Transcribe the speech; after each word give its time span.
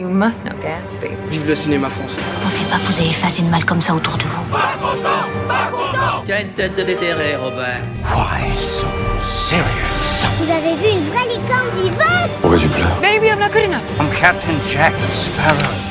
You 0.00 0.08
must 0.08 0.44
know 0.46 0.56
Gatsby. 0.62 1.10
Vive 1.28 1.46
le 1.46 1.54
cinéma 1.54 1.90
français. 1.90 2.22
Pensez 2.42 2.64
pas 2.70 2.78
que 2.78 2.90
vous 2.90 3.00
avez 3.00 3.10
fait 3.10 3.26
assez 3.26 3.42
de 3.42 3.48
mal 3.48 3.66
comme 3.66 3.82
ça 3.82 3.94
autour 3.94 4.16
de 4.16 4.22
vous. 4.22 4.40
Tu 6.24 6.32
as 6.32 6.40
une 6.40 6.48
tête 6.54 6.74
de 6.74 6.82
déterré, 6.84 7.36
Robert. 7.36 7.82
Why 8.04 8.56
so 8.56 8.86
serious? 9.20 10.24
Vous 10.38 10.50
avez 10.50 10.74
vu 10.76 10.88
une 10.96 11.04
vraie 11.10 11.28
licorne 11.28 11.68
vivante? 11.76 12.30
Pourquoi 12.40 12.58
tu 12.58 12.68
pleures 12.68 12.98
Maybe 13.02 13.26
I'm 13.26 13.40
not 13.40 13.50
good 13.52 13.64
enough. 13.64 13.82
I'm 14.00 14.10
Captain 14.18 14.56
Jack 14.72 14.94
Sparrow. 15.12 15.89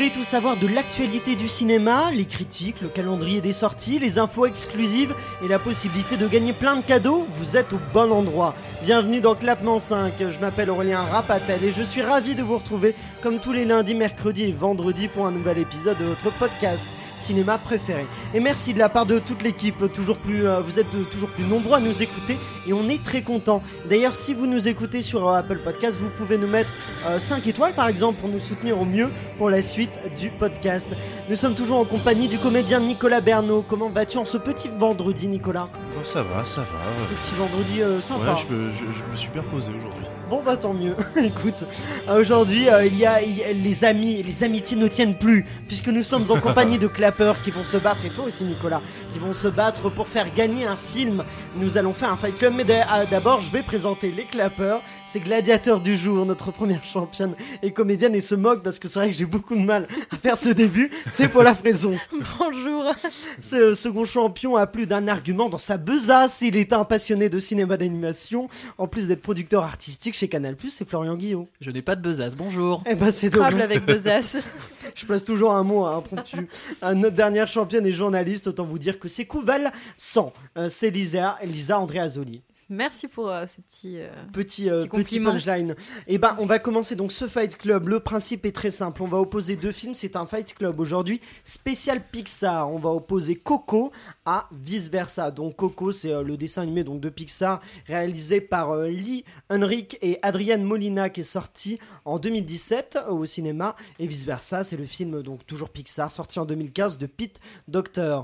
Vous 0.00 0.06
voulez 0.06 0.16
tout 0.16 0.24
savoir 0.24 0.56
de 0.56 0.66
l'actualité 0.66 1.36
du 1.36 1.46
cinéma, 1.46 2.10
les 2.10 2.24
critiques, 2.24 2.80
le 2.80 2.88
calendrier 2.88 3.42
des 3.42 3.52
sorties, 3.52 3.98
les 3.98 4.18
infos 4.18 4.46
exclusives 4.46 5.14
et 5.44 5.48
la 5.48 5.58
possibilité 5.58 6.16
de 6.16 6.26
gagner 6.26 6.54
plein 6.54 6.76
de 6.76 6.80
cadeaux 6.80 7.26
Vous 7.32 7.58
êtes 7.58 7.74
au 7.74 7.80
bon 7.92 8.10
endroit. 8.10 8.54
Bienvenue 8.82 9.20
dans 9.20 9.34
Clapement 9.34 9.78
5, 9.78 10.14
je 10.18 10.40
m'appelle 10.40 10.70
Aurélien 10.70 11.02
Rapatel 11.02 11.62
et 11.62 11.70
je 11.70 11.82
suis 11.82 12.00
ravi 12.00 12.34
de 12.34 12.42
vous 12.42 12.56
retrouver 12.56 12.94
comme 13.20 13.40
tous 13.40 13.52
les 13.52 13.66
lundis, 13.66 13.94
mercredis 13.94 14.44
et 14.44 14.52
vendredis 14.52 15.08
pour 15.08 15.26
un 15.26 15.32
nouvel 15.32 15.58
épisode 15.58 15.98
de 15.98 16.04
votre 16.06 16.30
podcast 16.38 16.88
cinéma 17.20 17.58
préféré. 17.58 18.06
Et 18.34 18.40
merci 18.40 18.74
de 18.74 18.78
la 18.78 18.88
part 18.88 19.06
de 19.06 19.18
toute 19.18 19.42
l'équipe, 19.42 19.92
toujours 19.92 20.16
plus, 20.16 20.46
euh, 20.46 20.60
vous 20.60 20.78
êtes 20.78 21.10
toujours 21.10 21.28
plus 21.28 21.44
nombreux 21.44 21.76
à 21.76 21.80
nous 21.80 22.02
écouter 22.02 22.38
et 22.66 22.72
on 22.72 22.88
est 22.88 23.02
très 23.02 23.22
content. 23.22 23.62
D'ailleurs, 23.88 24.14
si 24.14 24.34
vous 24.34 24.46
nous 24.46 24.68
écoutez 24.68 25.02
sur 25.02 25.28
euh, 25.28 25.34
Apple 25.34 25.58
Podcast, 25.58 25.98
vous 25.98 26.10
pouvez 26.10 26.38
nous 26.38 26.48
mettre 26.48 26.72
5 27.18 27.46
étoiles 27.46 27.74
par 27.74 27.88
exemple 27.88 28.20
pour 28.20 28.28
nous 28.28 28.38
soutenir 28.38 28.80
au 28.80 28.84
mieux 28.84 29.08
pour 29.38 29.50
la 29.50 29.62
suite 29.62 29.98
du 30.18 30.30
podcast. 30.30 30.88
Nous 31.28 31.36
sommes 31.36 31.54
toujours 31.54 31.78
en 31.78 31.84
compagnie 31.84 32.28
du 32.28 32.38
comédien 32.38 32.80
Nicolas 32.80 33.20
Bernot. 33.20 33.64
Comment 33.68 33.88
vas-tu 33.88 34.18
en 34.18 34.24
ce 34.24 34.36
petit 34.36 34.68
vendredi, 34.78 35.28
Nicolas? 35.28 35.68
Bon, 35.94 36.04
ça 36.04 36.22
va, 36.22 36.44
ça 36.44 36.60
va. 36.60 36.78
Petit 37.08 37.34
vendredi 37.36 37.82
euh, 37.82 38.00
sympa. 38.00 38.32
Ouais, 38.32 38.38
je 38.48 38.54
me, 38.54 38.70
je, 38.70 38.76
je 38.98 39.04
me 39.10 39.16
suis 39.16 39.30
bien 39.30 39.42
posé 39.42 39.70
aujourd'hui. 39.70 40.04
Bon 40.30 40.40
bah 40.46 40.56
tant 40.56 40.72
mieux. 40.72 40.94
Écoute, 41.24 41.64
euh, 42.08 42.20
aujourd'hui 42.20 42.68
euh, 42.68 42.86
il 42.86 42.96
y 42.96 43.04
a 43.04 43.20
il 43.20 43.36
y 43.36 43.42
a- 43.42 43.52
les 43.52 43.84
amis, 43.84 44.22
les 44.22 44.44
amitiés 44.44 44.76
ne 44.76 44.86
tiennent 44.86 45.18
plus 45.18 45.44
puisque 45.66 45.88
nous 45.88 46.04
sommes 46.04 46.24
en 46.30 46.38
compagnie 46.40 46.78
de 46.78 46.86
clappeurs 46.86 47.42
qui 47.42 47.50
vont 47.50 47.64
se 47.64 47.76
battre 47.76 48.04
et 48.04 48.10
toi 48.10 48.26
aussi 48.26 48.44
Nicolas, 48.44 48.80
qui 49.12 49.18
vont 49.18 49.34
se 49.34 49.48
battre 49.48 49.90
pour 49.90 50.06
faire 50.06 50.32
gagner 50.32 50.64
un 50.64 50.76
film. 50.76 51.24
Nous 51.56 51.76
allons 51.76 51.92
faire 51.92 52.12
un 52.12 52.16
fight 52.16 52.38
club 52.38 52.54
mais 52.56 52.62
d'a- 52.64 53.04
d'abord 53.10 53.40
je 53.40 53.50
vais 53.50 53.62
présenter 53.62 54.12
les 54.16 54.22
clappeurs. 54.24 54.82
C'est 55.08 55.18
Gladiateur 55.18 55.80
du 55.80 55.96
jour, 55.96 56.24
notre 56.24 56.52
première 56.52 56.84
championne 56.84 57.34
et 57.64 57.72
comédienne 57.72 58.14
et 58.14 58.20
se 58.20 58.36
moque 58.36 58.62
parce 58.62 58.78
que 58.78 58.86
c'est 58.86 59.00
vrai 59.00 59.10
que 59.10 59.16
j'ai 59.16 59.26
beaucoup 59.26 59.56
de 59.56 59.64
mal 59.64 59.88
à 60.12 60.16
faire 60.16 60.36
ce 60.36 60.50
début. 60.50 60.92
C'est 61.10 61.26
pour 61.26 61.42
la 61.42 61.56
fraison. 61.56 61.92
Bonjour. 62.38 62.94
Ce 63.42 63.74
second 63.74 64.04
champion 64.04 64.54
a 64.56 64.68
plus 64.68 64.86
d'un 64.86 65.08
argument 65.08 65.48
dans 65.48 65.58
sa 65.58 65.76
besace. 65.80 66.42
Il 66.42 66.56
est 66.56 66.72
un 66.72 66.84
passionné 66.84 67.28
de 67.28 67.38
cinéma 67.38 67.76
d'animation, 67.76 68.48
en 68.78 68.86
plus 68.86 69.08
d'être 69.08 69.22
producteur 69.22 69.64
artistique 69.64 70.14
chez 70.14 70.28
Canal+, 70.28 70.56
c'est 70.68 70.88
Florian 70.88 71.16
Guillaume. 71.16 71.46
Je 71.60 71.70
n'ai 71.70 71.82
pas 71.82 71.96
de 71.96 72.02
besace, 72.02 72.36
bonjour. 72.36 72.82
Eh 72.86 72.94
ben 72.94 73.10
c'est 73.10 73.26
Scrabble 73.26 73.60
avec 73.62 73.84
besace. 73.84 74.36
Je 74.94 75.06
place 75.06 75.24
toujours 75.24 75.52
un 75.52 75.62
mot 75.62 75.84
à 75.84 75.94
impromptu. 75.94 76.48
Notre 76.82 77.14
dernière 77.14 77.46
championne 77.46 77.86
et 77.86 77.92
journaliste, 77.92 78.48
autant 78.48 78.64
vous 78.64 78.78
dire 78.78 78.98
que 78.98 79.08
c'est 79.08 79.24
Couval 79.24 79.72
100. 79.96 80.32
Euh, 80.56 80.68
c'est 80.68 80.90
Lisa, 80.90 81.38
Lisa 81.44 81.78
Andréazoli. 81.78 82.42
Merci 82.72 83.08
pour 83.08 83.28
euh, 83.28 83.46
ce 83.46 83.60
petit. 83.60 83.98
euh, 83.98 84.08
Petit, 84.32 84.70
euh, 84.70 84.76
Petit 84.76 84.82
petit 84.82 84.88
compliment. 84.88 85.32
punchline. 85.32 85.74
Et 86.06 86.18
ben, 86.18 86.36
on 86.38 86.46
va 86.46 86.60
commencer 86.60 86.94
donc 86.94 87.10
ce 87.10 87.26
Fight 87.26 87.58
Club. 87.58 87.88
Le 87.88 87.98
principe 87.98 88.46
est 88.46 88.52
très 88.52 88.70
simple. 88.70 89.02
On 89.02 89.06
va 89.06 89.18
opposer 89.18 89.56
deux 89.56 89.72
films. 89.72 89.92
C'est 89.94 90.14
un 90.14 90.24
Fight 90.24 90.54
Club 90.54 90.78
aujourd'hui 90.78 91.20
spécial 91.42 92.00
Pixar. 92.12 92.70
On 92.72 92.78
va 92.78 92.90
opposer 92.90 93.34
Coco 93.34 93.90
à 94.24 94.48
vice 94.52 94.88
versa. 94.88 95.32
Donc 95.32 95.56
Coco, 95.56 95.90
c'est 95.90 96.12
euh, 96.12 96.22
le 96.22 96.36
dessin 96.36 96.62
animé 96.62 96.84
donc 96.84 97.00
de 97.00 97.08
Pixar 97.08 97.60
réalisé 97.88 98.40
par 98.40 98.76
Lee 98.82 99.24
Henrik 99.50 99.98
et 100.00 100.20
Adrienne 100.22 100.62
Molina 100.62 101.10
qui 101.10 101.20
est 101.20 101.24
sorti 101.24 101.80
en 102.04 102.20
2017 102.20 102.98
euh, 103.08 103.10
au 103.10 103.24
cinéma. 103.26 103.74
Et 103.98 104.06
vice 104.06 104.24
versa, 104.24 104.62
c'est 104.62 104.76
le 104.76 104.84
film 104.84 105.22
donc 105.22 105.44
toujours 105.44 105.70
Pixar 105.70 106.12
sorti 106.12 106.38
en 106.38 106.44
2015 106.44 106.98
de 106.98 107.06
Pete 107.06 107.40
Docter. 107.66 108.20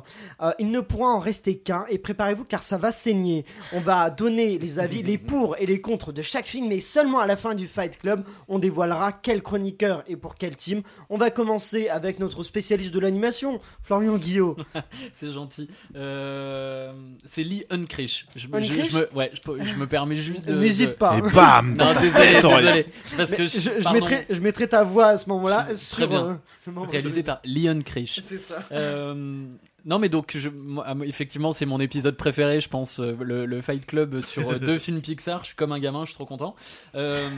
Il 0.61 0.71
ne 0.71 0.79
pourra 0.81 1.09
en 1.09 1.19
rester 1.19 1.59
qu'un 1.59 1.85
et 1.89 1.99
préparez-vous 1.99 2.45
car 2.45 2.63
ça 2.63 2.79
va 2.79 2.93
saigner. 2.93 3.45
On 3.73 3.81
va 3.81 4.09
donner 4.11 4.36
les 4.37 4.79
avis, 4.79 5.03
les 5.03 5.19
pour 5.19 5.57
et 5.59 5.67
les 5.67 5.81
contre 5.81 6.13
de 6.13 6.23
chaque 6.23 6.47
film, 6.47 6.69
mais 6.69 6.81
seulement 6.81 7.21
à 7.21 7.27
la 7.27 7.37
fin 7.37 7.55
du 7.55 7.67
Fight 7.67 7.99
Club, 7.99 8.25
on 8.49 8.59
dévoilera 8.59 9.13
quel 9.13 9.43
chroniqueur 9.43 10.05
et 10.07 10.17
pour 10.17 10.37
quel 10.37 10.57
team. 10.57 10.83
On 11.11 11.17
va 11.17 11.31
commencer 11.31 11.89
avec 11.89 12.19
notre 12.21 12.43
spécialiste 12.43 12.93
de 12.95 13.01
l'animation, 13.01 13.61
Florian 13.83 14.17
Guillot. 14.17 14.57
C'est 15.13 15.31
gentil. 15.31 15.69
Euh, 15.97 16.93
c'est 17.25 17.43
Lee 17.43 17.65
Unkrich. 17.71 18.27
Je, 18.37 18.49
me- 18.49 18.63
je, 18.63 18.73
Unkrich 18.73 18.91
je 18.93 18.99
me, 18.99 19.09
ouais, 19.15 19.31
je, 19.33 19.41
peux- 19.41 19.63
je 19.63 19.75
me 19.77 19.87
permets 19.87 20.17
juste 20.17 20.47
de. 20.47 20.55
N'hésite 20.55 20.91
de- 20.91 20.95
pas. 20.95 21.17
Et 21.19 21.23
bam 21.23 21.75
Non, 21.79 21.93
désolé, 22.01 22.35
désolé. 22.35 22.87
Parce 23.17 23.31
que 23.33 23.47
je, 23.47 23.59
je, 23.59 23.71
je 23.79 23.83
pardon, 23.85 23.93
mettrai, 24.01 24.27
je 24.31 24.41
mettrai 24.41 24.69
ta 24.69 24.83
voix 24.85 25.07
à 25.09 25.17
ce 25.19 25.29
moment-là 25.31 25.69
sur 25.75 25.97
très 25.97 26.07
bien. 26.07 26.41
euh, 26.69 26.81
réalisé 26.91 27.23
par 27.23 27.41
Lee 27.45 27.69
Unkrich. 27.69 28.21
C'est 28.23 28.39
ça. 28.39 28.63
Euh, 28.73 29.45
non 29.87 29.99
mais 29.99 30.09
donc 30.11 30.37
je, 30.37 30.49
moi, 30.51 30.85
ah, 30.87 30.95
effectivement 31.05 31.53
c'est 31.53 31.65
mon 31.67 31.81
épisode 31.81 32.17
préféré 32.17 32.61
je 32.61 32.69
pense 32.69 33.01
euh, 33.01 33.17
le, 33.21 33.47
le 33.47 33.61
Fight 33.63 33.87
Club 33.87 34.21
sur 34.21 34.51
euh, 34.51 34.59
deux 34.61 34.79
films 34.79 35.01
Pixar 35.01 35.41
je 35.43 35.47
suis 35.49 35.57
comme 35.57 35.73
un 35.73 35.79
gamin 35.79 36.01
je 36.05 36.11
suis 36.11 36.15
trop 36.17 36.27
content 36.27 36.55
Euh, 36.95 37.29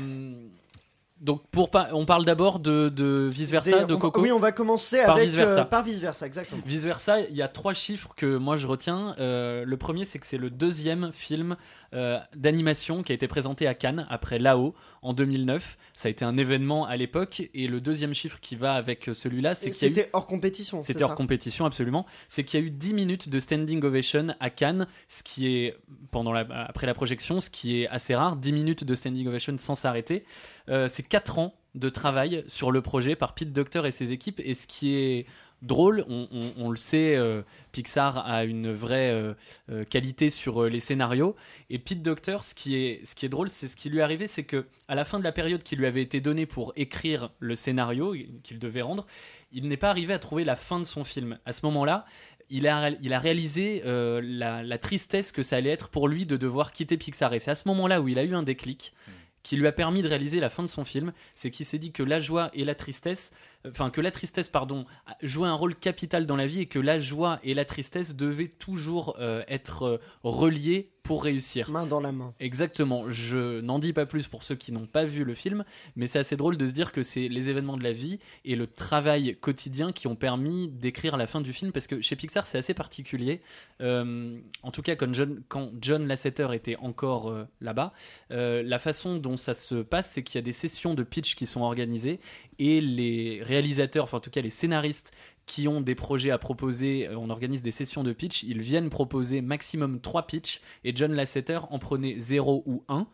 donc 1.20 1.42
pour 1.50 1.70
pas 1.72 1.88
on 1.92 2.04
parle 2.04 2.24
d'abord 2.24 2.60
de, 2.60 2.88
de 2.90 3.28
vice 3.32 3.50
versa 3.50 3.80
Des- 3.80 3.86
de 3.86 3.94
on 3.94 3.98
Coco 3.98 4.20
Oui, 4.22 4.30
on 4.30 4.38
va 4.38 4.52
commencer 4.52 5.02
Par 5.04 5.16
avec 5.16 5.26
vice-versa. 5.26 5.62
euh, 5.62 5.64
par 5.64 5.82
vice 5.82 5.98
versa, 5.98 6.26
exactement. 6.26 6.62
Vice 6.64 6.84
versa, 6.84 7.20
il 7.22 7.34
y 7.34 7.42
a 7.42 7.48
trois 7.48 7.74
chiffres 7.74 8.10
que 8.16 8.36
moi 8.36 8.56
je 8.56 8.68
retiens. 8.68 9.16
Euh, 9.18 9.64
le 9.64 9.76
premier, 9.76 10.04
c'est 10.04 10.20
que 10.20 10.26
c'est 10.26 10.38
le 10.38 10.48
deuxième 10.48 11.10
film 11.12 11.56
euh, 11.92 12.20
d'animation 12.36 13.02
qui 13.02 13.10
a 13.10 13.16
été 13.16 13.26
présenté 13.26 13.66
à 13.66 13.74
Cannes 13.74 14.06
après 14.10 14.38
Là-haut 14.38 14.74
en 15.02 15.12
2009. 15.12 15.78
Ça 15.94 16.08
a 16.08 16.10
été 16.10 16.24
un 16.24 16.36
événement 16.36 16.86
à 16.86 16.96
l'époque. 16.96 17.42
Et 17.54 17.68
le 17.68 17.80
deuxième 17.80 18.14
chiffre 18.14 18.40
qui 18.40 18.56
va 18.56 18.74
avec 18.74 19.10
celui-là, 19.12 19.54
c'est 19.54 19.70
qu'il 19.70 19.82
y 19.82 19.86
a 19.86 19.92
eu 19.92 19.94
C'était 19.94 20.10
hors 20.12 20.26
compétition. 20.26 20.80
C'était 20.80 21.02
hors 21.02 21.10
ça 21.10 21.16
compétition, 21.16 21.64
absolument. 21.64 22.06
C'est 22.28 22.44
qu'il 22.44 22.60
y 22.60 22.62
a 22.62 22.66
eu 22.66 22.70
10 22.70 22.94
minutes 22.94 23.28
de 23.28 23.40
standing 23.40 23.82
ovation 23.82 24.28
à 24.40 24.50
Cannes, 24.50 24.86
ce 25.08 25.22
qui 25.22 25.48
est, 25.48 25.76
pendant 26.10 26.32
la, 26.32 26.46
après 26.68 26.86
la 26.86 26.94
projection, 26.94 27.40
ce 27.40 27.50
qui 27.50 27.82
est 27.82 27.88
assez 27.88 28.14
rare. 28.14 28.36
10 28.36 28.52
minutes 28.52 28.84
de 28.84 28.94
standing 28.94 29.26
ovation 29.26 29.56
sans 29.58 29.74
s'arrêter. 29.74 30.24
Euh, 30.68 30.88
c'est 30.88 31.06
4 31.06 31.38
ans 31.38 31.54
de 31.74 31.88
travail 31.88 32.44
sur 32.48 32.72
le 32.72 32.82
projet 32.82 33.14
par 33.16 33.34
Pete 33.34 33.52
Docter 33.52 33.82
et 33.84 33.90
ses 33.90 34.12
équipes. 34.12 34.40
Et 34.44 34.54
ce 34.54 34.66
qui 34.66 34.94
est 34.94 35.26
drôle, 35.62 36.04
on, 36.08 36.28
on- 36.30 36.52
on 36.64 36.70
le 36.70 36.76
sait, 36.76 37.16
euh, 37.16 37.42
Pixar 37.72 38.26
a 38.26 38.44
une 38.44 38.70
vraie 38.72 39.10
euh, 39.10 39.34
euh, 39.70 39.84
qualité 39.84 40.30
sur 40.30 40.64
les 40.64 40.80
scénarios. 40.80 41.34
Et 41.70 41.78
Pete 41.78 42.02
Docter, 42.02 42.38
ce 42.42 42.54
qui 42.54 42.76
est, 42.76 43.04
ce 43.04 43.14
qui 43.14 43.26
est 43.26 43.28
drôle, 43.28 43.48
c'est 43.48 43.68
ce 43.68 43.76
qui 43.76 43.90
lui 43.90 43.98
est 43.98 44.02
arrivé, 44.02 44.26
c'est 44.26 44.44
que 44.44 44.66
à 44.88 44.94
la 44.94 45.04
fin 45.04 45.18
de 45.18 45.24
la 45.24 45.32
période 45.32 45.62
qui 45.62 45.76
lui 45.76 45.86
avait 45.86 46.02
été 46.02 46.20
donnée 46.20 46.46
pour 46.46 46.72
écrire 46.76 47.30
le 47.40 47.54
scénario 47.54 48.14
qu'il 48.42 48.58
devait 48.58 48.82
rendre, 48.82 49.06
il 49.52 49.66
n'est 49.68 49.76
pas 49.76 49.90
arrivé 49.90 50.12
à 50.14 50.18
trouver 50.18 50.44
la 50.44 50.56
fin 50.56 50.78
de 50.78 50.84
son 50.84 51.04
film. 51.04 51.38
À 51.46 51.52
ce 51.52 51.64
moment-là, 51.66 52.04
il 52.50 52.66
a, 52.66 52.90
il 53.02 53.12
a 53.12 53.18
réalisé 53.18 53.82
euh, 53.84 54.20
la, 54.24 54.62
la 54.62 54.78
tristesse 54.78 55.32
que 55.32 55.42
ça 55.42 55.56
allait 55.56 55.70
être 55.70 55.88
pour 55.90 56.08
lui 56.08 56.24
de 56.24 56.36
devoir 56.36 56.70
quitter 56.70 56.96
Pixar. 56.96 57.34
Et 57.34 57.38
c'est 57.38 57.50
à 57.50 57.54
ce 57.54 57.68
moment-là 57.68 58.00
où 58.00 58.08
il 58.08 58.18
a 58.18 58.24
eu 58.24 58.34
un 58.34 58.42
déclic 58.42 58.94
qui 59.42 59.56
lui 59.56 59.66
a 59.66 59.72
permis 59.72 60.02
de 60.02 60.08
réaliser 60.08 60.40
la 60.40 60.50
fin 60.50 60.62
de 60.62 60.68
son 60.68 60.84
film. 60.84 61.12
C'est 61.34 61.50
qu'il 61.50 61.64
s'est 61.64 61.78
dit 61.78 61.92
que 61.92 62.02
la 62.02 62.20
joie 62.20 62.50
et 62.54 62.64
la 62.64 62.74
tristesse, 62.74 63.32
enfin 63.70 63.90
que 63.90 64.00
la 64.00 64.10
tristesse, 64.10 64.48
pardon, 64.48 64.84
jouait 65.22 65.48
un 65.48 65.54
rôle 65.54 65.74
capital 65.74 66.26
dans 66.26 66.36
la 66.36 66.46
vie 66.46 66.60
et 66.60 66.66
que 66.66 66.78
la 66.78 66.98
joie 66.98 67.38
et 67.42 67.54
la 67.54 67.64
tristesse 67.64 68.16
devaient 68.16 68.48
toujours 68.48 69.16
euh, 69.18 69.42
être 69.48 69.82
euh, 69.84 69.98
reliées 70.22 70.90
pour 71.08 71.24
réussir. 71.24 71.70
Main 71.70 71.86
dans 71.86 72.00
la 72.00 72.12
main. 72.12 72.34
Exactement, 72.38 73.08
je 73.08 73.62
n'en 73.62 73.78
dis 73.78 73.94
pas 73.94 74.04
plus 74.04 74.28
pour 74.28 74.42
ceux 74.42 74.56
qui 74.56 74.72
n'ont 74.72 74.86
pas 74.86 75.06
vu 75.06 75.24
le 75.24 75.32
film, 75.32 75.64
mais 75.96 76.06
c'est 76.06 76.18
assez 76.18 76.36
drôle 76.36 76.58
de 76.58 76.66
se 76.66 76.74
dire 76.74 76.92
que 76.92 77.02
c'est 77.02 77.28
les 77.28 77.48
événements 77.48 77.78
de 77.78 77.82
la 77.82 77.92
vie 77.92 78.18
et 78.44 78.56
le 78.56 78.66
travail 78.66 79.34
quotidien 79.40 79.90
qui 79.92 80.06
ont 80.06 80.16
permis 80.16 80.68
d'écrire 80.68 81.16
la 81.16 81.26
fin 81.26 81.40
du 81.40 81.54
film, 81.54 81.72
parce 81.72 81.86
que 81.86 82.02
chez 82.02 82.14
Pixar 82.14 82.46
c'est 82.46 82.58
assez 82.58 82.74
particulier. 82.74 83.40
Euh, 83.80 84.38
en 84.62 84.70
tout 84.70 84.82
cas, 84.82 84.96
quand 84.96 85.14
John, 85.14 85.42
quand 85.48 85.70
John 85.80 86.06
Lasseter 86.06 86.48
était 86.52 86.76
encore 86.76 87.30
euh, 87.30 87.44
là-bas, 87.62 87.94
euh, 88.30 88.62
la 88.62 88.78
façon 88.78 89.16
dont 89.16 89.38
ça 89.38 89.54
se 89.54 89.76
passe, 89.76 90.10
c'est 90.12 90.22
qu'il 90.22 90.34
y 90.34 90.38
a 90.40 90.42
des 90.42 90.52
sessions 90.52 90.92
de 90.92 91.04
pitch 91.04 91.36
qui 91.36 91.46
sont 91.46 91.62
organisées 91.62 92.20
et 92.58 92.82
les 92.82 93.40
réalisateurs, 93.42 93.57
enfin 94.00 94.16
en 94.16 94.20
tout 94.20 94.30
cas 94.30 94.40
les 94.40 94.50
scénaristes 94.50 95.12
qui 95.46 95.66
ont 95.68 95.80
des 95.80 95.94
projets 95.94 96.30
à 96.30 96.38
proposer, 96.38 97.08
euh, 97.08 97.16
on 97.16 97.30
organise 97.30 97.62
des 97.62 97.70
sessions 97.70 98.02
de 98.02 98.12
pitch, 98.12 98.42
ils 98.42 98.60
viennent 98.60 98.90
proposer 98.90 99.40
maximum 99.40 100.00
3 100.00 100.26
pitchs 100.26 100.60
et 100.84 100.94
John 100.94 101.12
Lasseter 101.12 101.60
en 101.70 101.78
prenait 101.78 102.16
0 102.18 102.62
ou 102.66 102.84
1. 102.88 103.06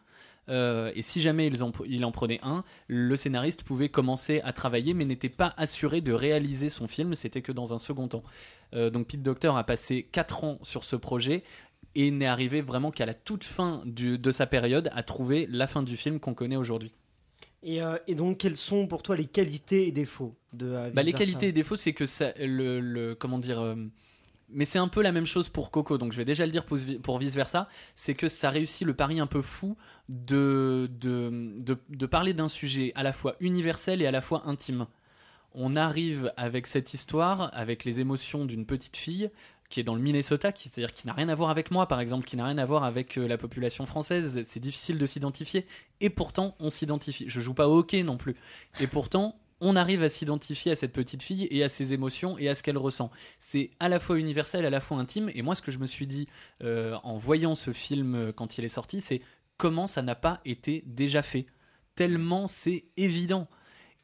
Euh, 0.51 0.93
et 0.95 1.01
si 1.01 1.23
jamais 1.23 1.47
il 1.47 2.05
en 2.05 2.13
prenait 2.13 2.41
un, 2.43 2.65
le 2.87 3.17
scénariste 3.17 3.63
pouvait 3.63 3.89
commencer 3.89 4.43
à 4.45 4.53
travailler 4.53 4.93
mais 4.93 5.07
n'était 5.07 5.31
pas 5.31 5.55
assuré 5.57 6.03
de 6.03 6.13
réaliser 6.13 6.69
son 6.69 6.87
film, 6.87 7.15
c'était 7.15 7.41
que 7.41 7.53
dans 7.53 7.73
un 7.73 7.79
second 7.79 8.09
temps. 8.09 8.25
Euh, 8.75 8.91
donc 8.91 9.07
Pete 9.07 9.23
Docter 9.23 9.53
a 9.55 9.65
passé 9.65 10.07
4 10.13 10.45
ans 10.45 10.59
sur 10.63 10.85
ce 10.85 10.97
projet 10.97 11.45
et 11.95 12.11
n'est 12.11 12.27
arrivé 12.27 12.61
vraiment 12.61 12.91
qu'à 12.91 13.07
la 13.07 13.15
toute 13.15 13.45
fin 13.45 13.83
de 13.87 14.31
sa 14.33 14.47
période 14.47 14.91
à 14.93 15.03
trouver 15.03 15.47
la 15.51 15.67
fin 15.67 15.83
du 15.83 15.97
film 15.97 16.19
qu'on 16.19 16.35
connaît 16.35 16.57
aujourd'hui. 16.57 16.93
Et, 17.65 17.83
euh, 17.83 17.97
et 18.07 18.15
donc, 18.15 18.39
quelles 18.39 18.57
sont 18.59 18.87
pour 18.87 19.03
toi 19.03 19.17
les 19.17 19.25
qualités 19.25 19.89
et 19.89 19.93
défauts 19.93 20.37
de 20.53 20.67
euh, 20.67 20.91
Bah, 20.93 21.03
les 21.03 21.13
qualités 21.15 21.49
et 21.49 21.53
défauts, 21.53 21.77
c'est 21.77 21.95
que 21.95 22.05
ça, 22.07 22.33
le, 22.39 22.79
le- 22.81 23.15
comment 23.15 23.39
dire, 23.39 23.59
euh, 23.61 23.75
mais 24.51 24.67
c'est 24.67 24.79
un 24.79 24.89
peu 24.89 25.03
la 25.03 25.13
même 25.13 25.25
chose 25.27 25.49
pour 25.49 25.71
Coco, 25.71 25.97
donc 25.97 26.13
je 26.13 26.19
vais 26.19 26.27
déjà 26.27 26.45
le 26.45 26.53
dire 26.53 26.67
pour, 26.67 26.79
pour 27.03 27.19
vice 27.19 27.35
versa, 27.35 27.69
c'est 27.95 28.15
que 28.15 28.29
ça 28.29 28.51
réussit 28.51 28.87
le 28.87 28.93
pari 28.95 29.19
un 29.19 29.27
peu 29.27 29.41
fou 29.41 29.77
de, 30.11 30.91
de, 31.01 31.55
de, 31.65 31.79
de 31.89 32.07
parler 32.07 32.35
d'un 32.35 32.49
sujet 32.49 32.93
à 32.95 33.03
la 33.03 33.15
fois 33.15 33.35
universel 33.41 34.03
et 34.03 34.07
à 34.07 34.11
la 34.11 34.21
fois 34.21 34.43
intime. 34.47 34.87
On 35.55 35.77
arrive 35.77 36.33
avec 36.37 36.67
cette 36.67 36.93
histoire, 36.95 37.49
avec 37.55 37.85
les 37.85 38.01
émotions 38.01 38.45
d'une 38.45 38.67
petite 38.67 38.97
fille 38.97 39.31
qui 39.75 39.81
est 39.81 39.85
dans 39.85 39.97
le 39.97 40.01
Minnesota, 40.01 40.53
qui, 40.53 40.69
c'est-à-dire 40.69 40.95
qui 40.95 41.09
n'a 41.09 41.13
rien 41.13 41.29
à 41.29 41.35
voir 41.35 41.51
avec 41.51 41.73
moi, 41.73 41.89
par 41.89 41.99
exemple, 41.99 42.25
qui 42.25 42.37
n'a 42.37 42.45
rien 42.45 42.59
à 42.59 42.65
voir 42.65 42.85
avec 42.85 43.19
euh, 43.19 43.27
la 43.27 43.37
population 43.37 43.87
française. 43.87 44.43
C'est 44.45 44.61
difficile 44.61 44.99
de 44.99 45.05
s'identifier. 45.05 45.67
Et 46.01 46.11
pourtant, 46.11 46.55
on 46.61 46.71
s'identifie. 46.71 47.25
Je 47.27 47.41
joue 47.41 47.55
pas 47.55 47.69
au 47.69 47.79
hockey 47.79 48.05
non 48.05 48.17
plus. 48.17 48.37
Et 48.79 48.87
pourtant, 48.87 49.37
on 49.61 49.75
arrive 49.75 50.05
à 50.05 50.09
s'identifier 50.09 50.71
à 50.71 50.77
cette 50.77 50.93
petite 50.93 51.25
fille 51.25 51.49
et 51.51 51.65
à 51.65 51.69
ses 51.69 51.93
émotions 51.93 52.39
et 52.39 52.49
à 52.49 52.55
ce 52.55 52.63
qu'elle 52.63 52.79
ressent. 52.79 53.11
C'est 53.41 53.73
à 53.81 53.89
la 53.89 53.99
fois 53.99 54.17
universel, 54.17 54.65
à 54.65 54.71
la 54.71 54.79
fois 54.79 54.97
intime. 54.97 55.29
Et 55.35 55.43
moi, 55.43 55.57
ce 55.57 55.63
que 55.63 55.73
je 55.73 55.81
me 55.81 55.87
suis 55.87 56.07
dit 56.07 56.29
euh, 56.63 56.95
en 57.03 57.17
voyant 57.17 57.57
ce 57.57 57.73
film 57.73 58.15
euh, 58.15 58.33
quand 58.33 58.59
il 58.59 58.65
est 58.65 58.69
sorti, 58.69 59.01
c'est 59.01 59.23
comment 59.57 59.89
ça 59.89 60.03
n'a 60.03 60.15
pas 60.15 60.41
été 60.45 60.85
déjà 60.87 61.21
fait. 61.21 61.47
Tellement 61.97 62.47
c'est 62.47 62.85
évident. 62.97 63.49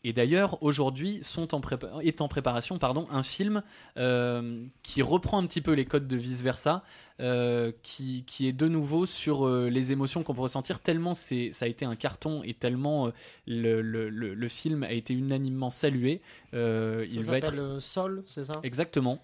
Et 0.02 0.12
d'ailleurs, 0.14 0.62
aujourd'hui, 0.62 1.18
sont 1.22 1.54
en 1.54 1.60
prépa- 1.60 2.00
est 2.02 2.22
en 2.22 2.28
préparation 2.28 2.78
pardon, 2.78 3.06
un 3.10 3.22
film 3.22 3.62
euh, 3.98 4.62
qui 4.82 5.02
reprend 5.02 5.38
un 5.42 5.46
petit 5.46 5.60
peu 5.60 5.72
les 5.72 5.84
codes 5.84 6.08
de 6.08 6.16
Vice 6.16 6.40
Versa, 6.42 6.82
euh, 7.20 7.70
qui, 7.82 8.24
qui 8.24 8.48
est 8.48 8.54
de 8.54 8.66
nouveau 8.66 9.04
sur 9.04 9.46
euh, 9.46 9.68
les 9.68 9.92
émotions 9.92 10.22
qu'on 10.22 10.32
peut 10.34 10.40
ressentir, 10.40 10.80
tellement 10.80 11.12
ça 11.12 11.34
a 11.60 11.66
été 11.66 11.84
un 11.84 11.96
carton 11.96 12.42
et 12.44 12.54
tellement 12.54 13.12
le, 13.46 13.82
le- 13.82 14.08
le- 14.08 14.32
le 14.34 14.48
film 14.48 14.84
a 14.84 14.92
été 14.92 15.12
unanimement 15.12 15.68
salué. 15.68 16.22
Ça 16.52 16.58
il 17.04 17.22
va 17.24 17.36
être. 17.38 17.76
Sol, 17.78 18.22
c'est 18.24 18.44
ça? 18.44 18.54
Exactement. 18.62 19.20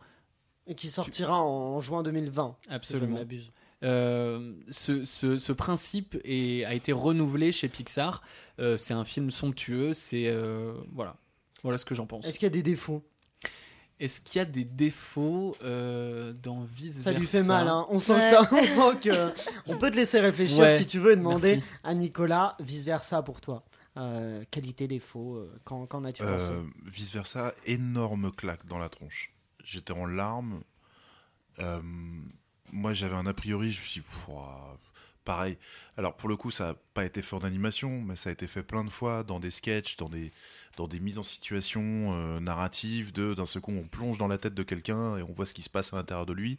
Et 0.66 0.74
qui 0.74 0.88
sortira 0.88 1.40
en 1.42 1.80
juin 1.80 2.02
2020. 2.02 2.56
Si 2.60 2.66
je 2.66 2.70
ne 2.70 2.74
Absolument. 2.76 3.18
m'abuse. 3.18 3.50
Euh, 3.82 4.54
ce, 4.70 5.04
ce- 5.04 5.36
ce 5.36 5.52
principe 5.52 6.16
est- 6.24 6.64
a 6.64 6.74
été 6.74 6.92
renouvelé 6.92 7.52
chez 7.52 7.68
Pixar. 7.68 8.22
Euh, 8.58 8.76
c'est 8.76 8.94
un 8.94 9.04
film 9.04 9.30
somptueux. 9.30 9.92
C'est 9.92 10.26
euh, 10.28 10.72
voilà, 10.92 11.16
voilà 11.62 11.76
ce 11.78 11.84
que 11.84 11.94
j'en 11.94 12.06
pense. 12.06 12.26
Est-ce 12.26 12.38
qu'il 12.38 12.46
y 12.46 12.50
a 12.50 12.50
des 12.50 12.62
défauts? 12.62 13.04
Est-ce 13.98 14.20
qu'il 14.20 14.38
y 14.38 14.42
a 14.42 14.44
des 14.46 14.64
défauts 14.66 15.56
euh, 15.62 16.32
dans 16.34 16.62
Vice 16.64 17.02
Ça 17.02 17.12
lui 17.12 17.20
Versa? 17.20 17.38
fait 17.40 17.44
mal, 17.44 17.66
hein. 17.68 17.86
on 17.88 17.98
sent 17.98 18.12
Ouais. 18.12 18.18
que 18.20 18.24
ça, 18.24 18.48
on 18.52 18.64
sent 18.92 18.98
que. 19.02 19.32
On 19.66 19.78
peut 19.78 19.90
te 19.90 19.96
laisser 19.96 20.20
réfléchir 20.20 20.58
Ouais, 20.60 20.76
si 20.76 20.86
tu 20.86 20.98
veux 20.98 21.12
et 21.12 21.16
demander 21.16 21.56
merci. 21.56 21.70
à 21.84 21.94
Nicolas, 21.94 22.56
vice 22.60 22.84
versa 22.84 23.22
pour 23.22 23.40
toi. 23.40 23.64
Euh, 23.96 24.44
qualité, 24.50 24.86
défaut, 24.86 25.36
euh, 25.36 25.50
qu'en, 25.64 25.86
qu'en 25.86 26.04
as-tu 26.04 26.22
pensé? 26.22 26.50
Euh, 26.50 26.62
vice 26.84 27.12
versa, 27.14 27.54
énorme 27.64 28.30
claque 28.32 28.66
dans 28.66 28.76
la 28.78 28.90
tronche. 28.90 29.32
J'étais 29.64 29.92
en 29.94 30.04
larmes. 30.04 30.60
Euh, 31.60 31.80
moi, 32.72 32.92
j'avais 32.92 33.14
un 33.14 33.26
a 33.26 33.34
priori, 33.34 33.70
je 33.70 33.80
me 33.80 33.84
suis 33.84 34.00
dit, 34.00 34.06
pareil. 35.24 35.58
Alors, 35.96 36.16
pour 36.16 36.28
le 36.28 36.36
coup, 36.36 36.50
ça 36.50 36.68
n'a 36.68 36.74
pas 36.94 37.04
été 37.04 37.22
fait 37.22 37.34
en 37.34 37.40
animation, 37.40 38.00
mais 38.00 38.16
ça 38.16 38.30
a 38.30 38.32
été 38.32 38.46
fait 38.46 38.62
plein 38.62 38.84
de 38.84 38.90
fois 38.90 39.24
dans 39.24 39.40
des 39.40 39.50
sketchs, 39.50 39.96
dans 39.96 40.08
des, 40.08 40.32
dans 40.76 40.88
des 40.88 41.00
mises 41.00 41.18
en 41.18 41.22
situation 41.22 42.12
euh, 42.12 42.40
narratives. 42.40 43.12
De, 43.12 43.34
d'un 43.34 43.46
seul 43.46 43.62
coup, 43.62 43.72
on 43.72 43.86
plonge 43.86 44.18
dans 44.18 44.28
la 44.28 44.38
tête 44.38 44.54
de 44.54 44.62
quelqu'un 44.62 45.16
et 45.16 45.22
on 45.22 45.32
voit 45.32 45.46
ce 45.46 45.54
qui 45.54 45.62
se 45.62 45.70
passe 45.70 45.92
à 45.92 45.96
l'intérieur 45.96 46.26
de 46.26 46.32
lui. 46.32 46.58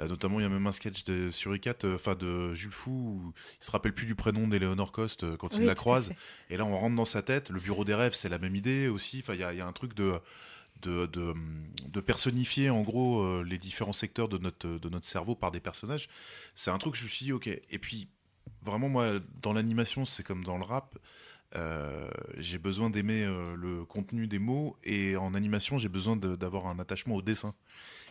Euh, 0.00 0.08
notamment, 0.08 0.40
il 0.40 0.42
y 0.42 0.46
a 0.46 0.48
même 0.48 0.66
un 0.66 0.72
sketch 0.72 1.04
de 1.04 1.30
Suricat, 1.30 1.74
euh, 1.84 1.94
enfin 1.94 2.14
de 2.14 2.52
Jules 2.54 2.72
Fou, 2.72 2.90
où 2.90 3.32
il 3.60 3.64
se 3.64 3.70
rappelle 3.70 3.94
plus 3.94 4.06
du 4.06 4.16
prénom 4.16 4.48
d'Eleonore 4.48 4.90
Coste 4.90 5.22
euh, 5.22 5.36
quand 5.36 5.54
il 5.54 5.60
Oui, 5.60 5.66
la 5.66 5.74
croise. 5.74 6.12
Et 6.50 6.56
là, 6.56 6.64
on 6.64 6.76
rentre 6.76 6.96
dans 6.96 7.04
sa 7.04 7.22
tête. 7.22 7.50
Le 7.50 7.60
bureau 7.60 7.84
des 7.84 7.94
rêves, 7.94 8.14
c'est 8.14 8.28
la 8.28 8.38
même 8.38 8.56
idée 8.56 8.88
aussi. 8.88 9.20
Enfin, 9.22 9.34
il 9.34 9.40
y 9.40 9.44
a, 9.44 9.52
il 9.52 9.58
y 9.58 9.60
a 9.60 9.66
un 9.66 9.72
truc 9.72 9.94
de, 9.94 10.14
de, 10.88 12.00
personnifier, 12.00 12.70
en 12.70 12.82
gros, 12.82 13.22
euh, 13.22 13.44
les 13.46 13.58
différents 13.58 13.92
secteurs 13.92 14.28
de 14.28 14.38
notre, 14.38 15.04
cerveau 15.04 15.34
par 15.34 15.50
des 15.50 15.60
personnages. 15.60 16.08
C'est 16.54 16.70
un 16.70 16.78
truc 16.78 16.94
que 16.94 16.98
je 16.98 17.04
me 17.04 17.08
suis 17.08 17.26
dit, 17.26 17.32
ok. 17.32 17.46
Et 17.46 17.78
puis, 17.78 18.08
vraiment, 18.62 18.88
moi, 18.88 19.20
dans 19.42 19.52
l'animation, 19.52 20.04
c'est 20.04 20.22
comme 20.22 20.44
dans 20.44 20.58
le 20.58 20.64
rap. 20.64 20.98
euh, 21.56 22.10
j'ai 22.36 22.58
besoin 22.58 22.90
d'aimer 22.90 23.22
euh, 23.22 23.54
le 23.56 23.84
contenu 23.84 24.26
des 24.26 24.40
mots 24.40 24.76
et 24.82 25.16
en 25.16 25.34
animation 25.34 25.78
j'ai 25.78 25.88
besoin 25.88 26.16
d'avoir 26.16 26.66
un 26.66 26.80
attachement 26.80 27.14
au 27.14 27.22
dessin 27.22 27.54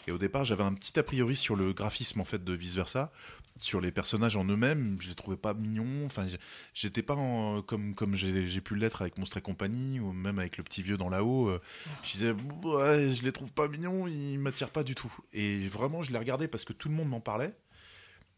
et 0.08 0.12
au 0.12 0.18
départ 0.18 0.44
j'avais 0.46 0.64
un 0.64 0.74
petit 0.74 0.98
a 1.00 1.04
priori 1.04 1.36
sur 1.36 1.56
le 1.56 1.74
graphisme 1.74 2.20
en 2.22 2.26
fait 2.26 2.44
de 2.44 2.54
vice 2.54 2.76
versa. 2.76 3.12
Sur 3.56 3.82
les 3.82 3.92
personnages 3.92 4.36
en 4.36 4.46
eux-mêmes 4.46 4.98
je 5.00 5.10
les 5.10 5.16
trouvais 5.16 5.38
pas 5.38 5.54
mignons. 5.54 6.06
Enfin 6.06 6.26
j'étais 6.74 7.04
pas 7.04 7.16
en- 7.16 7.62
comme 7.62 7.94
comme 7.96 8.16
j'ai 8.16 8.48
j'ai 8.48 8.62
pu 8.62 8.76
l'être 8.76 9.02
avec 9.04 9.18
Monstre 9.18 9.38
et 9.38 9.42
compagnie 9.42 10.00
ou 10.00 10.12
même 10.12 10.40
avec 10.40 10.58
le 10.58 10.64
petit 10.64 10.82
vieux 10.82 10.98
dans 10.98 11.10
là-haut 11.10 11.50
euh, 11.50 11.62
je 12.04 12.12
disais 12.14 12.32
ouais 12.64 13.12
je 13.12 13.24
les 13.24 13.32
trouve 13.32 13.54
pas 13.54 13.68
mignons 13.68 14.08
ils 14.08 14.40
m'attirent 14.40 14.72
pas 14.72 14.84
du 14.84 14.96
tout. 14.96 15.14
Et 15.34 15.68
vraiment 15.68 16.02
je 16.02 16.12
les 16.12 16.18
regardais 16.18 16.48
parce 16.48 16.66
que 16.66 16.74
tout 16.74 16.90
le 16.90 16.96
monde 16.96 17.10
m'en 17.10 17.22
parlait. 17.22 17.56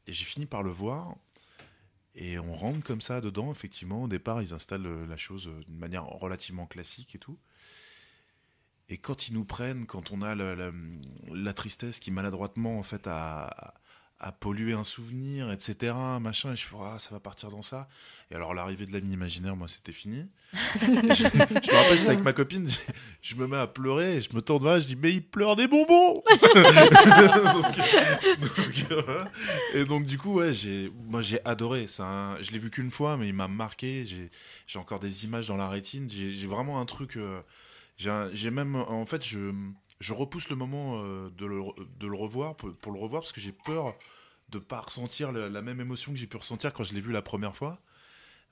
Et 0.08 0.14
j'ai 0.14 0.26
fini 0.26 0.46
par 0.46 0.64
le 0.64 0.70
voir. 0.70 1.16
Et 2.18 2.40
on 2.40 2.54
rentre 2.54 2.82
comme 2.84 3.02
ça 3.02 3.20
dedans 3.22 3.52
effectivement. 3.52 4.04
Au 4.04 4.08
départ 4.08 4.42
ils 4.42 4.54
installent 4.54 4.86
euh, 4.86 5.08
la 5.08 5.18
chose 5.18 5.48
euh, 5.48 5.64
d'une 5.64 5.78
manière 5.78 6.06
relativement 6.06 6.66
classique 6.66 7.16
et 7.16 7.20
tout 7.20 7.38
et 8.90 8.98
quand 8.98 9.28
ils 9.28 9.34
nous 9.34 9.46
prennent, 9.46 9.86
quand 9.86 10.12
on 10.12 10.22
a 10.22 10.36
la, 10.36 10.56
la- 10.56 10.72
la 11.34 11.54
tristesse 11.54 12.00
qui 12.00 12.12
maladroitement 12.12 12.78
en 12.78 12.84
fait 12.84 13.08
a, 13.08 13.74
a 14.20 14.32
pollué 14.32 14.74
un 14.74 14.84
souvenir, 14.84 15.52
etc. 15.52 15.94
Machin, 16.22 16.54
et 16.54 16.56
je 16.56 16.64
fais 16.66 16.76
ah, 16.82 16.98
ça 17.00 17.10
va 17.12 17.20
partir 17.20 17.50
dans 17.50 17.62
ça. 17.64 17.90
Et 18.32 18.36
alors 18.36 18.54
l'arrivée 18.54 18.86
de 18.86 18.94
l'ami 18.94 19.12
imaginaire, 19.14 19.56
moi 19.56 19.68
c'était 19.68 19.92
fini. 19.92 20.26
je, 20.54 20.86
je 20.86 20.92
me 20.92 21.76
rappelle, 21.76 21.98
j'étais 21.98 22.10
avec 22.12 22.24
ma 22.24 22.34
copine, 22.34 22.68
je, 22.70 22.78
je 23.22 23.36
me 23.36 23.46
mets 23.48 23.58
à 23.58 23.68
pleurer, 23.68 24.18
et 24.18 24.22
je 24.22 24.34
me 24.36 24.42
tourne 24.42 24.64
vers 24.64 24.80
je 24.80 24.88
dis 24.88 24.96
mais 24.96 25.12
il 25.14 25.24
pleure 25.24 25.56
des 25.56 25.68
bonbons. 25.68 26.14
donc, 27.54 27.78
donc, 28.40 28.86
voilà. 29.06 29.31
et 29.74 29.84
donc 29.84 30.06
du 30.06 30.18
coup 30.18 30.36
ouais, 30.36 30.54
j'ai, 30.54 30.92
moi 31.08 31.22
j'ai 31.22 31.44
adoré. 31.46 31.86
Un- 32.00 32.38
je 32.42 32.52
l'ai 32.52 32.60
vu 32.60 32.70
qu'une 32.70 32.92
fois, 32.92 33.18
mais 33.18 33.28
il 33.28 33.34
m'a 33.34 33.48
marqué. 33.48 34.06
J'ai, 34.06 34.30
j'ai 34.68 34.80
encore 34.80 35.00
des 35.00 35.26
images 35.26 35.48
dans 35.48 35.58
la 35.58 35.70
rétine. 35.70 36.10
J'ai, 36.10 36.31
j'ai 36.34 36.48
vraiment 36.48 36.80
un 36.80 36.86
truc. 36.86 37.18
euh, 37.18 37.42
j'ai, 37.97 38.51
même, 38.51 38.75
en 38.75 39.06
fait, 39.06 39.24
je, 39.25 40.13
repousse 40.13 40.50
le 40.50 40.56
moment 40.56 41.01
euh, 41.03 41.30
de, 41.31 41.45
le, 41.45 42.15
revoir 42.15 42.56
pour, 42.56 42.92
le 42.92 43.00
revoir 43.00 43.21
parce 43.21 43.31
que 43.31 43.42
j'ai 43.42 43.53
peur 43.53 43.95
de 44.50 44.59
pas 44.59 44.81
ressentir 44.81 45.31
la 45.31 45.62
même 45.62 45.81
émotion 45.81 46.12
que 46.12 46.18
j'ai 46.18 46.27
pu 46.27 46.38
ressentir 46.38 46.74
quand 46.74 46.83
je 46.83 46.94
l'ai 46.94 47.01
vu 47.01 47.12
la 47.12 47.21
première 47.21 47.56
fois. 47.56 47.80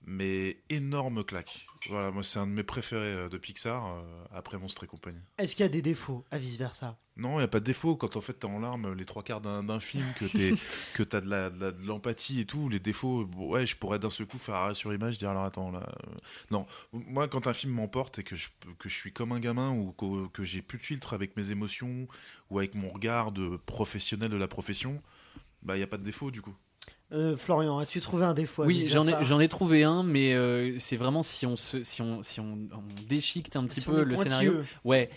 Mais 0.05 0.57
énorme 0.69 1.23
claque. 1.23 1.65
Voilà, 1.87 2.11
moi 2.11 2.23
c'est 2.23 2.37
un 2.39 2.45
de 2.47 2.51
mes 2.51 2.63
préférés 2.63 3.13
euh, 3.13 3.29
de 3.29 3.37
Pixar 3.37 3.87
euh, 3.87 4.01
après 4.33 4.57
Monstre 4.57 4.83
et 4.83 4.87
compagnie. 4.87 5.21
Est-ce 5.37 5.55
qu'il 5.55 5.63
y 5.63 5.69
a 5.69 5.71
des 5.71 5.81
défauts 5.81 6.25
à 6.29 6.37
vice 6.37 6.57
versa 6.57 6.97
Non, 7.15 7.35
il 7.35 7.37
n'y 7.37 7.43
a 7.43 7.47
pas 7.47 7.61
de 7.61 7.65
défaut. 7.65 7.95
Quand 7.95 8.17
en 8.17 8.21
fait 8.21 8.33
t'es 8.33 8.45
en 8.45 8.59
larmes 8.59 8.93
les 8.93 9.05
trois 9.05 9.23
quarts 9.23 9.39
d'un 9.39 9.79
film, 9.79 10.05
que 10.19 10.25
t'es 10.25 10.53
que 10.93 11.03
t'as 11.03 11.21
de 11.21 11.87
l'empathie 11.87 12.41
et 12.41 12.45
tout, 12.45 12.67
les 12.67 12.79
défauts, 12.81 13.25
bon, 13.25 13.49
ouais, 13.49 13.65
je 13.65 13.77
pourrais 13.77 13.97
d'un 13.99 14.09
seul 14.09 14.27
coup 14.27 14.37
faire 14.37 14.55
arrêt 14.55 14.73
sur 14.73 14.93
image, 14.93 15.17
dire 15.17 15.29
alors 15.29 15.45
attends 15.45 15.71
là. 15.71 15.79
euh, 15.87 16.11
Non, 16.51 16.65
moi 16.91 17.29
quand 17.29 17.47
un 17.47 17.53
film 17.53 17.71
m'emporte 17.73 18.19
et 18.19 18.23
que 18.23 18.35
je, 18.35 18.49
que 18.79 18.89
je 18.89 18.95
suis 18.95 19.13
comme 19.13 19.31
un 19.31 19.39
gamin 19.39 19.71
ou 19.71 19.93
que, 19.93 20.27
que 20.27 20.43
j'ai 20.43 20.61
plus 20.61 20.79
de 20.79 20.83
filtre 20.83 21.13
avec 21.13 21.37
mes 21.37 21.51
émotions 21.51 22.07
ou 22.49 22.59
avec 22.59 22.75
mon 22.75 22.89
regard 22.89 23.31
de 23.31 23.55
professionnel 23.65 24.29
de 24.29 24.37
la 24.37 24.49
profession, 24.49 25.01
bah 25.61 25.77
il 25.77 25.79
y 25.79 25.83
a 25.83 25.87
pas 25.87 25.97
de 25.97 26.03
défaut 26.03 26.29
du 26.29 26.41
coup. 26.41 26.55
Euh, 27.11 27.35
Florian, 27.37 27.77
as-tu 27.77 28.01
trouvé 28.01 28.25
un 28.25 28.33
défaut 28.33 28.63
Oui, 28.65 28.87
j'en 28.89 29.07
ai, 29.07 29.13
j'en 29.23 29.39
ai 29.39 29.47
trouvé 29.47 29.83
un, 29.83 30.01
mais 30.01 30.33
euh, 30.33 30.79
c'est 30.79 30.95
vraiment 30.97 31.21
si 31.21 31.45
on, 31.45 31.55
se, 31.55 31.83
si 31.83 32.01
on, 32.01 32.23
si 32.23 32.39
on, 32.39 32.57
on 32.73 33.03
déchiquette 33.07 33.55
un 33.55 33.65
petit 33.65 33.81
Si 33.81 33.85
peu 33.85 34.03
le 34.03 34.15
pointilleux. 34.15 34.23
scénario. 34.23 34.53
Ouais, 34.83 35.11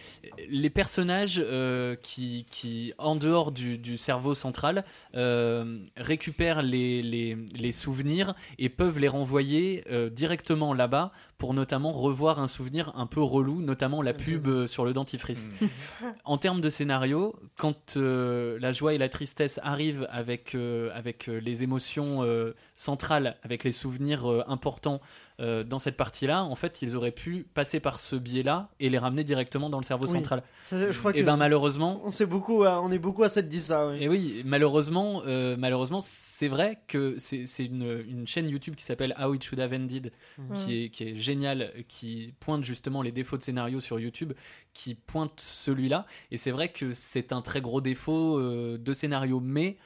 les 0.51 0.69
personnages 0.69 1.41
euh, 1.43 1.95
qui, 2.03 2.45
qui, 2.51 2.93
en 2.99 3.17
dehors 3.17 3.51
du, 3.51 3.79
du 3.79 3.97
cerveau 3.97 4.35
central, 4.35 4.85
euh, 5.15 5.79
récupèrent 5.97 6.61
les, 6.61 7.01
les, 7.01 7.39
les 7.55 7.73
souvenirs 7.73 8.35
et 8.59 8.69
peuvent 8.69 8.99
les 8.99 9.09
renvoyer 9.09 9.83
euh, 9.91 10.11
directement 10.11 10.75
là-bas 10.75 11.13
pour 11.39 11.55
notamment 11.55 11.93
revoir 11.93 12.41
un 12.41 12.49
souvenir 12.49 12.93
un 12.95 13.07
peu 13.07 13.23
relou, 13.23 13.63
notamment 13.63 14.03
la 14.03 14.13
pub 14.13 14.49
euh, 14.49 14.67
sur 14.67 14.85
le 14.85 14.93
dentifrice. 14.93 15.51
en 16.27 16.37
termes 16.37 16.61
de 16.61 16.69
scénario, 16.69 17.35
quand 17.57 17.97
euh, 17.97 18.59
la 18.61 18.73
joie 18.73 18.93
et 18.93 18.99
la 18.99 19.09
tristesse 19.09 19.61
arrivent 19.63 20.07
avec, 20.11 20.55
euh, 20.55 20.91
avec 20.95 21.29
euh, 21.31 21.39
les 21.41 21.63
émotions 21.63 21.86
euh, 21.99 22.53
centrales, 22.75 23.37
avec 23.43 23.65
les 23.65 23.73
souvenirs 23.73 24.31
euh, 24.31 24.43
importants 24.49 25.01
euh, 25.39 25.65
dans 25.65 25.79
cette 25.79 25.97
partie-là, 25.97 26.45
en 26.45 26.55
fait, 26.55 26.81
ils 26.83 26.97
auraient 26.97 27.11
pu 27.13 27.47
passer 27.53 27.79
par 27.79 27.99
ce 27.99 28.17
biais-là 28.17 28.71
et 28.81 28.89
les 28.89 28.97
ramener 28.99 29.23
directement 29.23 29.69
dans 29.69 29.79
le 29.79 29.85
cerveau 29.85 30.07
Oui. 30.07 30.13
central. 30.13 30.43
Ça, 30.65 30.91
Je 30.91 30.99
crois 30.99 31.13
que 31.13 31.19
Et 31.19 31.23
ben 31.23 31.37
malheureusement, 31.37 32.01
on, 32.05 32.11
sait 32.11 32.25
beaucoup 32.25 32.65
à- 32.65 32.81
on 32.81 32.91
est 32.91 32.99
beaucoup 32.99 33.23
à 33.23 33.29
cette 33.29 33.49
dit 33.49 33.61
ça. 33.61 33.87
oui. 33.89 33.99
et 34.01 34.09
oui, 34.09 34.43
malheureusement, 34.47 35.23
malheureusement, 35.59 35.99
c'est 36.01 36.49
vrai 36.49 36.79
que 36.89 37.17
c'est 37.19 37.45
une, 37.67 38.05
une 38.09 38.27
chaîne 38.27 38.49
YouTube 38.49 38.75
qui 38.77 38.85
s'appelle 38.85 39.15
How 39.23 39.35
It 39.35 39.45
Should 39.45 39.61
Have 39.61 39.75
Ended, 39.75 40.11
qui, 40.55 40.85
est, 40.85 40.89
qui 40.89 41.05
est 41.05 41.15
géniale, 41.15 41.73
qui 41.87 42.33
pointe 42.41 42.65
justement 42.65 43.03
les 43.03 43.13
défauts 43.13 43.37
de 43.37 43.43
scénario 43.43 43.79
sur 43.81 44.01
YouTube, 44.01 44.33
qui 44.73 44.95
pointe 44.95 45.39
celui-là. 45.39 46.07
Et 46.31 46.39
c'est 46.39 46.51
vrai 46.51 46.71
que 46.73 46.93
c'est 46.93 47.33
un 47.35 47.43
très 47.43 47.61
gros 47.61 47.83
défaut 47.83 48.41
de 48.41 48.93
scénario, 48.95 49.39
mais 49.41 49.77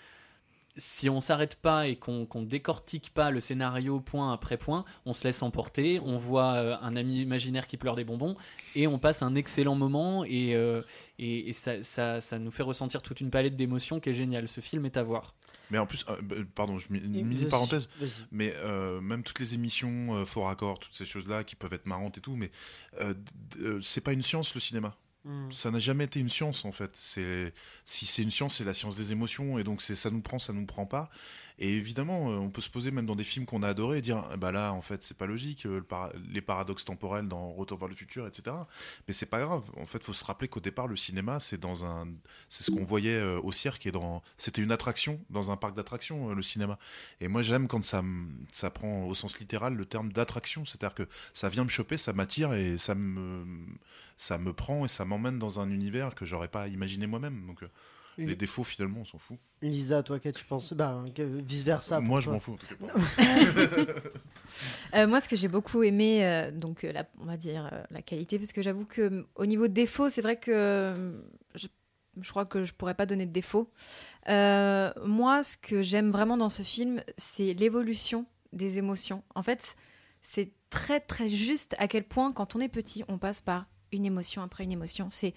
si 0.77 1.09
on 1.09 1.21
s'arrête 1.21 1.57
pas 1.57 1.89
et 1.89 1.97
qu'on 1.97 2.27
qu'on 2.27 2.43
décortique 2.43 3.13
pas 3.13 3.31
le 3.31 3.41
scénario 3.41 4.01
point 4.01 4.33
après 4.33 4.57
point, 4.57 4.85
on 5.05 5.13
se 5.13 5.25
laisse 5.25 5.43
emporter, 5.43 6.01
on 6.01 6.17
voit 6.17 6.55
euh, 6.55 6.77
un 6.81 6.97
ami 6.97 7.21
imaginaire 7.21 7.67
qui 7.67 7.77
pleure 7.77 7.97
des 7.97 8.05
bonbons 8.05 8.37
et 8.75 8.87
on 8.87 8.99
passe 8.99 9.23
un 9.23 9.35
excellent 9.35 9.75
moment 9.75 10.25
et, 10.25 10.55
euh, 10.55 10.83
et, 11.19 11.49
et 11.49 11.53
ça, 11.53 11.83
ça, 11.83 12.21
ça 12.21 12.39
nous 12.39 12.51
fait 12.51 12.63
ressentir 12.63 13.03
toute 13.03 13.21
une 13.21 13.31
palette 13.31 13.57
d'émotions 13.57 14.01
qui 14.01 14.11
est 14.11 14.15
géniale. 14.15 14.49
Ce 14.49 14.61
film 14.61 14.87
est 14.87 14.97
à 14.97 15.03
voir. 15.03 15.35
Mais 15.71 15.79
en 15.79 15.87
plus, 15.87 16.05
euh, 16.09 16.21
bah, 16.23 16.37
pardon, 16.55 16.79
je 16.79 16.93
mets 16.93 16.99
une 16.99 17.25
mini 17.25 17.45
parenthèse, 17.45 17.89
mais 18.33 18.53
euh, 18.57 19.01
même 19.01 19.23
toutes 19.23 19.39
les 19.39 19.55
émissions 19.55 20.17
euh, 20.17 20.25
fort 20.25 20.49
accord, 20.49 20.79
toutes 20.79 20.95
ces 20.95 21.05
choses-là 21.05 21.45
qui 21.45 21.55
peuvent 21.55 21.73
être 21.73 21.87
marrantes 21.87 22.19
et 22.19 22.21
tout, 22.21 22.35
mais 22.35 22.51
euh, 23.01 23.15
euh, 23.61 23.81
c'est 23.81 24.01
pas 24.01 24.13
une 24.13 24.23
science 24.23 24.53
le 24.55 24.61
cinéma. 24.61 24.97
Mm. 25.25 25.51
Ça 25.51 25.71
n'a 25.71 25.79
jamais 25.79 26.05
été 26.05 26.21
une 26.21 26.29
science 26.29 26.65
en 26.65 26.73
fait. 26.73 26.97
Si 26.97 27.53
c'est 27.85 28.23
une 28.23 28.31
science, 28.31 28.59
c'est 28.59 28.65
la 28.65 28.73
science 28.75 28.97
des 28.97 29.13
émotions 29.13 29.59
et 29.59 29.65
donc 29.65 29.83
c'est 29.83 29.95
ça 29.95 30.11
nous 30.11 30.23
prend, 30.23 30.39
ça 30.39 30.53
nous 30.53 30.67
prend 30.67 30.87
pas. 30.87 31.11
Et 31.61 31.77
évidemment, 31.77 32.31
euh, 32.31 32.37
on 32.37 32.49
peut 32.49 32.63
se 32.63 32.71
poser 32.71 32.91
même 32.91 33.05
dans 33.05 33.15
des 33.15 33.25
films 33.25 33.45
qu'on 33.45 33.63
a 33.63 33.69
adorés 33.69 33.99
et 33.99 34.01
dire 34.01 34.27
ah, 34.31 34.37
bah 34.39 34.51
là 34.51 34.73
en 34.73 34.81
fait 34.81 35.03
c'est 35.03 35.17
pas 35.17 35.27
logique, 35.27 35.67
euh, 35.67 35.83
les 36.31 36.41
paradoxes 36.41 36.87
temporels 36.87 37.29
dans 37.29 37.53
Retour 37.53 37.79
vers 37.79 37.89
le 37.89 37.95
futur, 37.95 38.27
etc. 38.27 38.57
Mais 39.07 39.13
c'est 39.13 39.29
pas 39.29 39.41
grave. 39.41 39.71
En 39.77 39.85
fait, 39.85 40.03
faut 40.03 40.15
se 40.15 40.25
rappeler 40.25 40.49
qu'au 40.49 40.61
départ 40.61 40.89
le 40.89 40.97
cinéma 40.97 41.39
c'est 41.39 41.61
dans 41.61 41.85
un, 41.85 42.09
c'est 42.49 42.65
ce 42.65 42.71
qu'on 42.71 42.85
voyait 42.85 43.19
euh, 43.19 43.39
au 43.43 43.53
cirque 43.53 43.85
et 43.85 43.93
dans, 43.93 44.23
c'était 44.39 44.63
une 44.63 44.73
attraction 44.73 45.21
dans 45.29 45.51
un 45.51 45.57
parc 45.59 45.77
d'attractions 45.77 46.35
le 46.35 46.43
cinéma. 46.43 46.79
Et 47.21 47.29
moi 47.29 47.43
j'aime 47.43 47.69
quand 47.69 47.85
ça 47.85 48.03
ça 48.51 48.71
prend 48.71 49.05
au 49.05 49.15
sens 49.15 49.39
littéral 49.39 49.75
le 49.75 49.85
terme 49.85 50.13
d'attraction, 50.13 50.65
c'est-à-dire 50.65 50.95
que 50.95 51.07
ça 51.35 51.51
vient 51.51 51.65
me 51.65 51.69
choper, 51.69 51.99
ça 51.99 52.15
m'attire 52.15 52.55
et 52.55 52.79
ça 52.79 52.95
me 52.95 53.45
ça 54.17 54.39
me 54.39 54.55
prend 54.55 54.87
et 54.87 54.89
ça 54.89 55.05
m'emmène 55.05 55.39
dans 55.39 55.61
un 55.61 55.71
univers 55.71 56.15
que 56.15 56.25
j'aurais 56.25 56.49
pas 56.49 56.69
imaginé 56.69 57.07
moi-même. 57.07 57.47
Donc. 57.47 57.65
Les 58.19 58.37
défauts 58.37 58.65
finalement 58.65 59.01
on 59.01 59.05
s'en 59.05 59.19
fout. 59.19 59.39
Lisa, 59.63 60.03
toi, 60.03 60.19
qu'est-ce 60.19 60.39
que 60.39 60.43
tu 60.43 60.49
penses 60.49 60.73
Bah, 60.73 61.03
vice 61.17 61.65
versa. 61.65 62.01
moi 62.01 62.21
je 62.21 62.31
m'en 62.31 62.39
fous 62.39 62.55
en 62.55 62.57
tout 62.57 62.67
cas. 62.67 62.77
Euh, 64.95 65.07
moi, 65.07 65.21
ce 65.21 65.29
que 65.29 65.37
j'ai 65.37 65.47
beaucoup 65.47 65.85
aimé, 65.85 66.27
euh, 66.27 66.51
donc 66.51 66.83
euh, 66.83 66.91
la, 66.93 67.05
on 67.21 67.25
va 67.25 67.37
dire 67.37 67.71
euh, 67.73 67.83
la 67.93 68.03
qualité, 68.03 68.39
parce 68.41 68.53
que 68.53 68.61
j'avoue 68.61 68.85
que 68.85 69.25
au 69.37 69.47
niveau 69.47 69.69
de 69.69 69.73
défaut, 69.73 70.09
c'est 70.09 70.21
vrai 70.21 70.37
que 70.37 70.93
je, 71.55 71.69
je 72.21 72.31
crois 72.31 72.45
que 72.45 72.65
je 72.65 72.75
pourrais 72.75 72.95
pas 72.95 73.07
donner 73.07 73.25
de 73.25 73.31
défaut. 73.31 73.69
Euh, 74.29 74.91
moi, 75.05 75.45
ce 75.45 75.57
que 75.57 75.81
j'aime 75.81 76.11
vraiment 76.11 76.37
dans 76.37 76.49
ce 76.49 76.63
film, 76.63 77.03
c'est 77.17 77.55
l'évolution 77.55 78.27
des 78.53 78.79
émotions. 78.79 79.23
En 79.37 79.43
fait, 79.45 79.77
c'est 80.23 80.51
très 80.71 80.99
très 80.99 81.29
juste 81.29 81.77
à 81.79 81.87
quel 81.87 82.03
point, 82.03 82.33
quand 82.33 82.57
on 82.57 82.61
est 82.61 82.69
petit, 82.69 83.05
on 83.07 83.17
passe 83.17 83.41
par 83.41 83.67
une 83.93 84.05
émotion 84.05 84.43
après 84.43 84.65
une 84.65 84.73
émotion. 84.73 85.07
C'est 85.11 85.35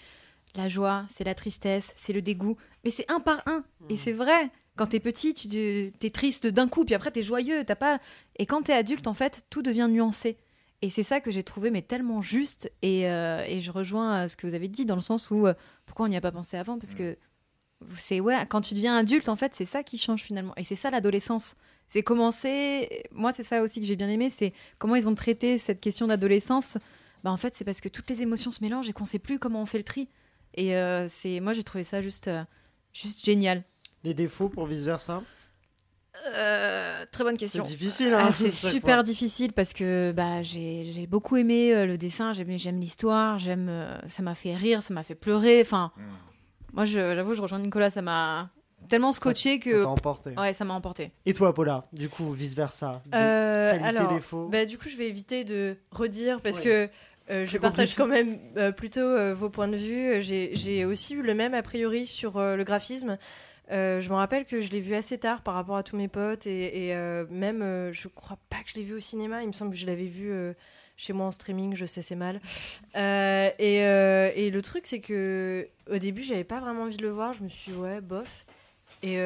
la 0.56 0.70
joie, 0.70 1.04
c'est 1.10 1.24
la 1.24 1.36
tristesse, 1.36 1.94
c'est 1.96 2.14
le 2.14 2.22
dégoût, 2.22 2.58
mais 2.84 2.92
c'est 2.92 3.10
un 3.12 3.20
par 3.20 3.42
un. 3.48 3.64
Et 3.90 3.98
c'est 3.98 4.12
vrai. 4.12 4.52
Quand 4.76 4.88
t'es 4.88 5.00
petit, 5.00 5.34
tu 5.34 5.94
es 6.02 6.10
triste 6.10 6.48
d'un 6.48 6.68
coup, 6.68 6.84
puis 6.84 6.96
après 6.96 7.12
t'es 7.12 7.22
joyeux, 7.22 7.64
t'as 7.64 7.76
pas. 7.76 8.00
Et 8.38 8.46
quand 8.46 8.64
t'es 8.64 8.74
adulte, 8.74 9.06
en 9.08 9.14
fait, 9.14 9.46
tout 9.50 9.62
devient 9.62 9.88
nuancé. 9.90 10.38
Et 10.82 10.90
c'est 10.90 11.04
ça 11.04 11.22
que 11.22 11.32
j'ai 11.32 11.44
trouvé 11.44 11.72
mais 11.72 11.82
tellement 11.82 12.22
juste. 12.22 12.72
Et, 12.82 13.08
euh, 13.10 13.46
et 13.48 13.62
je 13.62 13.72
rejoins 13.72 14.24
euh, 14.24 14.28
ce 14.28 14.36
que 14.36 14.48
vous 14.48 14.54
avez 14.54 14.68
dit 14.68 14.86
dans 14.86 14.96
le 14.96 15.02
sens 15.02 15.32
où 15.32 15.48
euh, 15.48 15.54
pourquoi 15.86 16.08
on 16.08 16.10
n'y 16.10 16.18
a 16.18 16.22
pas 16.22 16.32
pensé 16.32 16.58
avant? 16.58 16.78
Parce 16.78 16.94
que 16.94 17.18
c'est 17.96 18.20
ouais, 18.20 18.36
quand 18.50 18.62
tu 18.62 18.74
deviens 18.74 18.98
adulte, 18.98 19.30
en 19.30 19.36
fait, 19.36 19.54
c'est 19.56 19.66
ça 19.66 19.82
qui 19.84 19.98
change 19.98 20.22
finalement. 20.22 20.54
Et 20.58 20.64
c'est 20.64 20.76
ça 20.76 20.90
l'adolescence. 20.90 21.56
C'est 21.88 22.04
commencer. 22.04 23.04
Moi, 23.12 23.32
c'est 23.32 23.44
ça 23.44 23.62
aussi 23.62 23.80
que 23.80 23.86
j'ai 23.86 23.96
bien 23.96 24.10
aimé. 24.10 24.30
C'est 24.30 24.54
comment 24.78 24.96
ils 24.96 25.08
ont 25.08 25.16
traité 25.16 25.58
cette 25.58 25.80
question 25.80 26.08
d'adolescence. 26.08 26.78
Bah, 27.24 27.32
en 27.32 27.38
fait, 27.38 27.56
c'est 27.56 27.64
parce 27.64 27.80
que 27.80 27.90
toutes 27.90 28.10
les 28.10 28.22
émotions 28.22 28.52
se 28.52 28.62
mélangent 28.62 28.90
et 28.90 28.94
qu'on 28.94 29.06
sait 29.06 29.20
plus 29.20 29.40
comment 29.40 29.62
on 29.62 29.66
fait 29.66 29.78
le 29.78 29.84
tri. 29.86 30.10
Et 30.56 30.76
euh, 30.76 31.08
c'est 31.10 31.40
moi, 31.40 31.54
j'ai 31.54 31.64
trouvé 31.64 31.84
ça 31.84 32.02
juste, 32.02 32.28
euh, 32.28 32.44
juste 32.94 33.26
génial. 33.26 33.64
Les 34.04 34.14
défauts 34.14 34.50
pour 34.50 34.66
vice 34.66 34.84
versa? 34.86 35.22
Euh, 36.36 37.06
très 37.12 37.24
bonne 37.24 37.34
C'est 37.36 37.46
question. 37.46 37.64
difficile, 37.64 38.14
hein 38.14 38.28
Ah, 38.30 38.32
c'est 38.38 38.52
super 38.52 39.04
difficile 39.04 39.52
parce 39.52 39.74
que 39.74 40.12
bah, 40.12 40.42
j'ai 40.44 40.84
j'ai 40.92 41.08
beaucoup 41.08 41.38
aimé 41.38 41.86
le 41.86 41.98
dessin, 41.98 42.34
j'aime 42.34 42.58
j'aime 42.58 42.80
l'histoire, 42.80 43.40
j'aime 43.40 43.72
ça 44.08 44.22
m'a 44.22 44.36
fait 44.36 44.54
rire, 44.54 44.84
ça 44.84 44.94
m'a 44.94 45.04
fait 45.04 45.16
pleurer. 45.16 45.60
Enfin, 45.62 45.92
moi, 46.72 46.86
je- 46.86 47.16
j'avoue, 47.16 47.34
je 47.34 47.42
rejoins 47.42 47.60
Nicolas, 47.60 47.90
ça 47.90 48.02
m'a 48.04 48.50
tellement 48.90 49.12
scotché 49.12 49.54
Ça 49.60 49.64
que 49.66 49.84
t'a 49.84 49.90
emporté. 49.90 50.36
ouais, 50.38 50.54
ça 50.54 50.66
m'a 50.66 50.74
emporté. 50.76 51.12
Et 51.26 51.34
toi, 51.34 51.54
Paula, 51.54 51.84
du 51.94 52.10
coup, 52.10 52.32
vice 52.32 52.54
versa 52.56 53.02
Euh, 53.16 53.72
Qualité, 53.72 53.88
alors, 53.98 54.14
défaut. 54.14 54.50
bah, 54.50 54.66
du 54.66 54.78
coup, 54.78 54.90
je 54.90 54.98
vais 54.98 55.08
éviter 55.08 55.44
de 55.46 55.78
redire 55.92 56.42
parce 56.42 56.58
Ouais. 56.60 56.64
que 56.64 56.90
euh, 57.30 57.46
je 57.46 57.58
partage 57.58 57.96
compliqué. 57.96 57.98
quand 57.98 58.08
même 58.08 58.40
euh, 58.58 58.72
plutôt 58.72 59.02
euh, 59.02 59.34
vos 59.34 59.50
points 59.50 59.68
de 59.68 59.78
vue. 59.78 60.22
J'ai 60.22 60.86
aussi 60.86 61.16
eu 61.16 61.22
le 61.22 61.34
même 61.34 61.54
a 61.54 61.62
priori 61.62 62.06
sur 62.06 62.40
le 62.40 62.64
graphisme. 62.64 63.18
Je 63.70 64.08
me 64.10 64.16
rappelle 64.16 64.46
que 64.46 64.62
je 64.62 64.72
l'ai 64.72 64.80
vu 64.80 64.94
assez 64.96 65.18
tard 65.18 65.42
par 65.42 65.54
rapport 65.56 65.78
à 65.78 65.84
tous 65.84 65.96
mes 65.96 66.08
potes 66.08 66.46
et, 66.48 66.90
et, 66.90 66.96
même, 67.30 67.92
je 67.92 68.08
crois 68.08 68.38
pas 68.50 68.58
que 68.64 68.70
je 68.70 68.76
l'ai 68.76 68.84
vu 68.84 68.94
au 68.96 69.00
cinéma. 69.00 69.42
Il 69.42 69.48
me 69.48 69.54
semble 69.54 69.72
que 69.72 69.78
je 69.78 69.86
l'avais 69.88 70.06
vu 70.06 70.32
chez 70.96 71.14
moi 71.14 71.26
en 71.28 71.32
streaming. 71.32 71.74
Je 71.76 71.86
sais, 71.86 72.02
c'est 72.02 72.16
mal. 72.16 72.40
Et, 72.96 73.78
et 73.78 74.50
le 74.52 74.62
truc, 74.62 74.86
c'est 74.86 75.00
que 75.00 75.68
au 75.90 75.98
début, 75.98 76.22
j'avais 76.24 76.44
pas 76.44 76.60
vraiment 76.60 76.84
envie 76.84 76.98
de 76.98 77.04
le 77.04 77.10
voir. 77.12 77.34
Je 77.34 77.44
me 77.44 77.50
suis 77.50 77.72
dit, 77.72 77.78
ouais, 77.78 78.02
bof. 78.02 78.46
Et 79.02 79.18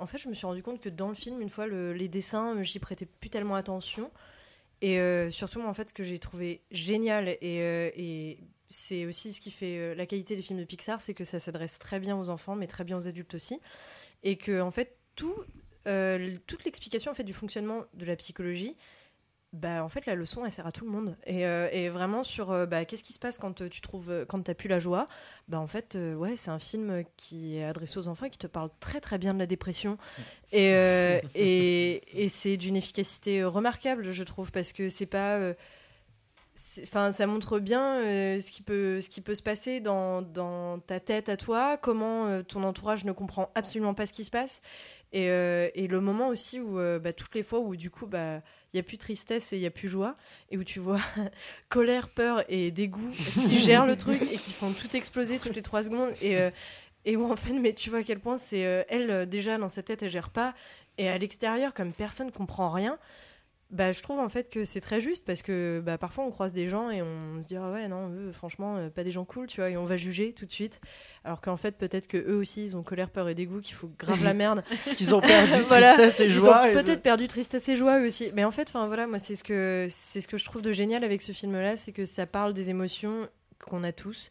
en 0.00 0.06
fait, 0.06 0.18
je 0.18 0.28
me 0.28 0.34
suis 0.34 0.46
rendu 0.46 0.62
compte 0.62 0.80
que 0.80 0.88
dans 0.88 1.08
le 1.08 1.14
film, 1.14 1.40
une 1.40 1.50
fois 1.50 1.66
le- 1.66 1.92
les 1.92 2.08
dessins, 2.08 2.60
j'y 2.62 2.78
prêtais 2.78 3.06
plus 3.06 3.30
tellement 3.30 3.54
attention. 3.54 4.10
Et 4.82 4.98
euh, 4.98 5.30
surtout, 5.30 5.60
moi, 5.60 5.70
en 5.70 5.74
fait, 5.74 5.88
ce 5.88 5.94
que 5.94 6.02
j'ai 6.02 6.18
trouvé 6.18 6.62
génial, 6.70 7.28
et, 7.28 7.60
euh, 7.60 8.34
c'est 8.68 9.06
aussi 9.06 9.32
ce 9.32 9.40
qui 9.40 9.50
fait 9.50 9.78
euh, 9.78 9.94
la 9.94 10.06
qualité 10.06 10.36
des 10.36 10.42
films 10.42 10.58
de 10.58 10.64
Pixar, 10.64 11.00
c'est 11.00 11.14
que 11.14 11.24
ça 11.24 11.38
s'adresse 11.38 11.78
très 11.78 12.00
bien 12.00 12.18
aux 12.18 12.28
enfants, 12.28 12.56
mais 12.56 12.66
très 12.66 12.84
bien 12.84 12.96
aux 12.96 13.08
adultes 13.08 13.34
aussi. 13.34 13.58
Et 14.22 14.36
que, 14.36 14.60
en 14.60 14.70
fait, 14.70 14.96
tout, 15.14 15.36
toute 16.46 16.64
l'explication 16.64 17.12
en 17.12 17.14
fait, 17.14 17.22
du 17.22 17.32
fonctionnement 17.32 17.84
de 17.94 18.04
la 18.04 18.16
psychologie, 18.16 18.76
bah, 19.56 19.82
en 19.84 19.88
fait, 19.88 20.06
la 20.06 20.14
leçon, 20.14 20.44
elle 20.44 20.52
sert 20.52 20.66
à 20.66 20.72
tout 20.72 20.84
le 20.84 20.90
monde. 20.90 21.16
Et, 21.26 21.46
euh, 21.46 21.68
et 21.72 21.88
vraiment 21.88 22.22
sur 22.22 22.50
euh, 22.52 22.66
bah, 22.66 22.84
qu'est-ce 22.84 23.02
qui 23.04 23.12
se 23.12 23.18
passe 23.18 23.38
quand 23.38 23.60
euh, 23.60 23.68
tu 23.68 23.80
trouves, 23.80 24.24
quand 24.28 24.42
t'as 24.42 24.54
plus 24.54 24.68
la 24.68 24.78
joie? 24.78 25.08
Bah, 25.48 25.58
en 25.58 25.66
fait, 25.66 25.94
euh, 25.96 26.14
ouais, 26.14 26.36
c'est 26.36 26.50
un 26.50 26.58
film 26.58 27.02
qui 27.16 27.56
est 27.56 27.64
adressé 27.64 27.98
aux 27.98 28.08
enfants 28.08 28.28
qui 28.28 28.38
te 28.38 28.46
parle 28.46 28.70
très 28.80 29.00
très 29.00 29.18
bien 29.18 29.34
de 29.34 29.38
la 29.38 29.46
dépression. 29.46 29.98
Et, 30.52 30.70
et, 31.34 32.22
et 32.22 32.28
c'est 32.28 32.56
d'une 32.56 32.76
efficacité 32.76 33.42
remarquable, 33.42 34.12
je 34.12 34.22
trouve, 34.22 34.52
parce 34.52 34.72
que 34.72 34.88
c'est 34.88 35.06
pas. 35.06 35.40
Enfin, 36.82 37.12
ça 37.12 37.26
montre 37.26 37.58
bien 37.58 37.98
euh, 38.00 38.40
ce, 38.40 38.50
qui 38.50 38.62
peut, 38.62 39.02
ce 39.02 39.10
qui 39.10 39.20
peut 39.20 39.34
se 39.34 39.42
passer 39.42 39.80
dans, 39.80 40.22
dans 40.22 40.78
ta 40.78 41.00
tête 41.00 41.28
à 41.28 41.36
toi, 41.36 41.76
comment 41.76 42.26
euh, 42.26 42.42
ton 42.42 42.62
entourage 42.62 43.04
ne 43.04 43.12
comprend 43.12 43.50
absolument 43.54 43.92
pas 43.92 44.06
ce 44.06 44.14
qui 44.14 44.24
se 44.24 44.30
passe. 44.30 44.62
Et, 45.12 45.28
euh, 45.28 45.68
et 45.74 45.86
le 45.86 46.00
moment 46.00 46.28
aussi 46.28 46.58
où, 46.58 46.78
bah, 47.00 47.12
toutes 47.12 47.34
les 47.34 47.42
fois 47.42 47.60
où 47.60 47.76
du 47.76 47.90
coup, 47.90 48.06
bah, 48.06 48.36
il 48.72 48.76
n'y 48.76 48.80
a 48.80 48.82
plus 48.82 48.96
tristesse 48.96 49.52
et 49.52 49.56
il 49.56 49.60
n'y 49.60 49.66
a 49.66 49.70
plus 49.70 49.88
joie, 49.88 50.14
et 50.50 50.56
où 50.56 50.64
tu 50.64 50.80
vois 50.80 51.00
colère, 51.68 52.08
peur 52.08 52.42
et 52.48 52.70
dégoût 52.70 53.10
qui 53.10 53.58
gèrent 53.62 53.86
le 53.86 53.96
truc 53.96 54.22
et 54.22 54.38
qui 54.38 54.52
font 54.52 54.72
tout 54.72 54.96
exploser 54.96 55.38
toutes 55.38 55.56
les 55.56 55.62
trois 55.62 55.82
secondes. 55.82 56.10
Et, 56.22 56.38
et 57.04 57.16
où 57.16 57.30
en 57.30 57.36
fait, 57.36 57.52
mais 57.52 57.74
tu 57.74 57.90
vois 57.90 58.00
à 58.00 58.02
quel 58.02 58.18
point 58.18 58.38
c'est 58.38 58.60
elle, 58.88 59.28
déjà 59.28 59.58
dans 59.58 59.68
sa 59.68 59.82
tête, 59.82 60.02
elle 60.02 60.10
gère 60.10 60.30
pas. 60.30 60.54
Et 60.98 61.08
à 61.10 61.18
l'extérieur, 61.18 61.74
comme 61.74 61.92
personne 61.92 62.32
comprend 62.32 62.70
rien, 62.70 62.98
bah, 63.70 63.90
je 63.90 64.00
trouve 64.00 64.20
en 64.20 64.28
fait 64.28 64.48
que 64.48 64.64
c'est 64.64 64.80
très 64.80 65.00
juste 65.00 65.24
parce 65.26 65.42
que 65.42 65.82
bah, 65.84 65.98
parfois 65.98 66.24
on 66.24 66.30
croise 66.30 66.52
des 66.52 66.68
gens 66.68 66.88
et 66.90 67.02
on 67.02 67.42
se 67.42 67.48
dit 67.48 67.56
ah 67.56 67.70
ouais 67.72 67.88
non 67.88 68.10
eux 68.10 68.30
franchement 68.30 68.76
euh, 68.76 68.90
pas 68.90 69.02
des 69.02 69.10
gens 69.10 69.24
cool 69.24 69.48
tu 69.48 69.60
vois 69.60 69.70
et 69.70 69.76
on 69.76 69.84
va 69.84 69.96
juger 69.96 70.32
tout 70.32 70.46
de 70.46 70.52
suite 70.52 70.80
alors 71.24 71.40
qu'en 71.40 71.56
fait 71.56 71.76
peut-être 71.76 72.06
que 72.06 72.16
eux 72.16 72.36
aussi 72.36 72.62
ils 72.64 72.76
ont 72.76 72.84
colère 72.84 73.10
peur 73.10 73.28
et 73.28 73.34
dégoût 73.34 73.60
qu'il 73.60 73.74
faut 73.74 73.90
grave 73.98 74.22
la 74.22 74.34
merde 74.34 74.62
Qu'ils 74.96 75.14
ont 75.16 75.20
perdu 75.20 75.60
Voilà. 75.66 75.94
tristesse 75.94 76.20
et 76.20 76.26
Ils 76.26 76.30
joie. 76.38 76.62
ont 76.62 76.66
et- 76.66 76.72
peut-être 76.72 77.02
perdu 77.02 77.26
tristesse 77.26 77.68
et 77.68 77.74
joie 77.76 77.98
eux 78.00 78.06
aussi 78.06 78.30
mais 78.34 78.44
en 78.44 78.52
fait 78.52 78.68
enfin 78.68 78.86
voilà 78.86 79.08
moi 79.08 79.18
c'est 79.18 79.34
ce 79.34 79.42
que 79.42 79.88
c'est 79.90 80.20
ce 80.20 80.28
que 80.28 80.36
je 80.38 80.44
trouve 80.44 80.62
de 80.62 80.70
génial 80.70 81.02
avec 81.02 81.20
ce 81.20 81.32
film 81.32 81.54
là 81.56 81.76
c'est 81.76 81.90
que 81.92 82.06
ça 82.06 82.24
parle 82.26 82.52
des 82.52 82.70
émotions 82.70 83.28
qu'on 83.58 83.82
a 83.82 83.90
tous 83.90 84.30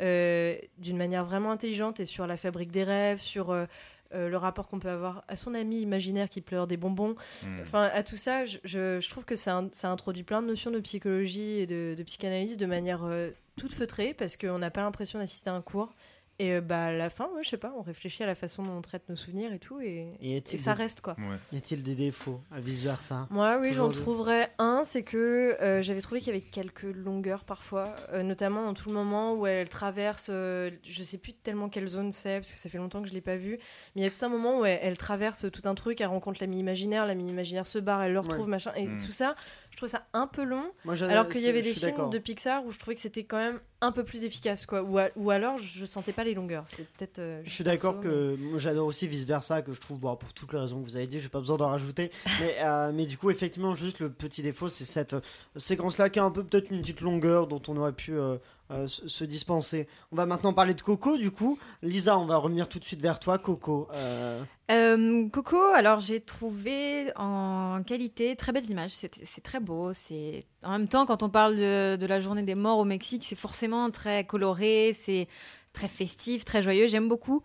euh, 0.00 0.56
d'une 0.78 0.96
manière 0.96 1.26
vraiment 1.26 1.50
intelligente 1.50 2.00
et 2.00 2.06
sur 2.06 2.26
la 2.26 2.38
fabrique 2.38 2.70
des 2.70 2.84
rêves 2.84 3.18
sur 3.20 3.50
euh, 3.50 3.66
euh, 4.14 4.28
le 4.28 4.36
rapport 4.36 4.68
qu'on 4.68 4.78
peut 4.78 4.88
avoir 4.90 5.24
à 5.28 5.36
son 5.36 5.54
ami 5.54 5.80
imaginaire 5.80 6.28
qui 6.28 6.40
pleure 6.40 6.66
des 6.66 6.76
bonbons. 6.76 7.14
Mm. 7.44 7.60
Enfin, 7.62 7.90
à 7.94 8.02
tout 8.02 8.16
ça, 8.16 8.44
je, 8.44 8.58
je- 8.64 8.98
je 9.00 9.10
trouve 9.10 9.24
que 9.24 9.36
ça, 9.36 9.56
in- 9.58 9.68
ça 9.72 9.90
introduit 9.90 10.22
plein 10.24 10.42
de 10.42 10.46
notions 10.48 10.70
de 10.70 10.80
psychologie 10.80 11.58
et 11.60 11.66
de, 11.66 11.94
de 11.96 12.02
psychanalyse 12.02 12.56
de 12.56 12.66
manière 12.66 13.04
euh, 13.04 13.30
toute 13.56 13.72
feutrée 13.72 14.14
parce 14.14 14.36
qu'on 14.36 14.58
n'a 14.58 14.70
pas 14.70 14.80
l'impression 14.82 15.18
d'assister 15.18 15.50
à 15.50 15.54
un 15.54 15.62
cours. 15.62 15.92
Et 16.42 16.52
euh, 16.54 16.60
bah, 16.62 16.86
à 16.86 16.92
la 16.92 17.10
fin, 17.10 17.26
ouais, 17.34 17.42
je 17.42 17.50
sais 17.50 17.58
pas, 17.58 17.74
on 17.76 17.82
réfléchit 17.82 18.22
à 18.22 18.26
la 18.26 18.34
façon 18.34 18.62
dont 18.62 18.72
on 18.72 18.80
traite 18.80 19.10
nos 19.10 19.16
souvenirs 19.16 19.52
et 19.52 19.58
tout, 19.58 19.78
et, 19.80 20.16
ça 20.46 20.72
des- 20.74 20.78
reste 20.82 21.02
quoi. 21.02 21.14
Ouais. 21.18 21.36
Y 21.52 21.58
a-t-il 21.58 21.82
des 21.82 21.94
défauts 21.94 22.40
à 22.50 22.60
vice 22.60 22.82
versa 22.82 23.26
Moi, 23.28 23.58
oui, 23.60 23.74
j'en 23.74 23.90
trouverais 23.90 24.50
un, 24.58 24.80
c'est 24.82 25.02
que 25.02 25.18
euh, 25.60 25.82
j'avais 25.82 26.00
trouvé 26.00 26.20
qu'il 26.20 26.32
y 26.34 26.36
avait 26.38 26.46
quelques 26.46 26.84
longueurs 26.84 27.44
parfois, 27.44 27.94
euh, 28.12 28.22
notamment 28.22 28.64
dans 28.64 28.72
tout 28.72 28.88
le 28.88 28.94
moment 28.94 29.34
où 29.34 29.46
elle 29.46 29.68
traverse, 29.68 30.28
euh, 30.32 30.70
je 30.82 31.02
sais 31.02 31.18
plus 31.18 31.34
tellement 31.34 31.68
quelle 31.68 31.88
zone 31.88 32.10
c'est, 32.10 32.36
parce 32.40 32.50
que 32.52 32.58
ça 32.58 32.70
fait 32.70 32.78
longtemps 32.78 33.02
que 33.02 33.08
je 33.08 33.12
l'ai 33.12 33.20
pas 33.20 33.36
vue, 33.36 33.58
mais 33.94 34.00
il 34.00 34.04
y 34.04 34.06
a 34.06 34.10
tout 34.10 34.24
un 34.24 34.30
moment 34.30 34.60
où 34.60 34.64
elle, 34.64 34.78
elle 34.80 34.96
traverse 34.96 35.44
tout 35.52 35.68
un 35.68 35.74
truc, 35.74 36.00
elle 36.00 36.06
rencontre 36.06 36.38
l'ami 36.40 36.58
imaginaire, 36.58 37.04
l'ami 37.06 37.28
imaginaire 37.28 37.66
se 37.66 37.78
barre, 37.78 38.02
elle 38.02 38.14
le 38.14 38.20
retrouve, 38.20 38.48
machin, 38.48 38.72
et 38.76 38.86
Mm. 38.86 38.98
tout 39.04 39.12
ça, 39.12 39.34
je 39.70 39.76
trouve 39.76 39.90
ça 39.90 40.06
un 40.14 40.26
peu 40.26 40.42
long. 40.44 40.64
Moi, 40.86 40.94
Alors 41.02 41.28
qu'il 41.28 41.42
y 41.42 41.48
avait 41.48 41.60
des 41.62 41.72
films 41.72 42.08
de 42.08 42.18
Pixar 42.18 42.64
où 42.64 42.70
je 42.72 42.78
trouvais 42.78 42.94
que 42.94 43.00
c'était 43.02 43.24
quand 43.24 43.38
même 43.38 43.60
un 43.82 43.92
peu 43.92 44.04
plus 44.04 44.24
efficace, 44.24 44.66
quoi. 44.66 44.82
Ou, 44.82 44.98
a- 44.98 45.08
ou 45.16 45.30
alors 45.30 45.56
je 45.58 45.86
sentais 45.86 46.12
pas 46.12 46.24
les 46.24 46.34
longueurs. 46.34 46.64
C'est 46.66 46.86
peut-être. 46.88 47.18
euh, 47.18 47.40
Je 47.44 47.50
suis 47.50 47.64
d'accord 47.64 47.94
mais- 47.96 48.02
que 48.04 48.36
j'adore 48.56 48.86
aussi 48.86 49.06
vice 49.08 49.24
versa 49.24 49.62
que 49.62 49.72
je 49.72 49.80
trouve 49.80 49.98
bon, 49.98 50.14
pour 50.16 50.32
toutes 50.34 50.52
les 50.52 50.58
raisons 50.58 50.80
que 50.80 50.84
vous 50.84 50.96
avez 50.96 51.06
dit, 51.06 51.20
j'ai 51.20 51.28
pas 51.28 51.40
besoin 51.40 51.56
d'en 51.56 51.68
rajouter. 51.70 52.10
mais, 52.40 52.56
euh, 52.62 52.92
mais 52.94 53.06
du 53.06 53.16
coup, 53.18 53.30
effectivement, 53.30 53.74
juste 53.74 54.00
le 54.00 54.10
petit 54.10 54.42
défaut, 54.42 54.68
c'est 54.68 54.84
cette 54.84 55.14
euh, 55.14 55.20
séquence-là 55.56 56.10
qui 56.10 56.18
a 56.18 56.24
un 56.24 56.30
peu 56.30 56.44
peut-être 56.44 56.70
une 56.70 56.80
petite 56.82 57.00
longueur 57.00 57.46
dont 57.46 57.62
on 57.68 57.76
aurait 57.76 57.92
pu 57.92 58.12
euh, 58.12 58.36
euh, 58.70 58.86
se 58.86 59.08
se 59.08 59.24
dispenser. 59.24 59.88
On 60.12 60.16
va 60.16 60.26
maintenant 60.26 60.52
parler 60.52 60.74
de 60.74 60.80
Coco, 60.82 61.16
du 61.16 61.30
coup. 61.32 61.58
Lisa, 61.82 62.16
on 62.18 62.26
va 62.26 62.36
revenir 62.36 62.68
tout 62.68 62.78
de 62.78 62.84
suite 62.84 63.00
vers 63.00 63.18
toi, 63.18 63.38
Coco. 63.38 63.88
Euh, 63.94 64.42
Euh, 64.70 65.28
Coco, 65.30 65.56
alors 65.74 65.98
j'ai 65.98 66.20
trouvé 66.20 67.10
en 67.16 67.82
qualité 67.84 68.36
très 68.36 68.52
belles 68.52 68.70
images. 68.70 68.92
C'est 68.92 69.10
c'est 69.24 69.40
très 69.40 69.58
beau. 69.58 69.92
C'est 69.92 70.44
en 70.62 70.70
même 70.70 70.86
temps 70.86 71.06
quand 71.06 71.24
on 71.24 71.28
parle 71.28 71.56
de, 71.56 71.96
de 71.96 72.06
la 72.06 72.20
journée 72.20 72.44
des 72.44 72.54
morts 72.54 72.78
au 72.78 72.84
Mexique, 72.84 73.24
c'est 73.24 73.34
forcément 73.34 73.69
très 73.92 74.24
coloré, 74.24 74.92
c'est 74.94 75.28
très 75.72 75.88
festif, 75.88 76.44
très 76.44 76.62
joyeux. 76.62 76.86
J'aime 76.88 77.08
beaucoup. 77.08 77.42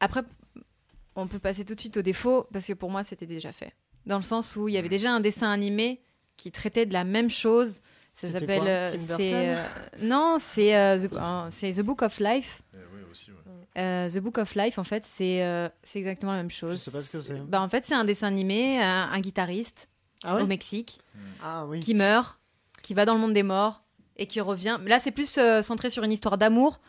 Après, 0.00 0.22
on 1.14 1.26
peut 1.26 1.38
passer 1.38 1.64
tout 1.64 1.74
de 1.74 1.80
suite 1.80 1.96
au 1.96 2.02
défaut 2.02 2.46
parce 2.52 2.66
que 2.66 2.74
pour 2.74 2.90
moi 2.90 3.02
c'était 3.02 3.26
déjà 3.26 3.52
fait. 3.52 3.72
Dans 4.04 4.18
le 4.18 4.22
sens 4.22 4.54
où 4.56 4.68
il 4.68 4.74
y 4.74 4.78
avait 4.78 4.88
déjà 4.90 5.10
un 5.10 5.20
dessin 5.20 5.50
animé 5.50 6.00
qui 6.36 6.50
traitait 6.52 6.86
de 6.86 6.92
la 6.92 7.04
même 7.04 7.30
chose. 7.30 7.80
Ça 8.12 8.30
s'appelle. 8.30 8.62
euh, 8.66 8.86
Tim 8.90 8.98
c'est, 8.98 9.06
Burton 9.08 9.34
euh, 9.34 9.66
non, 10.02 10.38
c'est 10.40 10.76
euh, 10.76 10.98
The- 10.98 11.12
euh, 11.14 11.72
The 11.72 11.80
Book 11.80 12.02
of 12.02 12.18
Life. 12.20 12.62
Eh 12.74 12.76
oui, 12.94 13.00
aussi, 13.10 13.30
ouais. 13.30 13.36
Euh, 13.78 14.08
The 14.08 14.18
Book 14.20 14.38
of 14.38 14.54
Life, 14.54 14.78
en 14.78 14.84
fait, 14.84 15.04
c'est 15.04 15.42
euh, 15.42 15.68
c'est 15.82 15.98
exactement 15.98 16.32
la 16.32 16.38
même 16.38 16.50
chose. 16.50 16.72
Je 16.72 16.76
sais 16.76 16.90
pas 16.90 17.02
ce 17.02 17.10
que 17.12 17.20
c'est. 17.22 17.40
Bah, 17.46 17.60
en 17.60 17.68
fait, 17.68 17.84
c'est 17.84 17.94
un 17.94 18.04
dessin 18.04 18.28
animé, 18.28 18.80
un, 18.80 19.10
un 19.12 19.20
guitariste 19.20 19.88
Ah 20.24 20.36
ouais? 20.36 20.42
au 20.42 20.46
Mexique 20.46 20.98
Ah 21.42 21.66
oui. 21.66 21.80
qui 21.80 21.92
meurt, 21.94 22.40
qui 22.82 22.94
va 22.94 23.04
dans 23.04 23.12
le 23.14 23.20
monde 23.20 23.34
des 23.34 23.42
morts 23.42 23.82
et 24.16 24.26
qui 24.26 24.40
revient. 24.40 24.78
Là, 24.86 24.98
c'est 24.98 25.10
plus 25.10 25.38
euh, 25.38 25.62
centré 25.62 25.90
sur 25.90 26.02
une 26.04 26.12
histoire 26.12 26.38
d'amour. 26.38 26.80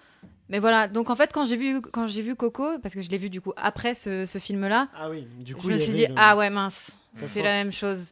Mais 0.50 0.60
voilà, 0.60 0.88
donc 0.88 1.10
en 1.10 1.15
fait, 1.15 1.31
quand 1.34 1.46
j'ai 1.46 1.57
vu, 1.57 1.81
quand 1.81 2.07
j'ai 2.07 2.22
vu 2.22 2.36
Coco, 2.36 2.79
parce 2.79 2.93
que 2.93 3.01
je 3.01 3.10
l'ai 3.10 3.17
vu 3.17 3.29
du 3.29 3.41
coup 3.41 3.51
après 3.57 3.93
ce, 3.96 4.25
ce 4.25 4.38
film-là, 4.39 4.88
Ah 4.96 5.10
oui, 5.10 5.27
du 5.39 5.55
coup, 5.55 5.67
je 5.69 5.74
me 5.74 5.77
suis 5.77 5.91
dit, 5.93 6.05
le- 6.07 6.13
ah 6.15 6.38
ouais, 6.38 6.50
mince, 6.50 6.91
c'est 7.17 7.43
la 7.43 7.51
même 7.51 7.72
chose. 7.74 8.12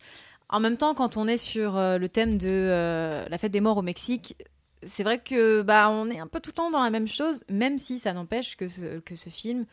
En 0.50 0.60
même 0.60 0.75
temps, 0.77 0.93
quand 0.93 1.15
on 1.17 1.27
est 1.27 1.38
sur 1.38 1.77
euh, 1.77 1.98
le 1.98 2.10
thème 2.10 2.38
de 2.38 2.50
euh, 2.50 3.25
la 3.29 3.38
fête 3.38 3.51
des 3.53 3.62
morts 3.62 3.77
au 3.77 3.81
Mexique, 3.81 4.36
c'est 4.84 5.03
vrai 5.03 5.19
que 5.19 5.62
bah 5.62 5.89
on 5.89 6.10
est 6.10 6.19
un 6.19 6.27
peu 6.27 6.39
tout 6.41 6.50
le 6.51 6.55
temps 6.55 6.69
dans 6.72 6.84
la 6.84 6.89
même 6.89 7.07
chose, 7.07 7.43
même 7.50 7.77
si 7.77 8.00
ça 8.00 8.12
n'empêche 8.13 8.57
que 8.57 8.67
ce, 8.67 9.00
que 9.00 9.15
ce 9.15 9.29
film 9.29 9.65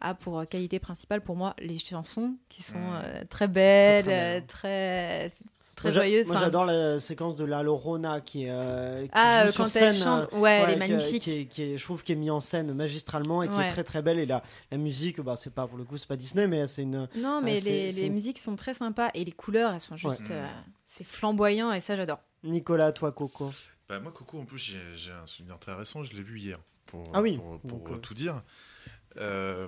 a 0.00 0.14
pour 0.14 0.44
qualité 0.46 0.78
principale 0.80 1.20
pour 1.22 1.36
moi 1.36 1.54
les 1.60 1.78
chansons 1.78 2.34
qui 2.48 2.62
sont 2.62 2.76
euh, 2.78 3.22
très 3.30 3.48
belles, 3.48 4.04
Très, 4.04 4.40
très 4.42 5.26
euh, 5.26 5.28
très 5.78 5.90
très, 5.92 6.24
Moi, 6.24 6.36
j'adore 6.38 6.64
la 6.66 6.98
séquence 6.98 7.34
de 7.36 7.44
la 7.44 7.62
Lorona 7.62 8.20
qui 8.20 8.44
est. 8.44 8.50
euh, 8.50 9.02
qui 9.04 9.10
Ah, 9.12 9.44
joue 9.44 9.48
euh, 9.48 9.52
sur 9.52 9.64
elle 9.64 9.70
scène, 9.70 9.94
chante, 9.94 10.28
euh, 10.32 10.38
ouais, 10.38 10.50
elle 10.64 10.70
est 10.70 10.72
qui- 10.74 10.78
magnifique. 10.78 11.22
Qui 11.22 11.30
est, 11.40 11.46
qui 11.46 11.62
est- 11.62 11.76
je 11.76 11.84
trouve 11.84 12.02
qu'elle 12.04 12.16
est 12.16 12.20
mise 12.20 12.30
en 12.30 12.40
scène 12.40 12.72
magistralement 12.74 13.42
et 13.42 13.48
qui 13.48 13.56
Ouais. 13.56 13.66
est 13.66 13.70
très 13.72 13.84
très 13.84 14.02
belle. 14.02 14.18
Et 14.18 14.26
la, 14.26 14.42
la 14.70 14.78
musique, 14.78 15.20
bah, 15.20 15.34
c'est 15.36 15.54
pas 15.54 15.66
pour 15.66 15.78
le 15.78 15.84
coup, 15.84 15.96
c'est 15.96 16.08
pas 16.08 16.16
Disney, 16.16 16.46
mais 16.46 16.66
c'est 16.66 16.82
une. 16.82 17.08
Non, 17.16 17.40
mais 17.42 17.56
euh, 17.56 17.60
c'est- 17.60 17.70
les, 17.70 17.90
les 17.92 18.10
musiques 18.10 18.38
sont 18.38 18.56
très 18.56 18.74
sympas 18.74 19.10
et 19.14 19.24
les 19.24 19.32
couleurs, 19.32 19.72
elles 19.72 19.80
sont 19.80 19.96
juste, 19.96 20.28
Ouais. 20.28 20.32
euh, 20.36 20.46
c'est 20.86 21.04
flamboyant 21.04 21.72
et 21.72 21.80
ça 21.80 21.96
j'adore. 21.96 22.20
Nicolas, 22.44 22.92
toi, 22.92 23.12
Coco. 23.12 23.50
Bah, 23.88 24.00
moi, 24.00 24.12
Coco, 24.12 24.38
en 24.40 24.44
plus, 24.44 24.58
j'ai 24.96 25.12
un 25.12 25.26
souvenir 25.26 25.58
très 25.58 25.72
récent, 25.74 26.02
je 26.02 26.12
l'ai 26.16 26.22
vu 26.22 26.38
hier, 26.38 26.58
pour, 26.86 27.02
Ah 27.14 27.22
oui, 27.22 27.36
pour, 27.38 27.58
pour, 27.60 27.78
donc, 27.88 28.00
tout 28.02 28.14
dire. 28.14 28.42
Euh, 29.16 29.66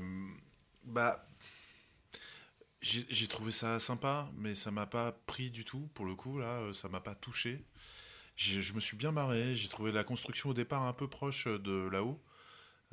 bah, 0.84 1.24
j'ai 2.82 3.26
trouvé 3.28 3.52
ça 3.52 3.78
sympa, 3.78 4.30
mais 4.36 4.54
ça 4.54 4.70
m'a 4.70 4.86
pas 4.86 5.12
pris 5.26 5.50
du 5.50 5.64
tout, 5.64 5.88
pour 5.94 6.06
le 6.06 6.14
coup, 6.14 6.38
là, 6.38 6.60
euh, 6.60 6.72
ça 6.72 6.88
m'a 6.88 7.00
pas 7.00 7.14
touché. 7.14 7.64
Je 8.36 8.72
me 8.72 8.80
suis 8.80 8.96
bien 8.96 9.12
marré, 9.12 9.54
j'ai 9.54 9.68
trouvé 9.68 9.92
la 9.92 10.02
construction 10.02 10.50
au 10.50 10.54
départ 10.54 10.82
un 10.82 10.94
peu 10.94 11.08
proche 11.08 11.46
de 11.46 11.88
là-haut, 11.90 12.20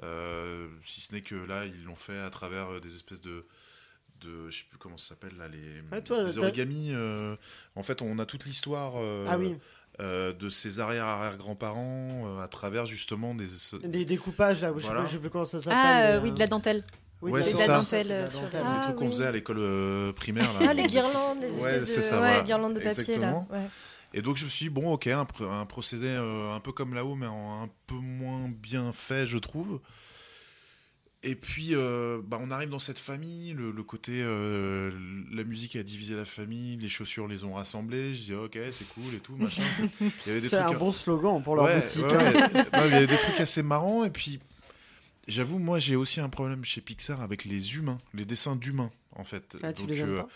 Euh, 0.04 0.70
si 0.84 1.02
ce 1.02 1.12
n'est 1.14 1.22
que 1.24 1.34
là, 1.36 1.66
ils 1.66 1.84
l'ont 1.86 1.96
fait 1.96 2.20
à 2.20 2.30
travers 2.30 2.70
euh, 2.74 2.80
des 2.80 2.94
espèces 2.96 3.22
de 3.22 3.48
de 4.22 4.50
je 4.50 4.58
sais 4.60 4.64
plus 4.70 4.78
comment 4.80 4.98
ça 4.98 5.10
s'appelle 5.10 5.36
là 5.38 5.48
les, 5.48 6.02
toi, 6.04 6.24
origamis 6.40 6.90
euh, 6.92 7.36
en 7.76 7.84
fait 7.84 8.02
on 8.02 8.18
a 8.18 8.26
toute 8.26 8.46
l'histoire 8.46 8.94
euh, 8.98 9.28
Ah 9.30 9.38
oui. 9.38 9.56
euh, 10.00 10.34
de 10.34 10.50
ses 10.50 10.80
arrière-arrière-grands-parents 10.80 12.26
euh, 12.26 12.40
à 12.44 12.48
travers 12.48 12.86
justement 12.88 13.36
des. 13.36 13.48
Des 13.84 14.06
découpages 14.06 14.62
là, 14.62 14.72
où 14.72 14.78
je 14.78 14.82
sais 14.82 14.88
Voilà. 14.88 15.02
pas- 15.04 15.08
je 15.08 15.14
sais 15.14 15.20
plus 15.20 15.30
comment 15.30 15.46
ça 15.46 15.60
s'appelle. 15.62 15.80
Ah 15.80 16.02
euh, 16.14 16.18
euh, 16.20 16.22
oui, 16.24 16.32
de 16.32 16.40
la 16.40 16.48
dentelle. 16.48 16.84
Oui, 17.22 17.32
Ouais, 17.32 17.44
c'est 17.44 17.58
ça. 17.58 17.68
la 17.68 17.78
Dentelle, 17.80 18.12
euh, 18.12 18.28
sur- 18.28 18.42
les 18.42 18.48
Ah, 18.64 18.80
trucs 18.84 18.96
qu'on 18.96 19.06
oui. 19.06 19.12
faisait 19.12 19.26
à 19.28 19.32
l'école 19.32 19.58
euh, 19.60 20.14
primaire. 20.14 20.52
Là, 20.60 20.68
Ah, 20.70 20.74
les 20.74 20.84
guirlandes, 20.84 21.40
les 21.42 21.48
Ouais, 21.48 21.72
espèces 21.76 21.82
de 21.82 21.86
c'est 21.88 22.02
ça, 22.02 22.16
ouais, 22.16 22.22
voilà. 22.28 22.44
guirlandes 22.44 22.74
de 22.76 22.80
papier 22.80 23.00
Exactement. 23.02 23.48
là. 23.52 23.58
Ouais. 23.60 23.66
Et 24.14 24.22
donc 24.22 24.38
je 24.38 24.46
me 24.46 24.50
suis 24.50 24.66
dit, 24.66 24.70
bon, 24.70 24.92
ok, 24.92 25.08
un, 25.08 25.24
pr- 25.24 25.50
un 25.50 25.66
procédé 25.66 26.08
euh, 26.08 26.52
un 26.54 26.60
peu 26.60 26.72
comme 26.72 26.94
là-haut, 26.94 27.16
mais 27.16 27.28
en 27.28 27.64
un 27.64 27.70
peu 27.88 27.96
moins 27.96 28.48
bien 28.50 28.92
fait, 28.94 29.26
je 29.28 29.38
trouve. 29.38 29.80
Et 31.24 31.36
puis, 31.36 31.70
euh, 31.74 32.22
bah, 32.24 32.38
on 32.40 32.52
arrive 32.52 32.70
dans 32.70 32.80
cette 32.80 33.00
famille, 33.00 33.54
le, 33.54 33.72
le 33.72 33.84
côté, 33.84 34.12
euh, 34.24 34.92
la 35.34 35.44
musique 35.44 35.76
a 35.76 35.82
divisé 35.84 36.16
la 36.16 36.26
famille, 36.26 36.78
les 36.78 36.90
chaussures 36.90 37.28
les 37.28 37.44
ont 37.44 37.56
rassemblées. 37.56 38.14
Je 38.14 38.24
dis, 38.26 38.34
ok, 38.36 38.58
c'est 38.72 38.88
cool 38.90 39.16
et 39.16 39.20
tout, 39.20 39.36
machin. 39.36 39.64
C'est 40.44 40.54
un 40.58 40.74
bon 40.74 40.92
slogan 40.92 41.42
pour 41.42 41.56
leur 41.56 41.66
Ouais, 41.66 41.82
boutique. 41.82 42.06
ouais, 42.06 42.14
hein. 42.16 42.34
ouais. 42.54 42.64
Non, 42.80 42.86
il 42.86 42.92
y 42.92 42.96
avait 42.96 43.08
des 43.08 43.18
trucs 43.18 43.40
assez 43.40 43.64
marrants. 43.64 44.06
Et 44.06 44.12
puis, 44.12 44.40
j'avoue, 45.28 45.60
moi, 45.60 45.80
j'ai 45.80 45.96
aussi 45.96 46.20
un 46.20 46.30
problème 46.30 46.64
chez 46.66 46.82
Pixar 46.82 47.22
avec 47.22 47.46
les 47.46 47.76
humains, 47.76 47.98
les 48.14 48.26
dessins 48.26 48.56
d'humains, 48.56 48.92
en 49.12 49.24
fait. 49.24 49.58
Ah, 49.62 49.74
tu 49.74 49.84
Donc, 49.84 49.92
les 49.92 50.00
aimes 50.02 50.10
euh, 50.10 50.22
pas 50.24 50.30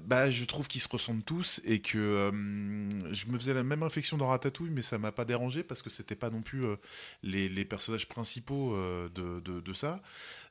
bah, 0.00 0.30
je 0.30 0.44
trouve 0.44 0.68
qu'ils 0.68 0.82
se 0.82 0.88
ressemblent 0.88 1.22
tous 1.22 1.62
et 1.64 1.80
que 1.80 1.98
euh, 1.98 2.30
je 3.12 3.26
me 3.26 3.38
faisais 3.38 3.54
la 3.54 3.62
même 3.62 3.82
réflexion 3.82 4.18
dans 4.18 4.28
Ratatouille, 4.28 4.70
mais 4.70 4.82
ça 4.82 4.98
m'a 4.98 5.12
pas 5.12 5.24
dérangé 5.24 5.62
parce 5.62 5.82
que 5.82 5.88
c'était 5.88 6.14
pas 6.16 6.30
non 6.30 6.42
plus 6.42 6.64
euh, 6.64 6.76
les, 7.22 7.48
les 7.48 7.64
personnages 7.64 8.06
principaux 8.06 8.74
euh, 8.74 9.08
de, 9.14 9.40
de, 9.40 9.60
de 9.60 9.72
ça. 9.72 10.02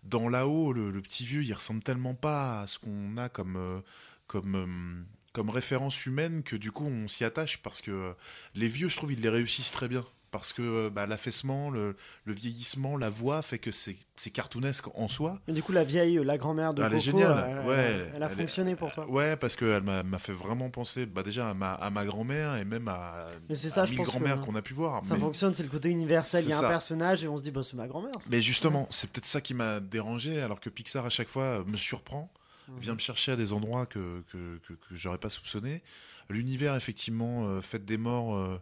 Dans 0.04 0.28
là-haut, 0.28 0.74
le, 0.74 0.90
le 0.90 1.02
petit 1.02 1.24
vieux, 1.24 1.44
il 1.44 1.54
ressemble 1.54 1.84
tellement 1.84 2.16
pas 2.16 2.62
à 2.62 2.68
ce 2.68 2.80
qu'on 2.80 3.16
a 3.18 3.30
comme, 3.30 3.84
comme, 4.26 5.06
comme 5.34 5.50
référence 5.50 6.06
humaine 6.06 6.42
que 6.42 6.56
du 6.56 6.72
coup 6.72 6.86
on 6.86 7.08
s'y 7.08 7.24
attache 7.24 7.62
parce 7.62 7.82
que 7.82 8.14
les 8.56 8.68
vieux, 8.68 8.88
je 8.88 8.98
trouve, 8.98 9.14
ils 9.14 9.22
les 9.22 9.30
réussissent 9.30 9.72
très 9.72 9.88
bien. 9.88 10.06
Parce 10.30 10.52
que 10.52 10.62
euh, 10.62 10.90
bah, 10.90 11.08
l'affaissement, 11.08 11.70
le, 11.70 11.96
le 12.26 12.34
vieillissement, 12.34 12.98
la 12.98 13.10
voix 13.10 13.42
fait 13.42 13.60
que 13.60 13.72
c'est 13.72 13.96
cartoonesque 14.34 14.88
en 14.96 15.08
soi. 15.08 15.40
Mais 15.48 15.54
du 15.54 15.64
coup, 15.64 15.72
la 15.72 15.84
vieille, 15.86 16.20
la 16.24 16.38
grand-mère 16.38 16.74
de 16.74 16.82
Elle 16.82 16.90
Coco, 16.90 16.98
est 16.98 17.02
géniale, 17.02 17.46
elle, 17.62 17.66
ouais. 17.68 17.76
elle, 17.78 18.12
elle 18.16 18.24
a 18.24 18.26
Elle 18.26 18.32
est- 18.34 18.36
fonctionné 18.36 18.76
pour 18.76 18.92
toi. 18.92 19.10
Ouais, 19.10 19.38
parce 19.38 19.56
qu'elle 19.56 19.84
m'a 19.84 20.18
fait 20.20 20.34
vraiment 20.34 20.70
penser 20.70 21.06
bah, 21.06 21.24
déjà 21.24 21.50
à 21.50 21.54
ma, 21.54 21.74
à 21.76 21.90
ma 21.90 22.04
grand-mère 22.06 22.58
et 22.58 22.66
même 22.66 22.88
à, 22.90 23.28
Mais 23.48 23.56
c'est 23.56 23.70
ça, 23.70 23.84
à 23.84 23.86
je 23.86 23.92
mille 23.92 24.00
pense 24.00 24.08
que 24.08 24.12
grand-mères 24.12 24.42
qu'on 24.42 24.56
a 24.56 24.62
pu 24.62 24.74
voir. 24.74 25.04
Ça 25.06 25.14
mais, 25.14 25.20
fonctionne, 25.22 25.54
c'est 25.54 25.64
le 25.64 25.70
côté 25.70 25.90
universel. 25.90 26.44
Il 26.44 26.50
y 26.50 26.54
a 26.54 26.60
un 26.60 26.68
personnage 26.70 27.24
et 27.24 27.28
on 27.30 27.38
se 27.38 27.42
dit, 27.44 27.52
bah, 27.52 27.64
c'est 27.64 27.78
ma 27.78 27.88
grand-mère. 27.88 28.12
mais 28.30 28.42
justement, 28.42 28.88
c'est 28.92 29.10
peut-être 29.10 29.26
ça 29.26 29.40
qui 29.40 29.54
m'a 29.54 29.80
dérangé, 29.80 30.42
alors 30.42 30.60
que 30.60 30.70
Pixar 30.70 31.06
à 31.06 31.10
chaque 31.10 31.30
fois 31.30 31.64
me 31.66 31.78
surprend, 31.78 32.30
Mhm. 32.70 32.80
vient 32.80 32.94
me 32.96 33.00
chercher 33.00 33.32
à 33.32 33.36
des 33.38 33.54
endroits 33.54 33.86
que, 33.86 34.22
que, 34.30 34.58
que, 34.68 34.74
que 34.74 34.94
j'aurais 34.94 35.18
pas 35.20 35.30
soupçonné. 35.30 35.82
L'univers, 36.30 36.76
effectivement, 36.76 37.46
euh, 37.48 37.62
Fête 37.62 37.86
des 37.86 37.98
morts 37.98 38.36
euh, 38.36 38.62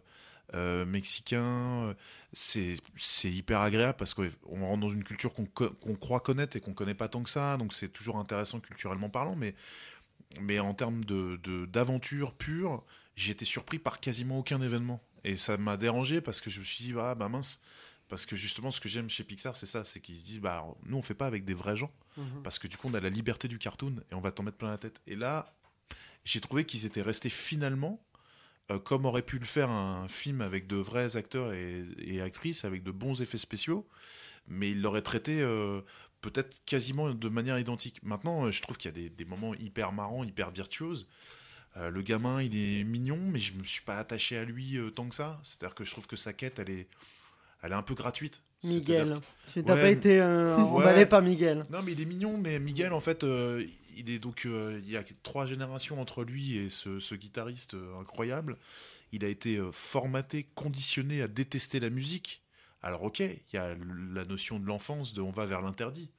euh, 0.54 0.84
mexicain, 0.86 1.88
euh, 1.88 1.94
c'est 2.32 3.30
hyper 3.30 3.60
agréable 3.60 3.96
parce 3.98 4.14
qu'on 4.14 4.28
rentre 4.60 4.80
dans 4.80 4.88
une 4.88 5.04
culture 5.04 5.32
qu'on 5.34 5.46
croit 5.96 6.20
connaître 6.20 6.56
et 6.56 6.60
qu'on 6.60 6.74
connaît 6.74 6.94
pas 6.94 7.08
tant 7.08 7.22
que 7.22 7.30
ça, 7.30 7.56
donc 7.56 7.72
c'est 7.72 7.88
toujours 7.88 8.18
intéressant 8.18 8.60
culturellement 8.60 9.10
parlant, 9.10 9.36
mais 9.36 9.54
mais 10.40 10.58
en 10.58 10.74
termes 10.74 11.04
de 11.04 11.36
de- 11.42 11.66
d'aventure 11.66 12.34
pure, 12.34 12.84
j'ai 13.16 13.32
été 13.32 13.44
surpris 13.44 13.78
par 13.78 14.00
quasiment 14.00 14.38
aucun 14.38 14.60
événement. 14.60 15.02
Et 15.24 15.36
ça 15.36 15.56
m'a 15.56 15.76
dérangé 15.76 16.20
parce 16.20 16.40
que 16.40 16.50
je 16.50 16.60
me 16.60 16.64
suis 16.64 16.84
dit, 16.84 16.94
ah 16.98 17.14
bah 17.14 17.28
mince, 17.28 17.60
parce 18.08 18.26
que 18.26 18.36
justement 18.36 18.70
ce 18.70 18.80
que 18.80 18.88
j'aime 18.88 19.08
chez 19.10 19.24
Pixar, 19.24 19.56
c'est 19.56 19.66
ça, 19.66 19.82
c'est 19.84 20.00
qu'ils 20.00 20.16
se 20.18 20.24
disent, 20.24 20.40
bah 20.40 20.64
nous 20.84 20.96
on 20.98 21.02
fait 21.02 21.14
pas 21.14 21.26
avec 21.26 21.44
des 21.44 21.54
vrais 21.54 21.76
gens, 21.76 21.90
Mhm. 22.16 22.42
parce 22.44 22.58
que 22.58 22.68
du 22.68 22.76
coup 22.76 22.88
on 22.88 22.94
a 22.94 23.00
la 23.00 23.08
liberté 23.10 23.48
du 23.48 23.58
cartoon 23.58 23.96
et 24.10 24.14
on 24.14 24.20
va 24.20 24.30
t'en 24.32 24.42
mettre 24.42 24.56
plein 24.58 24.70
la 24.70 24.78
tête. 24.78 25.00
Et 25.06 25.16
là, 25.16 25.52
j'ai 26.24 26.40
trouvé 26.40 26.64
qu'ils 26.64 26.86
étaient 26.86 27.02
restés 27.02 27.30
finalement, 27.30 28.00
euh, 28.70 28.78
comme 28.80 29.04
aurait 29.04 29.22
pu 29.22 29.38
le 29.38 29.44
faire 29.44 29.70
un 29.70 30.08
film 30.08 30.40
avec 30.40 30.66
de 30.66 30.76
vrais 30.76 31.16
acteurs 31.16 31.52
et, 31.52 32.20
actrices, 32.20 32.64
avec 32.64 32.82
de 32.82 32.90
bons 32.90 33.22
effets 33.22 33.38
spéciaux, 33.38 33.86
mais 34.48 34.72
ils 34.72 34.82
l'auraient 34.82 35.02
traité 35.02 35.40
euh, 35.40 35.82
peut-être 36.20 36.64
quasiment 36.64 37.14
de 37.14 37.28
manière 37.28 37.58
identique. 37.60 38.02
Maintenant, 38.02 38.46
euh, 38.46 38.50
je 38.50 38.62
trouve 38.62 38.76
qu'il 38.76 38.90
y 38.90 39.06
a 39.06 39.08
des, 39.08 39.24
moments 39.24 39.54
hyper 39.54 39.92
marrants, 39.92 40.24
hyper 40.24 40.50
virtuoses. 40.50 41.06
Le 41.78 42.00
gamin, 42.00 42.40
il 42.40 42.56
est 42.56 42.84
mignon, 42.84 43.18
mais 43.20 43.38
je 43.38 43.52
me 43.52 43.62
suis 43.62 43.82
pas 43.82 43.98
attaché 43.98 44.38
à 44.38 44.46
lui 44.46 44.78
tant 44.94 45.10
que 45.10 45.14
ça. 45.14 45.38
C'est-à-dire 45.42 45.74
que 45.74 45.84
je 45.84 45.90
trouve 45.90 46.06
que 46.06 46.16
sa 46.16 46.32
quête, 46.32 46.58
elle 46.58 46.70
est, 46.70 46.88
elle 47.60 47.72
est 47.72 47.74
un 47.74 47.82
peu 47.82 47.94
gratuite. 47.94 48.40
Miguel. 48.64 49.18
Tu 49.52 49.62
n'as 49.62 49.74
Ouais. 49.74 49.80
pas 49.80 49.90
été 49.90 50.20
euh, 50.20 50.56
Ouais. 50.56 50.62
emballé 50.62 51.06
par 51.06 51.22
Miguel. 51.22 51.64
Non, 51.70 51.82
mais 51.82 51.92
il 51.92 52.00
est 52.00 52.04
mignon, 52.06 52.36
mais 52.38 52.58
Miguel, 52.58 52.92
en 52.92 53.00
fait, 53.00 53.22
euh, 53.24 53.64
il 53.96 54.10
est 54.10 54.18
donc. 54.18 54.44
euh, 54.46 54.80
il 54.84 54.90
y 54.90 54.96
a 54.96 55.04
trois 55.22 55.46
générations 55.46 56.00
entre 56.00 56.24
lui 56.24 56.56
et 56.56 56.70
ce, 56.70 56.98
ce 56.98 57.14
guitariste 57.14 57.76
incroyable. 58.00 58.56
Il 59.12 59.24
a 59.24 59.28
été 59.28 59.60
formaté, 59.72 60.46
conditionné 60.54 61.22
à 61.22 61.28
détester 61.28 61.78
la 61.80 61.90
musique. 61.90 62.42
Alors, 62.82 63.04
ok, 63.04 63.20
il 63.20 63.38
y 63.54 63.56
a 63.56 63.74
la 64.12 64.24
notion 64.24 64.58
de 64.58 64.66
l'enfance, 64.66 65.14
de 65.14 65.20
on 65.20 65.30
va 65.30 65.46
vers 65.46 65.62
l'interdit. 65.62 66.10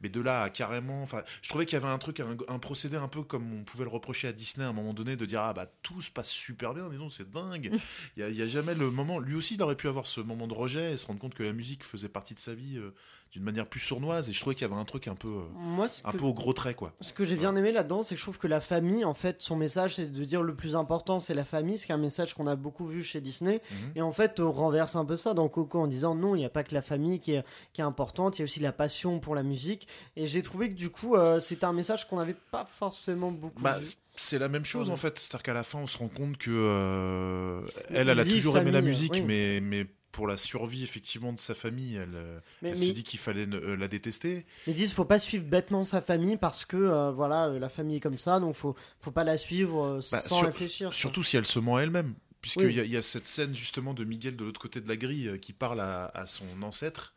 Mais 0.00 0.08
de 0.08 0.20
là 0.20 0.42
à 0.42 0.50
carrément, 0.50 1.02
enfin, 1.02 1.22
je 1.42 1.48
trouvais 1.48 1.66
qu'il 1.66 1.78
y 1.78 1.82
avait 1.82 1.92
un 1.92 1.98
truc, 1.98 2.20
un, 2.20 2.36
un 2.48 2.58
procédé 2.58 2.96
un 2.96 3.08
peu 3.08 3.22
comme 3.22 3.52
on 3.52 3.64
pouvait 3.64 3.84
le 3.84 3.90
reprocher 3.90 4.28
à 4.28 4.32
Disney 4.32 4.64
à 4.64 4.68
un 4.68 4.72
moment 4.72 4.94
donné, 4.94 5.16
de 5.16 5.26
dire 5.26 5.40
ah 5.42 5.52
bah 5.52 5.66
tout 5.82 6.00
se 6.00 6.10
passe 6.10 6.28
super 6.28 6.74
bien, 6.74 6.88
dis 6.88 6.98
donc 6.98 7.12
c'est 7.12 7.30
dingue. 7.30 7.70
Il 8.16 8.20
y 8.20 8.22
a, 8.22 8.28
il 8.28 8.36
y 8.36 8.42
a 8.42 8.48
jamais 8.48 8.74
le 8.74 8.90
moment. 8.90 9.18
Lui 9.18 9.34
aussi, 9.34 9.54
il 9.54 9.62
aurait 9.62 9.76
pu 9.76 9.88
avoir 9.88 10.06
ce 10.06 10.20
moment 10.20 10.46
de 10.46 10.54
rejet 10.54 10.92
et 10.92 10.96
se 10.96 11.06
rendre 11.06 11.20
compte 11.20 11.34
que 11.34 11.42
la 11.42 11.52
musique 11.52 11.84
faisait 11.84 12.08
partie 12.08 12.34
de 12.34 12.40
sa 12.40 12.54
vie 12.54 12.78
euh, 12.78 12.94
d'une 13.32 13.42
manière 13.42 13.66
plus 13.66 13.80
sournoise. 13.80 14.28
Et 14.28 14.32
je 14.32 14.40
trouvais 14.40 14.54
qu'il 14.54 14.66
y 14.66 14.70
avait 14.70 14.80
un 14.80 14.84
truc 14.84 15.06
un 15.08 15.14
peu, 15.14 15.28
euh, 15.28 15.42
Moi, 15.56 15.86
un 16.04 16.12
que- 16.12 16.16
peu 16.16 16.24
au 16.24 16.32
gros 16.34 16.52
trait 16.52 16.74
quoi. 16.74 16.92
Ce 17.00 17.12
que 17.12 17.24
j'ai 17.24 17.36
bien 17.36 17.54
aimé 17.56 17.72
là-dedans, 17.72 18.02
c'est 18.02 18.14
que 18.14 18.18
je 18.18 18.24
trouve 18.24 18.38
que 18.38 18.46
la 18.46 18.60
famille, 18.60 19.04
en 19.04 19.14
fait, 19.14 19.42
son 19.42 19.56
message, 19.56 19.96
c'est 19.96 20.10
de 20.10 20.24
dire 20.24 20.42
le 20.42 20.54
plus 20.54 20.74
important, 20.76 21.20
c'est 21.20 21.34
la 21.34 21.44
famille, 21.44 21.78
ce 21.78 21.86
qui 21.86 21.92
est 21.92 21.94
un 21.94 21.98
message 21.98 22.34
qu'on 22.34 22.46
a 22.46 22.56
beaucoup 22.56 22.86
vu 22.86 23.02
chez 23.04 23.20
Disney. 23.20 23.60
Mhm. 23.70 23.76
Et 23.96 24.02
en 24.02 24.12
fait, 24.12 24.40
on 24.40 24.50
renverse 24.52 24.96
un 24.96 25.04
peu 25.04 25.16
ça 25.16 25.34
dans 25.34 25.48
Coco 25.48 25.78
en 25.80 25.86
disant 25.86 26.14
non, 26.14 26.34
il 26.34 26.38
n'y 26.38 26.44
a 26.44 26.50
pas 26.50 26.64
que 26.64 26.74
la 26.74 26.82
famille 26.82 27.20
qui 27.20 27.32
est, 27.32 27.44
qui 27.72 27.80
est 27.80 27.84
importante, 27.84 28.38
il 28.38 28.40
y 28.40 28.42
a 28.42 28.44
aussi 28.44 28.60
la 28.60 28.72
passion 28.72 29.20
pour 29.20 29.34
la 29.34 29.42
musique. 29.42 29.88
Et 30.16 30.26
j'ai 30.26 30.42
trouvé 30.42 30.68
que 30.70 30.74
du 30.74 30.90
coup, 30.90 31.14
euh, 31.16 31.38
c'était 31.40 31.64
un 31.66 31.72
message 31.72 32.08
qu'on 32.08 32.16
n'avait 32.16 32.36
pas 32.50 32.64
forcément 32.64 33.30
beaucoup 33.30 33.62
Bah, 33.62 33.78
vu. 33.78 33.86
c'est 34.14 34.38
la 34.38 34.48
même 34.48 34.64
chose 34.64 34.90
en 34.90 34.96
fait. 34.96 35.18
C'est-à-dire 35.18 35.42
qu'à 35.42 35.54
la 35.54 35.62
fin, 35.62 35.78
on 35.78 35.86
se 35.86 35.98
rend 35.98 36.08
compte 36.08 36.38
que 36.38 36.50
euh, 36.50 37.60
elle, 37.90 38.08
elle 38.08 38.20
a 38.20 38.24
toujours 38.24 38.58
aimé 38.58 38.70
la 38.70 38.80
musique, 38.80 39.12
oui. 39.14 39.22
mais, 39.22 39.60
mais 39.60 39.86
pour 40.12 40.26
la 40.26 40.36
survie 40.36 40.82
effectivement 40.82 41.32
de 41.32 41.38
sa 41.38 41.54
famille, 41.54 41.96
elle, 41.96 42.14
euh, 42.14 42.40
elle 42.62 42.78
s'est 42.78 42.92
dit 42.92 43.04
qu'il 43.04 43.18
fallait 43.18 43.46
ne- 43.46 43.58
euh, 43.58 43.76
la 43.76 43.88
détester. 43.88 44.46
Ils 44.66 44.74
disent 44.74 44.92
faut 44.92 45.04
pas 45.04 45.18
suivre 45.18 45.44
bêtement 45.44 45.84
sa 45.84 46.00
famille 46.00 46.36
parce 46.36 46.64
que 46.64 46.76
euh, 46.76 47.10
voilà, 47.12 47.46
euh, 47.48 47.58
la 47.58 47.68
famille 47.68 47.96
est 47.96 48.00
comme 48.00 48.18
ça, 48.18 48.40
donc 48.40 48.54
faut, 48.56 48.74
faut 49.00 49.10
pas 49.12 49.24
la 49.24 49.36
suivre 49.36 50.00
Bah, 50.10 50.20
sans 50.20 50.38
sur- 50.38 50.46
réfléchir. 50.46 50.92
Surtout 50.94 51.22
si 51.22 51.36
elle 51.36 51.46
se 51.46 51.58
ment 51.58 51.78
elle-même. 51.78 52.14
Puisqu'il 52.40 52.66
Oui. 52.66 52.74
y, 52.74 52.80
a- 52.80 52.84
il 52.84 52.90
y 52.92 52.96
a 52.96 53.02
cette 53.02 53.26
scène 53.26 53.54
justement 53.54 53.94
de 53.94 54.04
Miguel 54.04 54.36
de 54.36 54.44
l'autre 54.44 54.60
côté 54.60 54.80
de 54.80 54.88
la 54.88 54.96
grille 54.96 55.38
qui 55.40 55.52
parle 55.52 55.80
à, 55.80 56.06
à 56.14 56.26
son 56.26 56.46
ancêtre, 56.62 57.14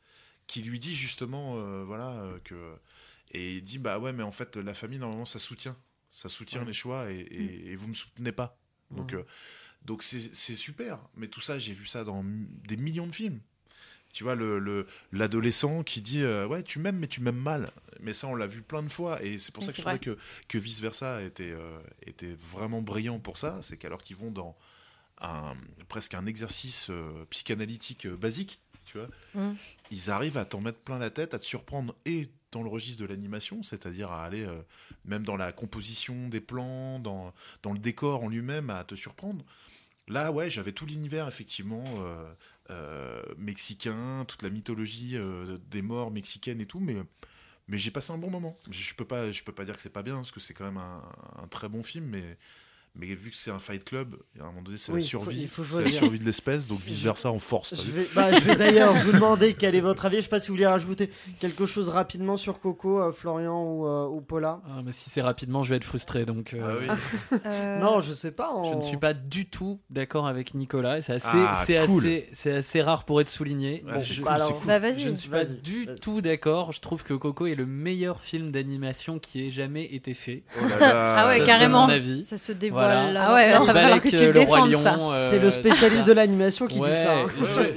qui 0.47 0.61
lui 0.63 0.79
dit 0.79 0.95
justement, 0.95 1.83
voilà, 1.85 2.23
que. 2.43 2.55
Et 3.33 3.55
il 3.57 3.63
dit, 3.63 3.77
bah 3.77 3.99
ouais, 3.99 4.11
mais 4.13 4.23
en 4.23 4.31
fait, 4.31 4.57
la 4.57 4.73
famille, 4.73 4.99
normalement, 4.99 5.25
ça 5.25 5.39
soutient. 5.39 5.77
Ça 6.09 6.27
soutient 6.27 6.61
Ouais. 6.61 6.67
les 6.67 6.73
choix 6.73 7.09
et, 7.11 7.19
et- 7.19 7.71
et 7.71 7.75
vous 7.77 7.87
me 7.87 7.93
soutenez 7.93 8.31
pas. 8.33 8.57
Donc, 8.89 9.13
euh, 9.13 9.23
donc 9.85 10.03
c'est 10.03 10.55
super. 10.55 10.99
Mais 11.15 11.27
tout 11.27 11.41
ça, 11.41 11.57
j'ai 11.59 11.73
vu 11.73 11.85
ça 11.85 12.03
dans 12.03 12.23
des 12.25 12.77
millions 12.77 13.07
de 13.07 13.15
films. 13.15 13.39
Tu 14.13 14.23
vois, 14.25 14.35
le- 14.35 14.59
le- 14.59 14.85
l'adolescent 15.13 15.83
qui 15.83 16.01
dit 16.01 16.21
euh, 16.21 16.45
Ouais, 16.45 16.63
tu 16.63 16.79
m'aimes, 16.79 16.97
mais 16.97 17.07
tu 17.07 17.21
m'aimes 17.21 17.37
mal. 17.41 17.71
Mais 18.01 18.11
ça, 18.11 18.27
on 18.27 18.35
l'a 18.35 18.45
vu 18.47 18.61
plein 18.61 18.83
de 18.83 18.89
fois. 18.89 19.23
Et 19.23 19.39
c'est 19.39 19.53
pour 19.53 19.63
ça 19.63 19.71
que 19.71 19.77
je 19.77 19.81
trouvais 19.81 19.99
que, 19.99 20.17
que 20.49 20.57
Vice 20.57 20.81
Versa 20.81 21.21
était, 21.23 21.51
euh, 21.51 21.79
était 22.05 22.33
vraiment 22.37 22.81
brillant 22.81 23.19
pour 23.19 23.37
ça. 23.37 23.59
C'est 23.63 23.77
qu'alors 23.77 24.03
qu'ils 24.03 24.17
vont 24.17 24.29
dans 24.31 24.57
un, 25.21 25.55
presque 25.87 26.13
un 26.13 26.25
exercice 26.25 26.89
euh, 26.89 27.25
psychanalytique 27.29 28.05
basique, 28.07 28.59
tu 28.85 28.97
vois, 28.97 29.07
Mm. 29.33 29.53
ils 29.91 30.09
arrivent 30.11 30.37
à 30.37 30.43
t'en 30.43 30.59
mettre 30.59 30.79
plein 30.79 30.99
la 30.99 31.09
tête, 31.09 31.33
à 31.33 31.39
te 31.39 31.45
surprendre 31.45 31.95
et 32.05 32.27
dans 32.51 32.63
le 32.63 32.69
registre 32.69 33.01
de 33.01 33.07
l'animation, 33.07 33.63
c'est-à-dire 33.63 34.11
à 34.11 34.25
aller 34.25 34.45
même 35.05 35.23
dans 35.23 35.37
la 35.37 35.53
composition 35.53 36.27
des 36.27 36.41
plans, 36.41 36.99
dans, 36.99 37.33
dans 37.63 37.71
le 37.71 37.79
décor 37.79 38.25
en 38.25 38.27
lui-même, 38.27 38.69
à 38.69 38.83
te 38.83 38.93
surprendre. 38.95 39.45
Là, 40.07 40.31
ouais, 40.31 40.49
j'avais 40.49 40.71
tout 40.71 40.85
l'univers, 40.85 41.27
effectivement, 41.27 41.83
euh, 41.99 42.33
euh, 42.69 43.23
mexicain, 43.37 44.25
toute 44.27 44.41
la 44.41 44.49
mythologie 44.49 45.17
euh, 45.17 45.57
des 45.69 45.81
morts 45.81 46.11
mexicaines 46.11 46.61
et 46.61 46.65
tout, 46.65 46.79
mais, 46.79 46.97
mais 47.67 47.77
j'ai 47.77 47.91
passé 47.91 48.11
un 48.11 48.17
bon 48.17 48.29
moment. 48.29 48.57
Je 48.69 48.93
peux 48.95 49.05
peux 49.05 49.53
pas 49.53 49.65
dire 49.65 49.75
que 49.75 49.81
c'est 49.81 49.89
pas 49.89 50.03
bien, 50.03 50.15
parce 50.15 50.31
que 50.31 50.39
c'est 50.39 50.53
quand 50.53 50.65
même 50.65 50.77
un 50.77 51.47
très 51.49 51.69
bon 51.69 51.83
film, 51.83 52.05
mais, 52.05 52.37
mais 52.93 53.07
vu 53.07 53.29
que 53.31 53.35
c'est 53.37 53.51
un 53.51 53.59
fight 53.59 53.83
club, 53.85 54.15
à 54.39 54.43
un 54.43 54.47
moment 54.47 54.61
donné, 54.63 54.75
c'est 54.77 54.91
Oui, 54.91 54.99
la 54.99 55.05
survie, 55.07 55.41
il 55.43 55.47
faut 55.47 55.63
c'est 55.63 55.81
la 55.83 55.89
survie 55.89 56.19
de 56.19 56.25
l'espèce, 56.25 56.67
donc 56.67 56.79
vice-versa 56.81 57.31
en 57.31 57.39
force. 57.39 57.73
Je 57.75 57.91
vais, 57.91 58.07
bah, 58.13 58.33
je 58.37 58.43
vais 58.43 58.55
d'ailleurs 58.57 58.93
vous 58.93 59.13
demander 59.13 59.53
quel 59.53 59.75
est 59.75 59.79
votre 59.81 60.05
avis. 60.05 60.17
Je 60.17 60.21
sais 60.23 60.27
pas 60.29 60.39
si 60.39 60.49
vous 60.49 60.55
voulez 60.55 60.67
rajouter 60.67 61.09
quelque 61.39 61.65
chose 61.65 61.87
rapidement 61.89 62.35
sur 62.35 62.59
Coco, 62.59 62.99
euh, 63.01 63.11
Florian 63.13 63.63
ou, 63.63 63.87
euh, 63.87 64.07
ou 64.07 64.19
Paula. 64.21 64.61
Ah, 64.67 64.81
mais 64.83 64.91
si 64.91 65.09
c'est 65.09 65.21
rapidement, 65.21 65.63
je 65.63 65.69
vais 65.69 65.77
être 65.77 65.85
frustré. 65.85 66.25
Donc, 66.25 66.53
euh, 66.53 66.79
Ah 66.91 66.95
oui. 67.31 67.39
Non, 67.81 68.01
je 68.01 68.11
sais 68.13 68.31
pas. 68.31 68.53
Je 68.69 68.75
ne 68.75 68.81
suis 68.81 68.97
pas 68.97 69.13
du 69.13 69.49
tout 69.49 69.79
d'accord 69.89 70.27
avec 70.27 70.53
Nicolas. 70.53 70.97
et 70.97 71.01
C'est 71.01 71.13
assez, 71.13 71.27
Ah, 71.37 71.63
c'est 71.65 71.77
cool. 71.85 71.99
assez, 71.99 72.27
c'est 72.33 72.53
assez 72.55 72.81
rare 72.81 73.05
pour 73.05 73.21
être 73.21 73.29
souligné. 73.29 73.83
Ouais, 73.87 73.99
c'est 74.01 74.13
je, 74.13 74.21
cool, 74.21 74.31
alors- 74.33 74.47
c'est 74.47 74.53
cool. 74.53 74.67
Bah 74.67 74.91
je 74.91 75.09
ne 75.09 75.15
suis 75.15 75.29
pas 75.29 75.45
du 75.45 75.87
tout 76.01 76.21
d'accord. 76.21 76.71
Je 76.73 76.81
trouve 76.81 77.03
que 77.03 77.13
Coco 77.13 77.45
est 77.47 77.55
le 77.55 77.65
meilleur 77.65 78.21
film 78.21 78.51
d'animation 78.51 79.17
qui 79.19 79.47
ait 79.47 79.51
jamais 79.51 79.85
été 79.85 80.13
fait. 80.13 80.43
Oh 80.61 80.67
là 80.67 80.79
là. 80.79 81.15
Ah 81.19 81.27
ouais, 81.29 81.39
Ça, 81.39 81.45
carrément. 81.45 81.87
mon 81.87 81.93
avis. 81.93 82.23
Ça 82.23 82.37
se 82.37 82.51
dévoile. 82.51 82.80
Voilà. 82.85 83.11
là, 83.11 83.23
Ah 83.27 83.33
ouais, 83.33 83.51
dans 83.51 83.53
là, 83.53 83.59
ce- 83.61 83.65
ça 83.67 83.73
va 83.73 83.79
falloir 83.81 84.01
que 84.01 84.09
tu 84.09 84.15
le 84.17 84.31
le 84.31 84.39
roi 84.41 84.67
défendes, 84.67 84.83
ça. 84.83 84.95
lion. 84.97 85.11
euh, 85.13 85.29
C'est 85.29 85.39
le 85.39 85.51
spécialiste 85.51 86.07
de 86.07 86.13
l'animation 86.13 86.67
qui 86.67 86.79
Ouais, 86.79 86.89
dit 86.89 86.95
ça. 86.95 87.19
hein. 87.21 87.25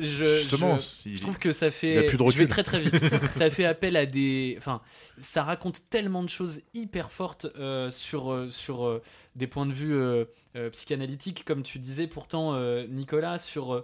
je, 0.00 0.06
je- 0.06 0.24
Justement, 0.36 0.78
je- 1.06 1.20
trouve 1.20 1.38
que 1.38 1.52
ça 1.52 1.70
fait. 1.70 2.04
plus 2.06 2.16
de 2.18 2.22
je 2.30 2.38
vais 2.38 2.44
recul. 2.44 2.48
très 2.48 2.62
très 2.62 2.80
vite. 2.80 2.94
ça 3.30 3.50
fait 3.50 3.64
appel 3.64 3.96
à 3.96 4.06
des. 4.06 4.54
Enfin, 4.58 4.80
ça 5.20 5.42
raconte 5.44 5.82
tellement 5.90 6.22
de 6.22 6.28
choses 6.28 6.60
hyper 6.74 7.10
fortes 7.10 7.46
euh, 7.58 7.88
sur, 7.90 8.32
euh, 8.32 8.48
sur 8.50 8.84
euh, 8.86 9.00
des 9.36 9.46
points 9.46 9.66
de 9.66 9.72
vue 9.72 9.94
euh, 9.94 10.24
euh, 10.56 10.70
psychanalytiques, 10.70 11.44
comme 11.44 11.62
tu 11.62 11.78
disais 11.78 12.06
pourtant, 12.06 12.54
euh, 12.54 12.86
Nicolas, 12.88 13.38
sur 13.38 13.82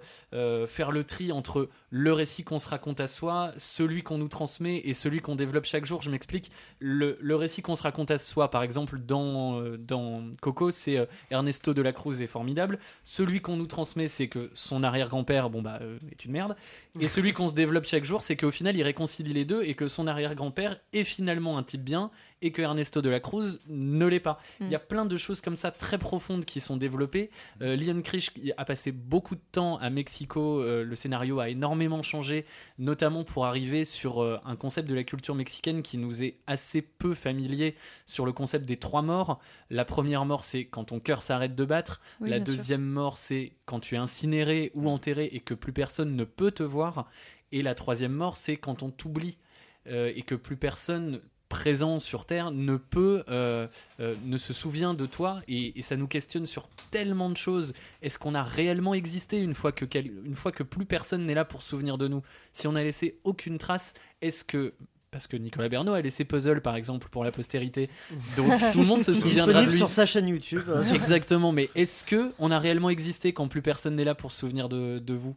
faire 0.67 0.91
le 0.91 1.05
tri 1.05 1.33
entre 1.33 1.69
le 1.91 2.13
récit 2.13 2.45
qu'on 2.45 2.59
se 2.59 2.69
raconte 2.69 3.01
à 3.01 3.07
soi, 3.07 3.53
celui 3.57 4.03
qu'on 4.03 4.19
nous 4.19 4.29
transmet 4.29 4.77
et 4.85 4.95
celui 4.95 5.21
qu'on 5.21 5.35
développe 5.37 5.65
chaque 5.65 5.85
jour. 5.85 6.03
Je 6.03 6.11
m'explique. 6.11 6.51
Le, 6.79 7.19
le 7.21 7.37
récit 7.37 7.63
qu'on 7.63 7.75
se 7.75 7.83
raconte 7.83 8.11
à 8.11 8.19
soi, 8.19 8.51
par 8.51 8.63
exemple, 8.63 8.99
dans, 8.99 9.61
euh, 9.61 9.77
dans 9.77 10.23
Coco, 10.41 10.71
c'est 10.71 10.97
euh, 10.99 11.07
Ernesto 11.31 11.75
de 11.75 11.83
la 11.83 11.93
Cruz 11.93 12.21
est 12.23 12.27
formidable. 12.27 12.79
Celui 13.05 13.41
qu'on 13.41 13.57
nous 13.57 13.67
transmet, 13.67 14.09
c'est 14.09 14.29
que 14.29 14.51
son 14.55 14.83
arrière-grand-père, 14.83 15.51
bon 15.51 15.63
bah, 15.63 15.79
euh, 15.83 15.99
est 16.11 16.25
une 16.25 16.33
merde. 16.33 16.57
Et 16.99 17.09
celui 17.09 17.33
qu'on 17.33 17.49
se 17.49 17.55
développe 17.55 17.85
chaque 17.85 18.05
jour, 18.05 18.23
c'est 18.23 18.37
qu'au 18.37 18.51
final, 18.51 18.77
il 18.77 18.83
réconcilie 18.83 19.33
les 19.33 19.45
deux 19.45 19.63
et 19.63 19.75
que 19.75 19.89
son 19.89 20.07
arrière-grand-père 20.07 20.81
est 20.93 21.05
finalement 21.05 21.59
un 21.59 21.63
type 21.63 21.83
bien 21.83 22.11
et 22.43 22.53
que 22.53 22.63
Ernesto 22.63 23.03
de 23.03 23.11
la 23.11 23.21
Cruz 23.21 23.59
ne 23.69 24.07
l'est 24.07 24.21
pas. 24.21 24.41
Il 24.61 24.69
y 24.69 24.75
a 24.75 24.79
plein 24.79 25.05
de 25.05 25.17
choses 25.17 25.41
comme 25.41 25.57
ça 25.57 25.71
très 25.71 25.99
profondes 25.99 26.45
qui 26.45 26.61
sont 26.61 26.77
développées. 26.77 27.31
Euh, 27.61 27.77
Lian 27.77 28.01
Krish 28.03 28.31
a 28.57 28.65
passé 28.65 28.93
beaucoup 28.93 29.35
de 29.35 29.41
temps 29.53 29.77
à 29.79 29.91
Mexico. 29.91 30.61
euh, 30.61 30.85
le 30.85 30.95
scénario 30.95 31.39
a 31.41 31.49
énormément 31.49 32.03
changé, 32.03 32.47
notamment 32.79 33.25
pour 33.25 33.47
arriver 33.47 33.85
sur 33.85 34.23
euh, 34.23 34.39
un 34.45 34.57
concept 34.57 34.89
de 34.89 34.95
la 34.95 35.05
culture 35.05 35.35
mexicaine 35.35 35.83
qui 35.83 35.99
nous 35.99 36.23
est 36.23 36.37
assez 36.47 36.83
peu 36.83 37.15
familier 37.15 37.75
sur 38.07 38.25
le 38.25 38.33
concept 38.33 38.65
des 38.65 38.77
trois 38.77 39.03
morts. 39.03 39.41
La 39.69 39.85
première 39.85 40.25
mort, 40.25 40.45
c'est 40.45 40.65
quand 40.65 40.85
ton 40.85 41.01
cœur 41.01 41.23
s'arrête 41.23 41.55
de 41.55 41.65
battre. 41.65 42.01
Oui, 42.21 42.31
la 42.31 42.37
sûr. 42.37 42.47
deuxième 42.47 42.85
mort, 42.85 43.19
c'est 43.19 43.53
quand 43.67 43.81
tu 43.81 43.95
es 43.95 43.99
incinéré 43.99 44.71
ou 44.75 44.89
enterré 44.89 45.29
et 45.33 45.41
que 45.41 45.55
plus 45.55 45.73
personne 45.73 46.17
ne 46.17 46.25
peut 46.25 46.51
te 46.51 46.63
voir. 46.63 47.09
Et 47.53 47.63
la 47.63 47.75
troisième 47.75 48.13
mort, 48.13 48.37
c'est 48.37 48.57
quand 48.57 48.83
on 48.83 48.91
t'oublie 48.91 49.39
euh, 49.87 50.13
et 50.15 50.23
que 50.23 50.35
plus 50.35 50.57
personne 50.57 51.21
présent 51.51 51.99
sur 51.99 52.25
Terre 52.25 52.51
ne 52.53 52.77
peut, 52.77 53.23
euh, 53.29 53.67
euh, 54.01 54.15
ne 54.25 54.39
se 54.39 54.55
souvient 54.55 54.95
de 54.95 55.05
toi. 55.05 55.43
Et, 55.49 55.79
et 55.79 55.83
ça 55.83 55.97
nous 55.97 56.07
questionne 56.09 56.47
sur 56.47 56.69
tellement 56.91 57.29
de 57.29 57.37
choses. 57.37 57.75
Est-ce 58.01 58.19
qu'on 58.19 58.35
a 58.35 58.43
réellement 58.43 58.95
existé 58.95 59.39
une 59.39 59.55
fois 59.55 59.73
que, 59.73 59.85
une 59.99 60.35
fois 60.35 60.53
que 60.53 60.63
plus 60.63 60.87
personne 60.87 61.27
n'est 61.27 61.35
là 61.35 61.45
pour 61.45 61.61
se 61.61 61.69
souvenir 61.69 61.99
de 61.99 62.09
nous? 62.09 62.23
Si 62.55 62.67
on 62.67 62.73
n'a 62.73 62.83
laissé 62.83 63.19
aucune 63.25 63.59
trace, 63.59 63.93
est-ce 64.23 64.45
que... 64.45 64.73
Parce 65.11 65.27
que 65.27 65.37
Nicolas 65.37 65.69
Bernot 65.69 65.93
a 65.93 66.01
laissé 66.01 66.25
Puzzle, 66.25 66.61
par 66.63 66.77
exemple, 66.77 67.09
pour 67.11 67.25
la 67.25 67.33
postérité. 67.33 67.91
Donc 68.37 68.53
tout 68.73 68.79
le 68.79 68.87
monde 68.87 69.03
se 69.03 69.13
souviendra 69.13 69.65
de 69.65 69.71
lui. 69.71 69.77
sur 69.77 69.91
sa 69.91 70.07
chaîne 70.07 70.29
YouTube. 70.29 70.63
euh, 70.69 70.85
Exactement, 70.95 71.51
mais 71.51 71.69
est-ce 71.75 72.05
que 72.05 72.31
on 72.39 72.53
a 72.53 72.61
réellement 72.61 72.91
existé 72.91 73.33
quand 73.33 73.49
plus 73.49 73.61
personne 73.61 73.97
n'est 73.97 74.05
là 74.05 74.15
pour 74.15 74.31
se 74.31 74.39
souvenir 74.39 74.69
de, 74.69 75.01
de 75.01 75.15
vous? 75.15 75.35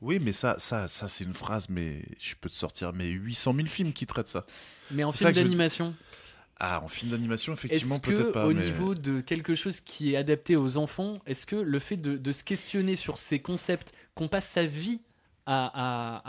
Oui, 0.00 0.18
mais 0.20 0.32
ça, 0.32 0.56
ça, 0.58 0.88
ça 0.88 1.08
c'est 1.08 1.24
une 1.24 1.34
phrase, 1.34 1.68
mais 1.68 2.02
je 2.18 2.34
peux 2.40 2.48
te 2.48 2.54
sortir 2.54 2.92
mais 2.94 3.08
800 3.08 3.54
000 3.54 3.66
films 3.68 3.92
qui 3.92 4.06
traitent 4.06 4.28
ça. 4.28 4.46
Mais 4.92 5.04
en 5.04 5.12
film 5.12 5.32
d'animation, 5.32 5.94
Ah, 6.58 6.82
en 6.82 6.88
film 6.88 7.10
d'animation, 7.10 7.52
effectivement, 7.52 7.96
est-ce 7.96 8.02
peut-être 8.02 8.26
que 8.28 8.32
pas. 8.32 8.46
au 8.46 8.52
mais- 8.54 8.64
niveau 8.64 8.94
de 8.94 9.20
quelque 9.20 9.54
chose 9.54 9.80
qui 9.80 10.12
est 10.12 10.16
adapté 10.16 10.56
aux 10.56 10.76
enfants, 10.78 11.14
est-ce 11.26 11.46
que 11.46 11.56
le 11.56 11.78
fait 11.78 11.96
de, 11.96 12.16
de 12.16 12.32
se 12.32 12.44
questionner 12.44 12.96
sur 12.96 13.18
ces 13.18 13.40
concepts, 13.40 13.92
qu'on 14.14 14.28
passe 14.28 14.48
sa 14.48 14.64
vie 14.66 15.02
à, 15.46 15.66
à- 15.66 16.22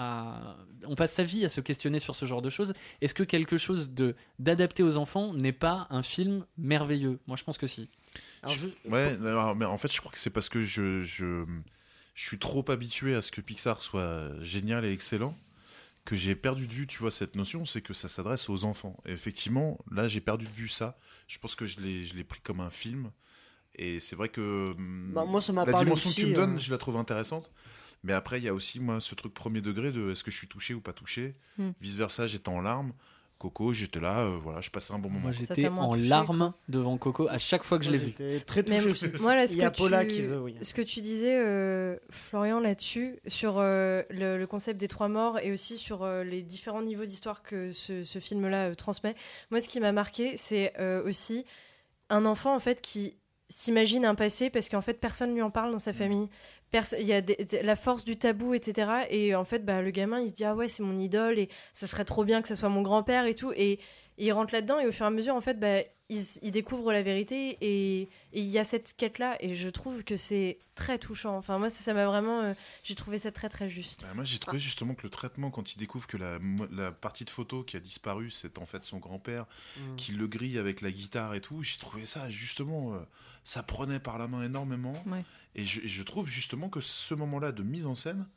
à- 0.51 0.57
on 0.87 0.95
passe 0.95 1.11
sa 1.13 1.23
vie 1.23 1.43
à 1.45 1.49
se 1.49 1.61
questionner 1.61 1.99
sur 1.99 2.15
ce 2.15 2.25
genre 2.25 2.41
de 2.41 2.49
choses, 2.49 2.73
est-ce 3.01 3.13
que 3.13 3.23
quelque 3.23 3.57
chose 3.57 3.91
de 3.91 4.15
d'adapté 4.39 4.83
aux 4.83 4.97
enfants 4.97 5.33
n'est 5.33 5.51
pas 5.53 5.85
un 5.91 6.01
film 6.01 6.45
merveilleux? 6.57 7.19
Moi, 7.27 7.35
je 7.37 7.43
pense 7.43 7.57
que 7.57 7.67
si. 7.67 7.89
alors, 8.41 8.55
je- 8.57 8.67
Ouais, 8.89 9.17
alors, 9.21 9.55
mais 9.55 9.65
en 9.65 9.77
fait, 9.77 9.93
je 9.93 9.99
crois 9.99 10.11
que 10.11 10.17
c'est 10.17 10.29
parce 10.31 10.49
que 10.49 10.61
je, 10.61 11.01
je, 11.03 11.45
je 12.13 12.27
suis 12.27 12.39
trop 12.39 12.69
habitué 12.69 13.15
à 13.15 13.21
ce 13.21 13.31
que 13.31 13.41
Pixar 13.41 13.81
soit 13.81 14.29
génial 14.41 14.85
et 14.85 14.91
excellent 14.91 15.37
que 16.05 16.15
j'ai 16.15 16.35
perdu 16.35 16.67
de 16.67 16.73
vue, 16.73 16.87
tu 16.87 16.99
vois, 16.99 17.11
cette 17.11 17.35
notion, 17.35 17.65
c'est 17.65 17.81
que 17.81 17.93
ça 17.93 18.09
s'adresse 18.09 18.49
aux 18.49 18.63
enfants. 18.63 18.97
Et 19.05 19.11
effectivement, 19.11 19.77
là, 19.91 20.07
j'ai 20.07 20.21
perdu 20.21 20.45
de 20.45 20.51
vue 20.51 20.67
ça. 20.67 20.97
Je 21.27 21.37
pense 21.37 21.55
que 21.55 21.65
je 21.65 21.79
l'ai 21.79 22.03
je 22.03 22.15
l'ai 22.15 22.23
pris 22.23 22.41
comme 22.41 22.59
un 22.59 22.69
film. 22.69 23.11
Et 23.75 23.99
c'est 23.99 24.15
vrai 24.15 24.29
que 24.29 24.73
hum, 24.75 25.11
Bah, 25.13 25.25
moi, 25.25 25.41
ça 25.41 25.53
m'a 25.53 25.65
la 25.65 25.71
parlé 25.71 25.85
dimension 25.85 26.09
aussi, 26.09 26.21
que 26.21 26.25
tu 26.25 26.31
me 26.31 26.35
donnes, 26.35 26.55
euh. 26.55 26.59
je 26.59 26.71
la 26.71 26.77
trouve 26.77 26.97
intéressante. 26.97 27.51
Mais 28.03 28.13
après, 28.13 28.39
il 28.39 28.43
y 28.43 28.47
a 28.47 28.53
aussi, 28.53 28.79
moi, 28.79 28.99
ce 28.99 29.13
truc 29.13 29.33
premier 29.33 29.61
degré 29.61 29.91
de 29.91 30.11
est-ce 30.11 30.23
que 30.23 30.31
je 30.31 30.37
suis 30.37 30.47
touché 30.47 30.73
ou 30.73 30.81
pas 30.81 30.93
touché? 30.93 31.33
Hmm. 31.57 31.71
Vice-versa, 31.79 32.25
j'étais 32.25 32.49
en 32.49 32.61
larmes. 32.61 32.93
Coco, 33.41 33.73
j'étais 33.73 33.99
là, 33.99 34.19
euh, 34.19 34.37
voilà, 34.43 34.61
je 34.61 34.69
passais 34.69 34.93
un 34.93 34.99
bon 34.99 35.09
moment. 35.09 35.23
Moi, 35.23 35.31
j'étais 35.31 35.67
en 35.67 35.93
touché, 35.95 36.07
larmes 36.07 36.53
devant 36.69 36.95
Coco 36.97 37.27
à 37.27 37.39
chaque 37.39 37.63
fois 37.63 37.79
que 37.79 37.85
je 37.85 37.89
l'ai 37.91 37.97
vu. 37.97 38.13
Très 38.45 38.61
touché 38.61 38.85
aussi. 38.85 39.07
moi, 39.19 39.33
là, 39.35 39.47
ce 39.47 39.53
Il 39.53 39.59
y 39.59 39.63
a 39.63 39.71
que 39.71 39.77
Paula 39.77 40.05
tu- 40.05 40.13
qui 40.15 40.21
veut, 40.21 40.39
oui. 40.39 40.55
Ce 40.61 40.75
que 40.75 40.83
tu 40.83 41.01
disais, 41.01 41.35
euh, 41.39 41.97
Florian, 42.11 42.59
là-dessus, 42.59 43.17
sur 43.25 43.55
euh, 43.57 44.03
le, 44.11 44.37
le 44.37 44.45
concept 44.47 44.79
des 44.79 44.87
trois 44.87 45.07
morts 45.07 45.39
et 45.39 45.51
aussi 45.51 45.79
sur 45.79 46.03
euh, 46.03 46.23
les 46.23 46.43
différents 46.43 46.83
niveaux 46.83 47.05
d'histoire 47.05 47.41
que 47.41 47.71
ce, 47.71 48.03
ce 48.03 48.19
film-là 48.19 48.67
euh, 48.69 48.75
transmet, 48.75 49.15
moi, 49.49 49.59
ce 49.59 49.67
qui 49.67 49.79
m'a 49.79 49.91
marqué, 49.91 50.37
c'est 50.37 50.73
euh, 50.79 51.03
aussi 51.03 51.43
un 52.11 52.25
enfant, 52.25 52.53
en 52.53 52.59
fait, 52.59 52.79
qui 52.81 53.15
s'imagine 53.51 54.05
un 54.05 54.15
passé 54.15 54.49
parce 54.49 54.69
qu'en 54.69 54.81
fait, 54.81 54.95
personne 54.95 55.33
lui 55.35 55.41
en 55.41 55.51
parle 55.51 55.71
dans 55.71 55.79
sa 55.79 55.93
famille. 55.93 56.29
Perso- 56.71 56.95
Il 56.99 57.05
y 57.05 57.13
a 57.13 57.21
des- 57.21 57.35
des- 57.35 57.61
la 57.61 57.75
force 57.75 58.05
du 58.05 58.17
tabou, 58.17 58.53
etc. 58.53 58.89
Et 59.09 59.35
en 59.35 59.43
fait, 59.45 59.65
bah, 59.65 59.81
le 59.81 59.91
gamin, 59.91 60.21
il 60.21 60.29
se 60.29 60.33
dit 60.35 60.45
Ah 60.45 60.55
ouais, 60.55 60.69
c'est 60.69 60.83
mon 60.83 60.97
idole 60.97 61.37
et 61.37 61.49
ça 61.73 61.85
serait 61.85 62.05
trop 62.05 62.23
bien 62.23 62.41
que 62.41 62.47
ça 62.47 62.55
soit 62.55 62.69
mon 62.69 62.81
grand-père 62.81 63.25
et 63.25 63.35
tout. 63.35 63.51
Et, 63.55 63.73
et 63.73 63.79
il 64.17 64.31
rentre 64.31 64.53
là-dedans 64.53 64.79
et 64.79 64.87
au 64.87 64.91
fur 64.91 65.05
et 65.05 65.07
à 65.07 65.11
mesure, 65.11 65.35
en 65.35 65.41
fait, 65.41 65.59
bah, 65.59 65.79
il, 66.09 66.51
découvre 66.51 66.91
la 66.91 67.01
vérité 67.01 67.57
et 67.61 68.01
et 68.33 68.39
il 68.39 68.45
y 68.47 68.57
a 68.59 68.63
cette 68.63 68.93
quête-là. 68.95 69.35
Et 69.41 69.53
je 69.53 69.67
trouve 69.69 70.03
que 70.05 70.15
c'est 70.15 70.59
très 70.75 70.97
touchant. 70.97 71.35
Enfin, 71.37 71.57
moi, 71.57 71.69
ça 71.69 71.93
m'a 71.93 72.05
vraiment. 72.05 72.39
euh, 72.41 72.53
J'ai 72.83 72.95
trouvé 72.95 73.17
ça 73.17 73.31
très, 73.33 73.49
très 73.49 73.69
juste. 73.69 74.03
Bah, 74.03 74.13
moi, 74.15 74.23
j'ai 74.23 74.37
trouvé 74.39 74.59
justement 74.59 74.93
que 74.95 75.03
le 75.03 75.09
traitement, 75.09 75.51
quand 75.51 75.73
il 75.73 75.77
découvre 75.77 76.07
que 76.07 76.15
la, 76.17 76.91
partie 76.93 77.25
de 77.25 77.29
photo 77.29 77.63
qui 77.63 77.75
a 77.75 77.79
disparu, 77.81 78.29
c'est 78.31 78.57
en 78.59 78.65
fait 78.65 78.83
son 78.85 78.97
grand-père, 78.99 79.45
Mm. 79.77 79.95
qui 79.97 80.11
le 80.13 80.27
grille 80.27 80.57
avec 80.57 80.79
la 80.81 80.91
guitare 80.91 81.33
et 81.35 81.41
tout, 81.41 81.63
j'ai 81.63 81.77
trouvé 81.79 82.05
ça 82.05 82.29
justement, 82.29 82.93
euh, 82.93 82.99
ça 83.43 83.63
prenait 83.63 83.99
par 83.99 84.17
la 84.17 84.27
main 84.27 84.43
énormément. 84.43 84.93
Ouais. 85.07 85.23
Et 85.55 85.63
je, 85.63 86.03
trouve 86.03 86.27
justement 86.29 86.69
que 86.69 86.79
ce 86.81 87.13
moment-là 87.15 87.51
de 87.51 87.63
mise 87.63 87.85
en 87.85 87.95
scène, 87.95 88.27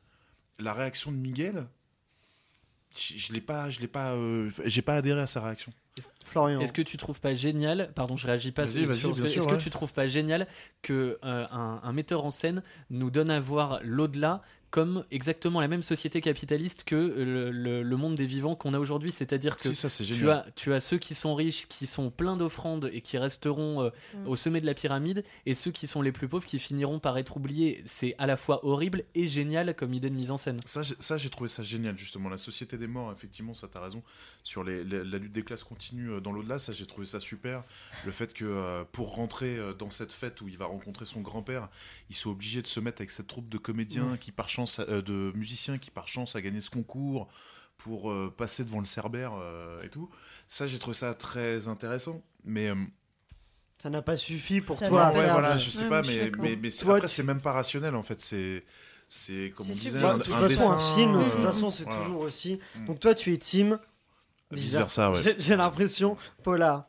la 0.58 0.72
réaction 0.72 1.12
de 1.12 1.16
Miguel, 1.16 1.66
je, 2.96 3.16
je 3.16 3.32
l'ai 3.32 3.40
pas, 3.40 3.70
je 3.70 3.80
l'ai 3.80 3.88
pas, 3.88 4.12
euh, 4.14 4.50
j'ai 4.64 4.82
pas 4.82 4.96
adhéré 4.96 5.20
à 5.20 5.26
sa 5.26 5.40
réaction. 5.40 5.72
Florian. 6.24 6.60
Est-ce 6.60 6.72
que 6.72 6.82
tu 6.82 6.96
trouves 6.96 7.20
pas 7.20 7.34
génial, 7.34 7.92
pardon, 7.94 8.16
je 8.16 8.26
réagis 8.26 8.50
pas 8.50 8.64
Vas-y, 8.64 8.80
sur- 8.80 8.88
vas-y, 8.88 8.98
sur- 8.98 9.12
bien 9.12 9.24
Est-ce 9.24 9.32
sûr, 9.34 9.46
que 9.46 9.52
ouais. 9.52 9.58
tu 9.58 9.70
trouves 9.70 9.92
pas 9.92 10.08
génial 10.08 10.48
que 10.82 11.18
euh, 11.22 11.46
un, 11.52 11.80
un 11.84 11.92
metteur 11.92 12.24
en 12.24 12.30
scène 12.30 12.64
nous 12.90 13.10
donne 13.10 13.30
à 13.30 13.38
voir 13.38 13.78
l'au-delà 13.84 14.42
comme 14.74 15.04
exactement 15.12 15.60
la 15.60 15.68
même 15.68 15.84
société 15.84 16.20
capitaliste 16.20 16.82
que 16.82 16.96
le, 16.96 17.52
le- 17.52 17.84
le 17.84 17.96
monde 17.96 18.16
des 18.16 18.26
vivants 18.26 18.56
qu'on 18.56 18.74
a 18.74 18.78
aujourd'hui, 18.80 19.12
c'est-à-dire 19.12 19.56
que 19.56 19.68
Si, 19.68 19.76
ça, 19.76 19.88
c'est 19.88 20.02
tu 20.02 20.28
as, 20.28 20.44
tu 20.56 20.72
as 20.74 20.80
ceux 20.80 20.98
qui 20.98 21.14
sont 21.14 21.36
riches, 21.36 21.68
qui 21.68 21.86
sont 21.86 22.10
pleins 22.10 22.36
d'offrandes 22.36 22.90
et 22.92 23.00
qui 23.00 23.16
resteront 23.16 23.82
euh, 23.84 23.90
Mm. 24.14 24.26
au 24.26 24.34
sommet 24.34 24.60
de 24.60 24.66
la 24.66 24.74
pyramide, 24.74 25.22
et 25.46 25.54
ceux 25.54 25.70
qui 25.70 25.86
sont 25.86 26.02
les 26.02 26.10
plus 26.10 26.26
pauvres 26.26 26.44
qui 26.44 26.58
finiront 26.58 26.98
par 26.98 27.16
être 27.18 27.36
oubliés. 27.36 27.82
C'est 27.86 28.16
à 28.18 28.26
la 28.26 28.36
fois 28.36 28.64
horrible 28.66 29.04
et 29.14 29.28
génial 29.28 29.76
comme 29.76 29.94
idée 29.94 30.10
de 30.10 30.16
mise 30.16 30.32
en 30.32 30.36
scène. 30.36 30.58
Ça, 30.66 30.82
j'ai- 30.82 30.96
ça, 30.98 31.16
j'ai 31.18 31.30
trouvé 31.30 31.48
ça 31.48 31.62
génial, 31.62 31.96
justement. 31.96 32.28
La 32.28 32.36
société 32.36 32.76
des 32.76 32.88
morts, 32.88 33.12
effectivement, 33.12 33.54
ça, 33.54 33.68
t'as 33.72 33.80
raison. 33.80 34.02
Sur 34.42 34.64
les, 34.64 34.82
les- 34.82 35.04
la 35.04 35.18
lutte 35.18 35.32
des 35.32 35.44
classes 35.44 35.62
continue 35.62 36.10
euh, 36.10 36.20
dans 36.20 36.32
l'au-delà, 36.32 36.58
ça, 36.58 36.72
j'ai 36.72 36.86
trouvé 36.86 37.06
ça 37.06 37.20
super. 37.20 37.62
Le 38.04 38.10
fait 38.10 38.34
que 38.34 38.44
euh, 38.44 38.82
pour 38.90 39.14
rentrer 39.14 39.56
euh, 39.56 39.72
dans 39.72 39.90
cette 39.90 40.10
fête 40.12 40.40
où 40.40 40.48
il 40.48 40.58
va 40.58 40.66
rencontrer 40.66 41.06
son 41.06 41.20
grand-père, 41.20 41.68
il 42.10 42.16
soit 42.16 42.32
obligé 42.32 42.60
de 42.60 42.66
se 42.66 42.80
mettre 42.80 43.00
avec 43.02 43.12
cette 43.12 43.28
troupe 43.28 43.48
de 43.48 43.58
comédiens 43.58 44.10
Ouais. 44.12 44.18
qui, 44.18 44.32
par 44.32 44.48
chance, 44.48 44.63
euh, 44.80 45.02
de 45.02 45.32
musiciens 45.36 45.78
qui, 45.78 45.90
par 45.90 46.08
chance, 46.08 46.36
a 46.36 46.40
gagné 46.42 46.60
ce 46.60 46.70
concours 46.70 47.28
pour 47.78 48.10
euh, 48.10 48.32
passer 48.36 48.64
devant 48.64 48.78
le 48.80 48.84
Cerbère 48.84 49.32
euh, 49.36 49.82
et 49.82 49.88
tout. 49.90 50.08
Ça, 50.48 50.66
j'ai 50.66 50.78
trouvé 50.78 50.96
ça 50.96 51.14
très 51.14 51.68
intéressant. 51.68 52.22
Mais. 52.44 52.68
euh, 52.68 52.74
Ça 53.82 53.90
n'a 53.90 54.02
pas 54.02 54.16
suffi 54.16 54.60
pour 54.60 54.76
Ça 54.76 54.88
toi. 54.88 55.12
ouais, 55.12 55.28
voilà, 55.30 55.58
je 55.58 55.70
sais 55.70 55.84
Ouais, 55.84 55.88
pas, 55.90 56.02
mais, 56.02 56.30
mais, 56.38 56.56
mais 56.56 56.70
Toi, 56.70 56.96
après, 56.96 57.08
tu- 57.08 57.14
c'est 57.14 57.22
même 57.22 57.40
pas 57.40 57.52
rationnel, 57.52 57.94
en 57.94 58.02
fait. 58.02 58.20
C'est. 58.20 58.62
C'est, 59.08 59.52
comme 59.54 59.66
on 59.68 59.72
disait, 59.72 60.02
un, 60.02 60.16
de 60.16 60.22
toute 60.22 60.32
un 60.32 60.36
façon, 60.48 60.72
un 60.72 60.78
film, 60.78 61.18
de 61.24 61.30
toute 61.30 61.42
façon, 61.42 61.70
c'est 61.70 61.84
voilà. 61.84 62.00
toujours 62.04 62.20
aussi. 62.20 62.58
Mm. 62.74 62.86
Donc 62.86 63.00
toi, 63.00 63.14
tu 63.14 63.32
es 63.32 63.36
team. 63.36 63.78
Ouais. 64.50 64.58
J'ai- 65.22 65.36
J'ai 65.38 65.56
l'impression, 65.56 66.16
Paula. 66.42 66.88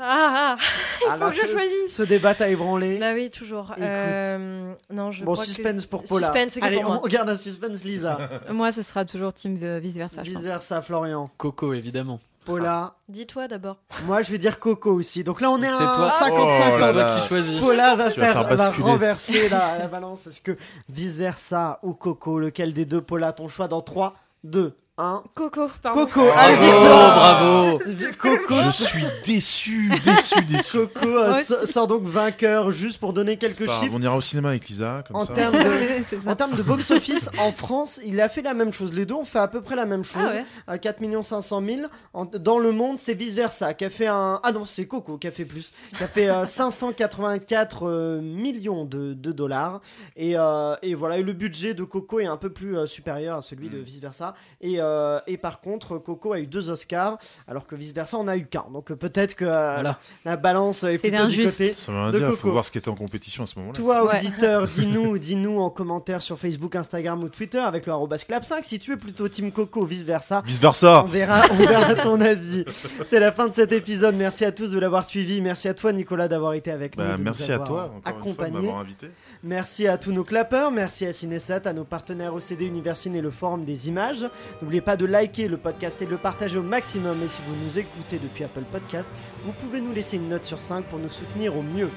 Ah, 0.00 0.56
ah 0.56 0.56
il 1.02 1.06
Ah, 1.10 1.16
faut 1.16 1.24
là, 1.24 1.30
que 1.30 1.36
je 1.36 1.40
ce- 1.40 1.46
choisisse. 1.48 1.96
Ce 1.96 2.02
débat 2.02 2.34
t'a 2.34 2.48
ébranlé. 2.48 2.98
Bah 2.98 3.12
oui, 3.12 3.28
toujours. 3.30 3.72
Écoute. 3.72 3.82
Euh, 3.84 4.72
non, 4.90 5.10
je 5.10 5.24
bon, 5.24 5.32
crois 5.34 5.44
que- 5.44 5.50
suspense 5.50 5.84
pour 5.86 6.02
Paula. 6.04 6.28
Suspense, 6.28 6.58
Allez, 6.62 6.76
pour 6.76 6.84
moi. 6.86 6.96
on 6.98 7.00
regarde 7.00 7.28
un 7.28 7.34
suspense, 7.36 7.84
Lisa. 7.84 8.18
Moi, 8.50 8.72
ce 8.72 8.82
sera 8.82 9.04
toujours 9.04 9.32
team 9.34 9.54
vice 9.78 9.96
versa. 9.96 10.22
Vice 10.22 10.38
versa, 10.40 10.80
Florian. 10.80 11.30
Coco, 11.36 11.74
évidemment. 11.74 12.18
Paula. 12.46 12.94
Dis-toi 13.08 13.46
d'abord. 13.48 13.76
Moi, 14.06 14.22
je 14.22 14.32
vais 14.32 14.38
dire 14.38 14.58
Coco 14.58 14.92
aussi. 14.92 15.22
Donc 15.24 15.40
là, 15.40 15.50
on 15.50 15.62
est 15.62 15.68
C'est 15.68 15.84
à 15.84 15.92
toi. 15.94 16.10
55 16.10 16.88
Oh 16.88 16.92
toi 16.92 17.04
qui 17.04 17.28
choisis. 17.28 17.60
Paula 17.60 17.94
va 17.94 18.10
faire, 18.10 18.32
faire 18.32 18.56
va 18.56 18.70
renverser 18.70 19.48
la, 19.48 19.78
la 19.78 19.86
balance. 19.88 20.26
Est-ce 20.26 20.40
que 20.40 20.56
vice 20.88 21.18
versa 21.18 21.78
ou 21.82 21.92
Coco 21.92 22.38
Lequel 22.40 22.72
des 22.72 22.84
deux, 22.86 23.00
Paula 23.02 23.32
Ton 23.32 23.46
choix 23.48 23.68
dans 23.68 23.80
3, 23.82 24.14
2, 24.44 24.74
1. 25.02 25.22
Coco, 25.34 25.68
pardon. 25.82 26.06
Coco, 26.06 26.20
allez, 26.36 26.56
Bravo, 26.56 27.78
victoire 27.86 28.36
bravo. 28.36 28.46
Coco, 28.48 28.54
Je 28.54 28.70
suis 28.70 29.04
déçu, 29.24 29.90
déçu, 30.04 30.42
déçu. 30.44 30.78
Coco 30.78 31.06
euh, 31.06 31.32
sort 31.66 31.86
donc 31.86 32.02
vainqueur, 32.04 32.70
juste 32.70 32.98
pour 32.98 33.12
donner 33.12 33.36
quelques 33.36 33.58
pas 33.58 33.64
grave, 33.66 33.80
chiffres. 33.80 33.94
On 33.98 34.02
ira 34.02 34.16
au 34.16 34.20
cinéma 34.20 34.50
avec 34.50 34.68
Lisa, 34.68 35.02
comme 35.06 35.16
En 35.16 35.24
ça. 35.26 35.32
termes 35.34 35.54
de, 35.58 35.70
C'est 36.10 36.20
ça. 36.22 36.30
en 36.30 36.36
termes 36.36 36.54
de 36.54 36.62
box-office, 36.62 37.30
en 37.38 37.52
France, 37.52 38.00
il 38.04 38.20
a 38.20 38.28
fait 38.28 38.42
la 38.42 38.54
même 38.54 38.72
chose. 38.72 38.92
Les 38.94 39.06
deux 39.06 39.14
ont 39.14 39.24
fait 39.24 39.38
à 39.40 39.48
peu 39.48 39.60
près 39.60 39.76
la 39.76 39.86
même 39.86 40.04
chose. 40.04 40.22
Ah 40.24 40.32
ouais. 40.34 40.44
À 40.66 40.78
4 40.78 41.00
500 41.22 41.62
000. 41.64 41.80
En- 42.14 42.24
dans 42.26 42.58
le 42.58 42.70
monde, 42.72 42.98
c'est 43.00 43.14
vice-versa. 43.14 43.74
Qui 43.74 43.84
a 43.86 43.90
fait 43.90 44.06
un... 44.06 44.40
Ah 44.42 44.52
non, 44.52 44.64
c'est 44.64 44.86
Coco 44.86 45.18
qui 45.18 45.26
a 45.26 45.30
fait 45.30 45.44
plus. 45.44 45.72
Qui 45.96 46.04
a 46.04 46.08
fait 46.08 46.28
euh, 46.30 46.44
584 46.46 47.86
euh, 47.88 48.20
millions 48.20 48.84
de, 48.84 49.14
de 49.14 49.32
dollars. 49.32 49.80
Et, 50.16 50.36
euh, 50.36 50.76
et 50.82 50.94
voilà, 50.94 51.18
et 51.18 51.22
le 51.22 51.32
budget 51.32 51.74
de 51.74 51.82
Coco 51.84 52.20
est 52.20 52.26
un 52.26 52.36
peu 52.36 52.50
plus 52.50 52.76
euh, 52.76 52.86
supérieur 52.86 53.38
à 53.38 53.40
celui 53.40 53.68
de 53.68 53.78
Mm. 53.78 53.82
vice-versa. 53.82 54.34
Et, 54.60 54.80
euh, 54.80 54.91
et 55.26 55.36
par 55.36 55.60
contre, 55.60 55.98
Coco 55.98 56.32
a 56.32 56.40
eu 56.40 56.46
deux 56.46 56.70
Oscars, 56.70 57.18
alors 57.48 57.66
que 57.66 57.74
vice-versa, 57.74 58.16
on 58.18 58.28
a 58.28 58.36
eu 58.36 58.46
qu'un. 58.46 58.64
Donc 58.72 58.90
euh, 58.90 58.96
peut-être 58.96 59.34
que 59.34 59.44
euh, 59.44 59.74
Voilà. 59.74 59.98
la 60.24 60.36
balance 60.36 60.82
est 60.84 60.98
C'est 60.98 61.08
plutôt 61.10 61.16
du 61.26 61.40
injuste. 61.42 61.58
côté. 61.58 61.72
Ça 61.76 61.92
veut 61.92 61.98
rien 61.98 62.06
de 62.12 62.18
dire, 62.18 62.26
il 62.26 62.30
Coco. 62.30 62.42
faut 62.42 62.52
voir 62.52 62.64
ce 62.64 62.70
qui 62.70 62.78
était 62.78 62.88
en 62.88 62.94
compétition 62.94 63.42
à 63.42 63.46
ce 63.46 63.58
moment-là. 63.58 63.74
Toi, 63.74 64.04
Ouais. 64.04 64.16
auditeur, 64.18 64.66
dis-nous, 64.66 65.18
dis-nous 65.18 65.60
en 65.60 65.70
commentaire 65.70 66.22
sur 66.22 66.38
Facebook, 66.38 66.74
Instagram 66.76 67.22
ou 67.22 67.28
Twitter 67.28 67.58
avec 67.58 67.86
le 67.86 67.92
arrobas 67.92 68.16
clap5 68.28 68.60
si 68.62 68.78
tu 68.78 68.92
es 68.92 68.96
plutôt 68.96 69.28
Team 69.28 69.52
Coco 69.52 69.82
ou 69.82 69.86
vice 69.86 70.02
versa. 70.04 70.42
Vice 70.44 70.60
versa 70.60 71.02
On 71.04 71.08
verra, 71.08 71.42
on 71.50 71.54
verra 71.56 71.94
ton 71.94 72.20
avis. 72.20 72.64
C'est 73.04 73.20
la 73.20 73.32
fin 73.32 73.48
de 73.48 73.52
cet 73.54 73.72
épisode. 73.72 74.14
Merci 74.14 74.44
à 74.44 74.52
tous 74.52 74.70
de 74.70 74.78
l'avoir 74.78 75.04
suivi. 75.04 75.40
Merci 75.40 75.68
à 75.68 75.74
toi, 75.74 75.92
Nicolas, 75.92 76.28
d'avoir 76.28 76.54
été 76.54 76.70
avec 76.70 76.96
nous. 76.96 77.04
Bah, 77.04 77.14
nous 77.16 77.24
merci 77.24 77.52
à 77.52 77.58
toi, 77.58 77.92
encore 78.04 78.26
une 78.26 78.34
fois, 78.34 78.48
de 78.48 78.68
invité. 78.80 79.10
Merci 79.42 79.86
à 79.88 79.98
tous 79.98 80.12
nos 80.12 80.24
clappeurs, 80.24 80.70
merci 80.70 81.06
à 81.06 81.12
Cinesat, 81.12 81.62
à 81.64 81.72
nos 81.72 81.84
partenaires 81.84 82.34
OCD 82.34 82.66
Universine 82.66 83.14
et 83.16 83.20
le 83.20 83.30
Forum 83.30 83.64
des 83.64 83.88
images. 83.88 84.24
N'oubliez 84.72 84.80
pas 84.80 84.96
de 84.96 85.04
liker 85.04 85.48
le 85.48 85.58
podcast 85.58 86.00
et 86.00 86.06
de 86.06 86.10
le 86.10 86.16
partager 86.16 86.56
au 86.56 86.62
maximum. 86.62 87.22
Et 87.22 87.28
si 87.28 87.42
vous 87.46 87.54
nous 87.62 87.78
écoutez 87.78 88.18
depuis 88.18 88.42
Apple 88.42 88.62
Podcast, 88.62 89.10
vous 89.44 89.52
pouvez 89.52 89.82
nous 89.82 89.92
laisser 89.92 90.16
une 90.16 90.30
note 90.30 90.46
sur 90.46 90.58
5 90.58 90.86
pour 90.86 90.98
nous 90.98 91.10
soutenir 91.10 91.54
au 91.54 91.60
mieux. 91.60 91.90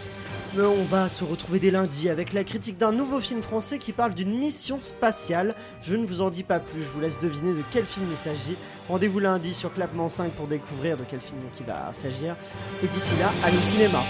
Mais 0.56 0.64
on 0.64 0.84
va 0.84 1.08
se 1.08 1.24
retrouver 1.24 1.60
dès 1.60 1.72
lundi 1.72 2.10
avec 2.10 2.34
la 2.34 2.44
critique 2.44 2.78
d'un 2.78 2.92
nouveau 2.92 3.22
film 3.22 3.42
français 3.42 3.78
qui 3.78 3.94
parle 3.94 4.14
d'une 4.14 4.38
mission 4.38 4.80
spatiale. 4.82 5.56
Je 5.84 5.96
ne 5.96 6.06
vous 6.06 6.22
en 6.22 6.30
dis 6.30 6.44
pas 6.44 6.60
plus, 6.60 6.82
je 6.82 6.88
vous 6.88 7.00
laisse 7.00 7.18
deviner 7.18 7.54
de 7.54 7.64
quel 7.72 7.86
film 7.86 8.08
il 8.12 8.18
s'agit. 8.18 8.58
Rendez-vous 8.90 9.20
lundi 9.20 9.54
sur 9.54 9.72
Clapement 9.72 10.10
5 10.10 10.34
pour 10.34 10.48
découvrir 10.48 10.98
de 10.98 11.06
quel 11.10 11.22
film 11.22 11.40
il 11.58 11.66
va 11.66 11.94
s'agir. 11.94 12.36
Et 12.84 12.88
d'ici 12.88 13.14
là, 13.18 13.32
allez 13.46 13.58
au 13.58 13.62
cinéma. 13.62 14.02